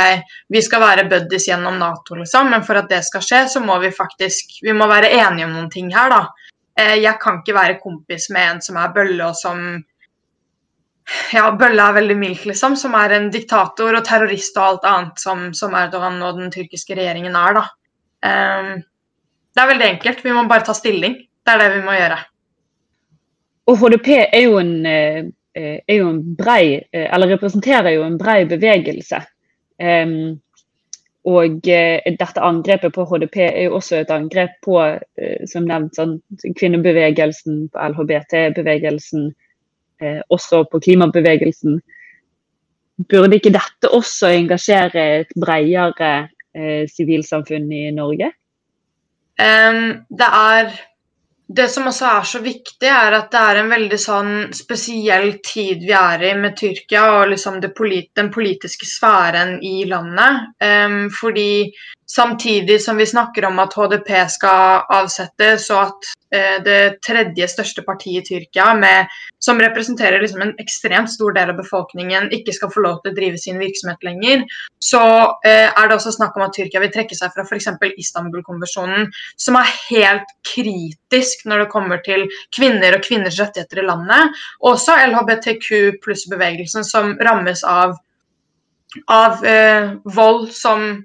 vi 0.52 0.62
skal 0.66 0.84
være 0.84 1.06
buddies 1.12 1.48
gjennom 1.48 1.80
Nato, 1.80 2.18
liksom, 2.20 2.52
men 2.52 2.66
for 2.68 2.82
at 2.82 2.92
det 2.92 3.06
skal 3.08 3.24
skje, 3.24 3.46
så 3.54 3.64
må 3.64 3.78
vi 3.80 3.94
faktisk 3.96 4.58
vi 4.66 4.76
må 4.76 4.90
være 4.92 5.14
enige 5.16 5.48
om 5.48 5.56
noen 5.56 5.72
ting 5.72 5.94
her, 5.96 6.12
da. 6.12 6.52
Eh, 6.76 6.98
jeg 7.00 7.16
kan 7.24 7.40
ikke 7.40 7.56
være 7.56 7.80
kompis 7.80 8.28
med 8.36 8.50
en 8.50 8.62
som 8.68 8.82
er 8.82 8.92
bølle, 8.98 9.30
og 9.30 9.40
som 9.40 9.64
ja, 11.32 11.48
Bølle 11.54 11.84
er 11.88 11.96
veldig 12.02 12.18
mildt, 12.18 12.46
liksom. 12.50 12.76
Som 12.76 12.96
er 12.98 13.16
en 13.16 13.32
diktator 13.32 13.96
og 13.96 14.06
terrorist 14.08 14.58
og 14.58 14.68
alt 14.68 14.88
annet 14.90 15.22
som, 15.22 15.48
som 15.54 15.76
Erdogan 15.78 16.18
og 16.26 16.40
den 16.42 16.52
tyrkiske 16.52 16.98
regjeringen 16.98 17.38
er, 17.38 17.62
da. 17.62 17.66
Um, 18.26 18.80
det 19.56 19.64
er 19.64 19.72
veldig 19.72 19.90
enkelt. 19.94 20.24
Vi 20.26 20.34
må 20.36 20.46
bare 20.50 20.66
ta 20.68 20.74
stilling. 20.76 21.20
Det 21.46 21.54
er 21.54 21.62
det 21.62 21.74
vi 21.76 21.84
må 21.86 21.96
gjøre. 21.96 22.18
Og 23.72 23.78
HDP 23.82 24.10
er 24.24 24.42
jo 24.44 24.58
en, 24.60 24.74
eh, 24.86 25.24
er 25.56 25.96
jo 25.96 26.10
en 26.10 26.36
brei, 26.38 26.82
eh, 26.94 27.08
eller 27.14 27.34
representerer 27.34 27.96
jo 27.96 28.04
en 28.04 28.18
brei 28.18 28.44
bevegelse. 28.46 29.22
Um, 29.80 30.42
og 31.26 31.66
uh, 31.68 31.98
dette 32.06 32.42
angrepet 32.42 32.94
på 32.94 33.04
HDP 33.10 33.38
er 33.48 33.64
jo 33.66 33.80
også 33.80 33.98
et 33.98 34.12
angrep 34.14 34.54
på 34.64 34.78
som 35.50 35.66
nevnt, 35.66 35.98
sånn, 35.98 36.20
kvinnebevegelsen, 36.60 37.64
på 37.74 37.88
LHBT-bevegelsen, 37.90 39.32
også 40.30 40.62
på 40.70 40.80
klimabevegelsen. 40.86 41.80
Burde 43.10 43.40
ikke 43.40 43.56
dette 43.58 43.90
også 43.90 44.30
engasjere 44.38 45.08
et 45.24 45.34
bredere 45.34 46.12
Eh, 46.14 46.35
sivilsamfunn 46.92 47.72
i 47.74 47.86
Norge? 47.96 48.32
Det 49.36 50.28
er 50.28 50.70
det 51.48 51.68
som 51.70 51.86
også 51.90 52.06
er 52.10 52.24
så 52.26 52.40
viktig, 52.42 52.90
er 52.90 53.14
at 53.14 53.28
det 53.34 53.42
er 53.42 53.60
en 53.62 53.70
veldig 53.70 53.98
sånn 54.02 54.32
spesiell 54.56 55.36
tid 55.46 55.84
vi 55.86 55.94
er 55.94 56.24
i 56.26 56.32
med 56.40 56.56
Tyrkia 56.58 57.04
og 57.20 57.30
liksom 57.36 57.60
polit 57.78 58.10
den 58.18 58.32
politiske 58.34 58.88
sfæren 58.90 59.60
i 59.62 59.86
landet. 59.90 60.56
Um, 60.64 61.12
fordi 61.14 61.70
Samtidig 62.08 62.82
som 62.82 62.98
vi 62.98 63.06
snakker 63.06 63.46
om 63.46 63.58
at 63.60 63.74
HDP 63.74 64.10
skal 64.30 64.84
avsettes, 64.94 65.64
og 65.74 65.88
at 65.88 66.10
eh, 66.38 66.58
det 66.62 66.82
tredje 67.06 67.48
største 67.50 67.82
partiet 67.82 68.28
i 68.30 68.36
Tyrkia, 68.36 68.68
med, 68.78 69.10
som 69.42 69.58
representerer 69.62 70.22
liksom 70.22 70.44
en 70.46 70.54
ekstremt 70.62 71.10
stor 71.10 71.34
del 71.34 71.50
av 71.50 71.58
befolkningen, 71.58 72.30
ikke 72.36 72.54
skal 72.54 72.70
få 72.74 72.84
lov 72.86 73.00
til 73.02 73.10
å 73.10 73.18
drive 73.18 73.42
sin 73.42 73.58
virksomhet 73.58 74.06
lenger, 74.06 74.44
så 74.78 75.02
eh, 75.48 75.66
er 75.66 75.90
det 75.90 75.98
også 75.98 76.14
snakk 76.14 76.38
om 76.38 76.46
at 76.46 76.54
Tyrkia 76.54 76.84
vil 76.84 76.94
trekke 76.94 77.18
seg 77.18 77.34
fra 77.34 77.48
f.eks. 77.48 77.72
Istanbul-konvensjonen, 78.06 79.10
som 79.42 79.58
er 79.58 79.74
helt 79.88 80.38
kritisk 80.46 81.42
når 81.50 81.66
det 81.66 81.72
kommer 81.74 82.06
til 82.06 82.28
kvinner 82.54 83.00
og 83.00 83.04
kvinners 83.08 83.42
rettigheter 83.42 83.82
i 83.82 83.88
landet. 83.90 84.46
Også 84.62 84.94
LHBTQ 85.10 85.98
pluss-bevegelsen, 86.06 86.86
som 86.86 87.18
rammes 87.18 87.66
av, 87.66 87.98
av 89.10 89.42
eh, 89.42 89.98
vold 90.06 90.52
som 90.54 91.02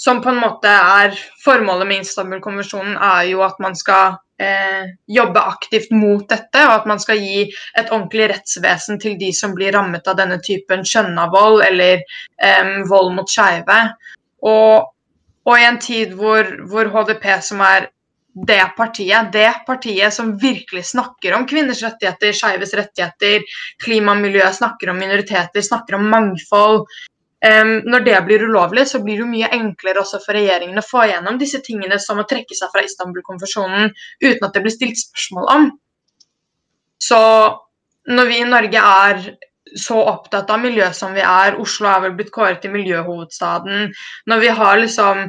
som 0.00 0.22
på 0.24 0.30
en 0.32 0.40
måte 0.40 0.70
er 0.70 1.16
Formålet 1.44 1.88
med 1.88 2.06
Istanbul-konvensjonen 2.06 2.96
er 2.96 3.26
jo 3.28 3.42
at 3.44 3.58
man 3.60 3.74
skal 3.76 4.14
eh, 4.40 4.94
jobbe 5.12 5.42
aktivt 5.50 5.90
mot 5.92 6.24
dette, 6.28 6.62
og 6.64 6.72
at 6.78 6.88
man 6.88 7.02
skal 7.02 7.20
gi 7.20 7.42
et 7.50 7.92
ordentlig 7.92 8.30
rettsvesen 8.32 9.00
til 9.02 9.18
de 9.20 9.28
som 9.36 9.52
blir 9.56 9.76
rammet 9.76 10.08
av 10.08 10.16
denne 10.22 10.40
typen 10.46 10.86
skjønna 10.88 11.28
vold 11.34 11.60
eller 11.66 12.00
eh, 12.00 12.72
vold 12.88 13.12
mot 13.18 13.28
skeive. 13.28 13.78
Og, 14.40 14.88
og, 15.44 15.54
i 15.58 15.68
en 15.68 15.80
tid 15.84 16.16
hvor, 16.16 16.48
hvor 16.72 16.88
HDP, 16.96 17.28
som 17.44 17.60
er 17.64 17.90
det 18.48 18.62
partiet, 18.78 19.28
det 19.34 19.50
partiet 19.66 20.16
som 20.16 20.32
virkelig 20.40 20.86
snakker 20.94 21.36
om 21.36 21.44
kvinners 21.50 21.82
rettigheter, 21.84 22.32
skeives 22.32 22.72
rettigheter, 22.78 23.44
klima 23.84 24.16
og 24.16 24.24
miljø, 24.24 24.48
snakker 24.54 24.94
om 24.94 25.00
minoriteter, 25.02 25.60
snakker 25.66 25.98
om 25.98 26.08
mangfold, 26.08 26.86
Um, 27.40 27.78
når 27.88 28.02
det 28.04 28.16
blir 28.26 28.42
ulovlig, 28.44 28.82
så 28.90 28.98
blir 29.00 29.22
det 29.22 29.28
mye 29.30 29.48
enklere 29.56 30.02
også 30.02 30.18
for 30.20 30.36
regjeringen 30.36 30.80
å 30.80 30.84
få 30.84 31.06
igjennom 31.06 31.38
disse 31.40 31.62
tingene 31.64 31.96
som 32.02 32.20
å 32.20 32.26
trekke 32.28 32.56
seg 32.56 32.68
fra 32.72 32.82
Istanbul-konvensjonen 32.84 33.88
uten 34.20 34.44
at 34.44 34.52
det 34.56 34.64
blir 34.66 34.74
stilt 34.74 35.00
spørsmål 35.00 35.48
om. 35.54 35.70
Så 37.00 37.20
når 38.12 38.28
vi 38.28 38.42
i 38.42 38.48
Norge 38.48 38.82
er 38.84 39.22
så 39.78 39.96
opptatt 40.02 40.50
av 40.52 40.60
miljø 40.60 40.90
som 40.96 41.14
vi 41.16 41.22
er, 41.24 41.56
Oslo 41.62 41.88
er 41.88 42.04
vel 42.04 42.14
blitt 42.18 42.32
kåret 42.34 42.60
til 42.60 42.74
miljøhovedstaden, 42.74 43.90
når 44.28 44.44
vi 44.44 44.52
har 44.60 44.80
liksom 44.82 45.24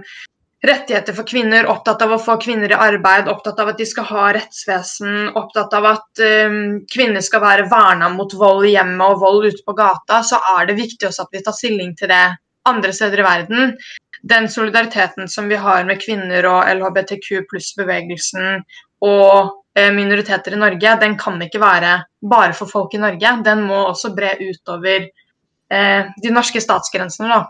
rettigheter 0.61 1.15
for 1.17 1.25
kvinner, 1.25 1.65
opptatt 1.69 2.03
av 2.05 2.13
å 2.13 2.19
få 2.21 2.35
kvinner 2.41 2.69
i 2.69 2.77
arbeid, 2.77 3.29
opptatt 3.31 3.59
av 3.63 3.71
at 3.71 3.79
de 3.81 3.87
skal 3.89 4.05
ha 4.11 4.27
rettsvesen, 4.37 5.31
opptatt 5.39 5.73
av 5.73 5.87
at 5.89 6.21
um, 6.21 6.59
kvinner 6.91 7.23
skal 7.25 7.41
være 7.41 7.65
verna 7.71 8.11
mot 8.13 8.33
vold 8.37 8.67
i 8.69 8.75
hjemmet 8.75 9.15
og 9.15 9.23
vold 9.23 9.47
ute 9.49 9.65
på 9.65 9.75
gata, 9.77 10.21
så 10.25 10.37
er 10.57 10.69
det 10.69 10.77
viktig 10.77 11.09
også 11.09 11.25
at 11.25 11.33
vi 11.33 11.41
tar 11.45 11.57
stilling 11.57 11.95
til 11.97 12.13
det 12.13 12.23
andre 12.69 12.93
steder 12.93 13.23
i 13.23 13.25
verden. 13.25 13.73
Den 14.21 14.45
solidariteten 14.53 15.29
som 15.31 15.49
vi 15.49 15.57
har 15.57 15.87
med 15.87 16.01
kvinner 16.03 16.45
og 16.45 16.69
LHBTQ 16.69 17.47
pluss-bevegelsen 17.49 18.61
og 19.01 19.33
eh, 19.73 19.89
minoriteter 19.95 20.53
i 20.53 20.61
Norge, 20.61 20.93
den 21.01 21.17
kan 21.17 21.41
ikke 21.41 21.63
være 21.63 21.95
bare 22.21 22.53
for 22.53 22.69
folk 22.69 22.93
i 22.93 23.01
Norge. 23.01 23.33
Den 23.41 23.65
må 23.65 23.81
også 23.87 24.13
bre 24.13 24.35
utover 24.37 25.07
eh, 25.09 26.11
de 26.21 26.33
norske 26.37 26.61
statsgrensene. 26.61 27.33
Da. 27.33 27.41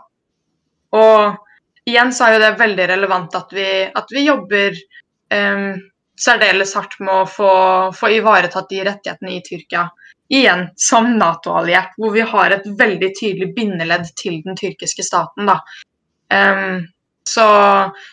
Og 0.96 1.51
igjen 1.88 2.12
så 2.14 2.26
er 2.26 2.36
jo 2.36 2.42
det 2.44 2.52
veldig 2.60 2.88
relevant 2.94 3.34
at 3.38 3.52
vi, 3.54 3.68
at 3.86 4.14
vi 4.14 4.26
jobber 4.26 4.78
um, 5.34 5.74
særdeles 6.20 6.74
hardt 6.78 6.98
med 7.00 7.14
å 7.14 7.26
få, 7.26 7.50
få, 7.96 8.12
ivaretatt 8.18 8.70
de 8.70 8.84
rettighetene 8.86 9.36
i 9.36 9.42
Tyrkia. 9.44 9.88
Igjen 10.32 10.68
som 10.80 11.10
Nato-alliert, 11.18 11.96
hvor 11.98 12.14
vi 12.14 12.24
har 12.24 12.54
et 12.54 12.66
veldig 12.78 13.12
tydelig 13.18 13.52
bindeledd 13.56 14.08
til 14.16 14.40
den 14.46 14.56
tyrkiske 14.56 15.04
staten. 15.04 15.50
Da. 15.50 15.58
Um, 16.32 16.84
så, 17.28 17.44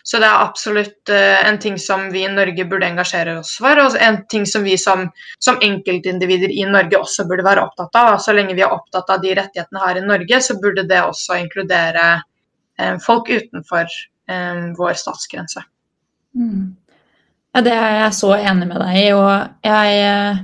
så, 0.02 0.18
det 0.22 0.26
er 0.26 0.42
absolutt 0.44 1.10
uh, 1.10 1.40
en 1.48 1.58
ting 1.62 1.78
som 1.82 2.04
vi 2.12 2.24
i 2.26 2.30
Norge 2.30 2.66
burde 2.68 2.90
engasjere 2.90 3.38
oss 3.40 3.56
for, 3.58 3.78
og 3.82 3.96
en 3.98 4.20
ting 4.30 4.44
som 4.46 4.66
vi 4.66 4.76
som, 4.78 5.06
som, 5.42 5.58
enkeltindivider 5.66 6.52
i 6.52 6.66
Norge 6.68 7.00
også 7.00 7.26
burde 7.30 7.46
være 7.46 7.64
opptatt 7.64 7.96
av. 7.98 8.18
Så 8.22 8.34
lenge 8.36 8.54
vi 8.58 8.66
er 8.66 8.74
opptatt 8.74 9.10
av 9.10 9.22
de 9.24 9.34
rettighetene 9.38 9.86
her 9.86 10.02
i 10.02 10.06
Norge, 10.06 10.42
så 10.44 10.58
burde 10.62 10.86
det 10.90 11.00
også 11.06 11.40
inkludere 11.40 12.10
folk 13.02 13.30
utenfor 13.30 13.88
eh, 14.30 14.62
vår 14.78 14.96
statsgrense. 14.98 15.64
Mm. 16.36 16.76
Ja, 17.54 17.62
det 17.66 17.74
er 17.74 17.96
jeg 18.04 18.16
så 18.20 18.32
enig 18.38 18.68
med 18.70 18.80
deg 18.82 18.98
i. 19.00 19.04
Og 19.16 19.66
jeg 19.66 20.00
eh, 20.06 20.40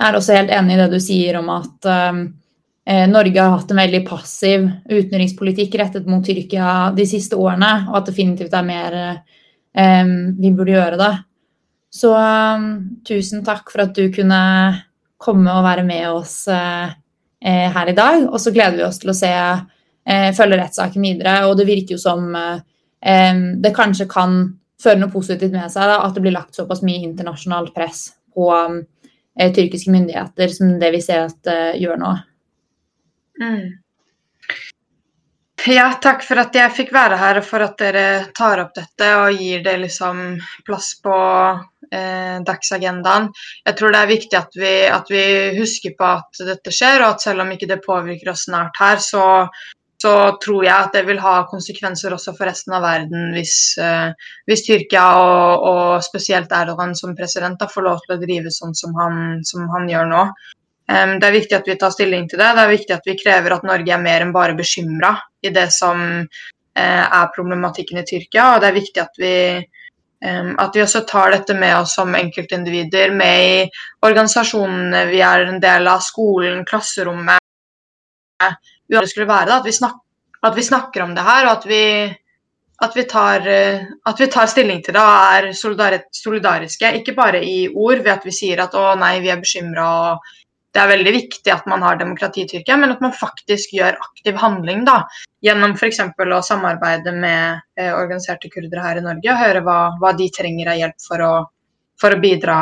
er 0.00 0.18
også 0.18 0.36
helt 0.38 0.52
enig 0.54 0.76
i 0.76 0.82
det 0.82 0.90
du 0.92 1.00
sier 1.02 1.40
om 1.40 1.50
at 1.54 1.90
Norge 2.90 3.38
har 3.38 3.52
hatt 3.52 3.70
en 3.70 3.78
veldig 3.78 3.98
passiv 4.08 4.64
utenrikspolitikk 4.88 5.74
rettet 5.78 6.08
mot 6.10 6.24
Tyrkia 6.26 6.88
de 6.96 7.04
siste 7.06 7.36
årene, 7.38 7.68
og 7.90 7.98
at 8.00 8.08
definitivt 8.08 8.56
er 8.56 8.64
mer 8.66 8.96
um, 9.76 10.14
vi 10.40 10.50
burde 10.56 10.74
gjøre 10.74 10.98
det. 10.98 11.10
Så 11.90 12.10
tusen 13.06 13.44
takk 13.46 13.70
for 13.70 13.84
at 13.84 13.94
du 13.94 14.08
kunne 14.14 14.40
komme 15.20 15.52
og 15.52 15.66
være 15.68 15.84
med 15.86 16.08
oss 16.08 16.44
uh, 16.50 16.90
her 17.44 17.92
i 17.92 17.96
dag. 17.96 18.26
Og 18.30 18.40
så 18.40 18.52
gleder 18.54 18.78
vi 18.78 18.86
oss 18.86 19.00
til 19.02 19.12
å 19.12 19.16
se 19.16 19.32
følge 20.36 20.58
rettssaken 20.60 21.04
videre. 21.04 21.34
Og 21.48 21.56
det 21.58 21.68
virker 21.68 21.96
jo 21.96 22.02
som 22.02 22.32
uh, 22.34 22.62
det 23.00 23.74
kanskje 23.76 24.08
kan 24.10 24.40
føre 24.80 25.00
noe 25.00 25.12
positivt 25.12 25.52
med 25.54 25.70
seg. 25.72 25.90
Da, 25.90 26.00
at 26.06 26.16
det 26.16 26.24
blir 26.24 26.36
lagt 26.36 26.58
såpass 26.58 26.82
mye 26.86 27.04
internasjonalt 27.04 27.74
press 27.76 28.08
på 28.34 28.48
eh, 28.54 29.52
tyrkiske 29.52 29.92
myndigheter 29.92 30.52
som 30.54 30.78
det 30.80 30.92
vi 30.94 31.04
ser 31.04 31.28
at 31.28 31.52
uh, 31.52 31.78
gjør 31.78 32.00
nå. 32.00 32.16
Mm. 33.40 33.64
Ja, 35.68 35.90
takk 36.00 36.22
for 36.24 36.40
at 36.40 36.54
jeg 36.56 36.72
fikk 36.72 36.92
være 36.94 37.18
her, 37.20 37.40
og 37.40 37.44
for 37.44 37.60
at 37.60 37.76
dere 37.80 38.04
tar 38.36 38.62
opp 38.62 38.72
dette 38.76 39.08
og 39.20 39.36
gir 39.36 39.60
det 39.64 39.74
liksom 39.82 40.38
plass 40.64 40.94
på 41.04 41.16
eh, 41.92 42.38
dagsagendaen. 42.46 43.28
Jeg 43.68 43.76
tror 43.76 43.92
det 43.92 44.00
er 44.00 44.08
viktig 44.08 44.38
at 44.38 44.56
vi, 44.56 44.72
at 44.88 45.12
vi, 45.12 45.24
husker 45.58 45.92
på 45.98 46.08
at 46.14 46.40
dette 46.48 46.72
skjer, 46.72 47.02
og 47.02 47.10
at 47.10 47.26
selv 47.26 47.44
om 47.44 47.52
ikke 47.52 47.68
det 47.68 47.82
påvirker 47.84 48.32
oss 48.32 48.46
snart 48.48 48.80
her, 48.80 49.02
så, 49.04 49.26
så 50.02 50.12
tror 50.40 50.64
jeg 50.64 50.72
at 50.72 50.94
det 50.96 51.02
vil 51.08 51.18
ha 51.20 51.42
konsekvenser 51.50 52.14
også 52.16 52.32
for 52.36 52.48
resten 52.48 52.72
av 52.76 52.84
verden 52.86 53.34
hvis, 53.34 53.56
uh, 53.80 54.12
hvis 54.48 54.64
Tyrkia 54.64 55.02
og, 55.20 55.66
og, 55.70 55.82
spesielt 56.04 56.52
Erdogan 56.56 56.94
som 56.96 57.12
president 57.18 57.60
da, 57.60 57.68
får 57.68 57.84
lov 57.84 58.00
til 58.06 58.16
å 58.16 58.20
drive 58.22 58.52
sånn 58.54 58.72
som 58.76 58.96
han, 58.96 59.42
som 59.44 59.68
han 59.74 59.90
gjør 59.90 60.08
nå. 60.10 60.24
Det 60.90 61.22
er 61.22 61.34
viktig 61.36 61.54
at 61.54 61.68
vi 61.70 61.76
tar 61.78 61.92
stilling 61.94 62.24
til 62.26 62.40
det. 62.40 62.48
Det 62.56 62.62
er 62.64 62.72
viktig 62.72 62.94
at 62.96 63.04
vi 63.06 63.14
krever 63.14 63.52
at 63.54 63.66
Norge 63.68 63.92
er 63.94 64.00
mer 64.02 64.24
enn 64.24 64.32
bare 64.34 64.56
bekymra 64.58 65.12
i 65.46 65.52
det 65.54 65.68
som 65.70 66.00
uh, 66.24 67.04
er 67.04 67.28
problematikken 67.36 68.00
i 68.00 68.06
Tyrkia. 68.08 68.48
Og 68.56 68.64
det 68.64 68.70
er 68.70 68.74
viktig 68.74 69.04
at 69.04 69.20
vi, 69.20 69.34
at 70.24 70.74
vi 70.74 70.82
også 70.82 71.04
tar 71.06 71.36
dette 71.36 71.54
med 71.54 71.76
oss 71.76 71.94
som 72.00 72.16
enkeltindivider, 72.18 73.14
med 73.14 73.44
i 73.44 73.62
organisasjonene 74.08 75.04
vi 75.12 75.22
er 75.22 75.46
en 75.46 75.62
del 75.62 75.86
av, 75.92 76.02
skolen, 76.02 76.64
klasserommet 76.66 77.38
det 78.98 79.10
skulle 79.10 79.28
være, 79.30 79.46
da, 79.50 79.60
at, 79.60 79.68
vi 79.68 79.76
snakker, 79.76 80.02
at, 80.42 80.56
vi 80.56 80.66
snakker, 80.66 81.04
om 81.04 81.14
det 81.14 81.26
her, 81.26 81.46
og 81.46 81.52
at 81.52 81.68
vi, 81.70 81.84
at 82.82 82.96
vi, 82.96 83.04
tar, 83.06 83.46
at 84.10 84.20
vi 84.20 84.28
tar, 84.32 84.50
stilling 84.50 84.82
til 84.82 84.96
det 84.96 85.04
og 85.04 85.36
er 85.36 85.50
solidariske. 85.54 86.92
Ikke 86.98 87.14
bare 87.14 87.44
i 87.44 87.68
ord 87.68 88.02
ved 88.02 88.12
at 88.16 88.26
vi 88.26 88.34
sier 88.34 88.64
at 88.64 88.74
å 88.74 88.94
nei, 88.98 89.18
vi 89.22 89.30
er 89.30 89.42
bekymra 89.42 89.88
og 90.10 90.30
det 90.70 90.80
er 90.80 90.90
veldig 90.92 91.12
viktig 91.14 91.52
at 91.52 91.66
man 91.70 91.82
har 91.82 91.98
demokrati 91.98 92.44
i 92.44 92.48
Tyrkia, 92.50 92.76
men 92.78 92.92
at 92.94 93.00
man 93.02 93.14
faktisk 93.16 93.72
gjør 93.74 93.98
aktiv 93.98 94.36
handling 94.38 94.84
da, 94.86 95.00
gjennom 95.42 95.74
f.eks. 95.74 95.98
å 96.04 96.42
samarbeide 96.46 97.14
med 97.16 97.64
eh, 97.80 97.90
organiserte 97.90 98.50
kurdere 98.52 98.84
her 98.84 99.00
i 99.00 99.04
Norge 99.04 99.32
og 99.32 99.40
høre 99.40 99.64
hva, 99.66 99.78
hva 99.98 100.12
de 100.18 100.28
trenger 100.34 100.70
av 100.70 100.78
hjelp 100.78 101.02
for 101.08 101.26
å, 101.26 101.32
for 102.00 102.14
å 102.14 102.20
bidra 102.22 102.60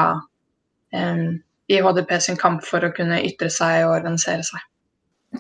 eh, 0.97 1.26
i 1.68 1.83
HDP 1.85 2.16
sin 2.24 2.41
kamp 2.41 2.64
for 2.64 2.89
å 2.89 2.95
kunne 2.97 3.20
ytre 3.29 3.53
seg 3.53 3.85
og 3.85 3.99
organisere 3.99 4.47
seg. 4.47 4.64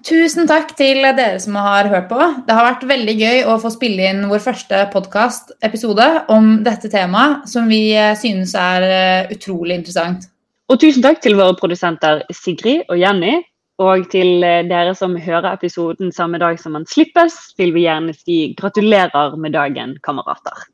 Tusen 0.04 0.44
takk 0.46 0.74
til 0.76 1.00
dere 1.00 1.38
som 1.40 1.56
har 1.56 1.88
hørt 1.88 2.10
på. 2.10 2.18
Det 2.46 2.54
har 2.54 2.66
vært 2.66 2.84
veldig 2.90 3.14
gøy 3.18 3.38
å 3.48 3.56
få 3.62 3.70
spille 3.72 4.10
inn 4.10 4.26
vår 4.28 4.42
første 4.44 4.82
podkast-episode 4.92 6.08
om 6.32 6.58
dette 6.66 6.90
temaet, 6.92 7.48
som 7.48 7.70
vi 7.72 7.94
eh, 7.96 8.12
synes 8.20 8.52
er 8.58 8.84
eh, 8.84 9.32
utrolig 9.32 9.78
interessant. 9.80 10.28
Og 10.68 10.76
tusen 10.82 11.04
takk 11.04 11.22
til 11.24 11.38
våre 11.40 11.56
produsenter 11.56 12.20
Sigrid 12.36 12.84
og 12.92 13.00
Jenny. 13.00 13.38
Og 13.80 14.08
til 14.12 14.44
eh, 14.44 14.64
dere 14.68 14.92
som 14.98 15.16
hører 15.16 15.54
episoden 15.54 16.12
samme 16.12 16.40
dag 16.42 16.60
som 16.60 16.76
den 16.76 16.86
slippes, 16.86 17.40
vil 17.58 17.72
vi 17.72 17.86
gjerne 17.88 18.12
si 18.12 18.40
gratulerer 18.60 19.38
med 19.40 19.56
dagen, 19.56 19.96
kamerater. 20.04 20.68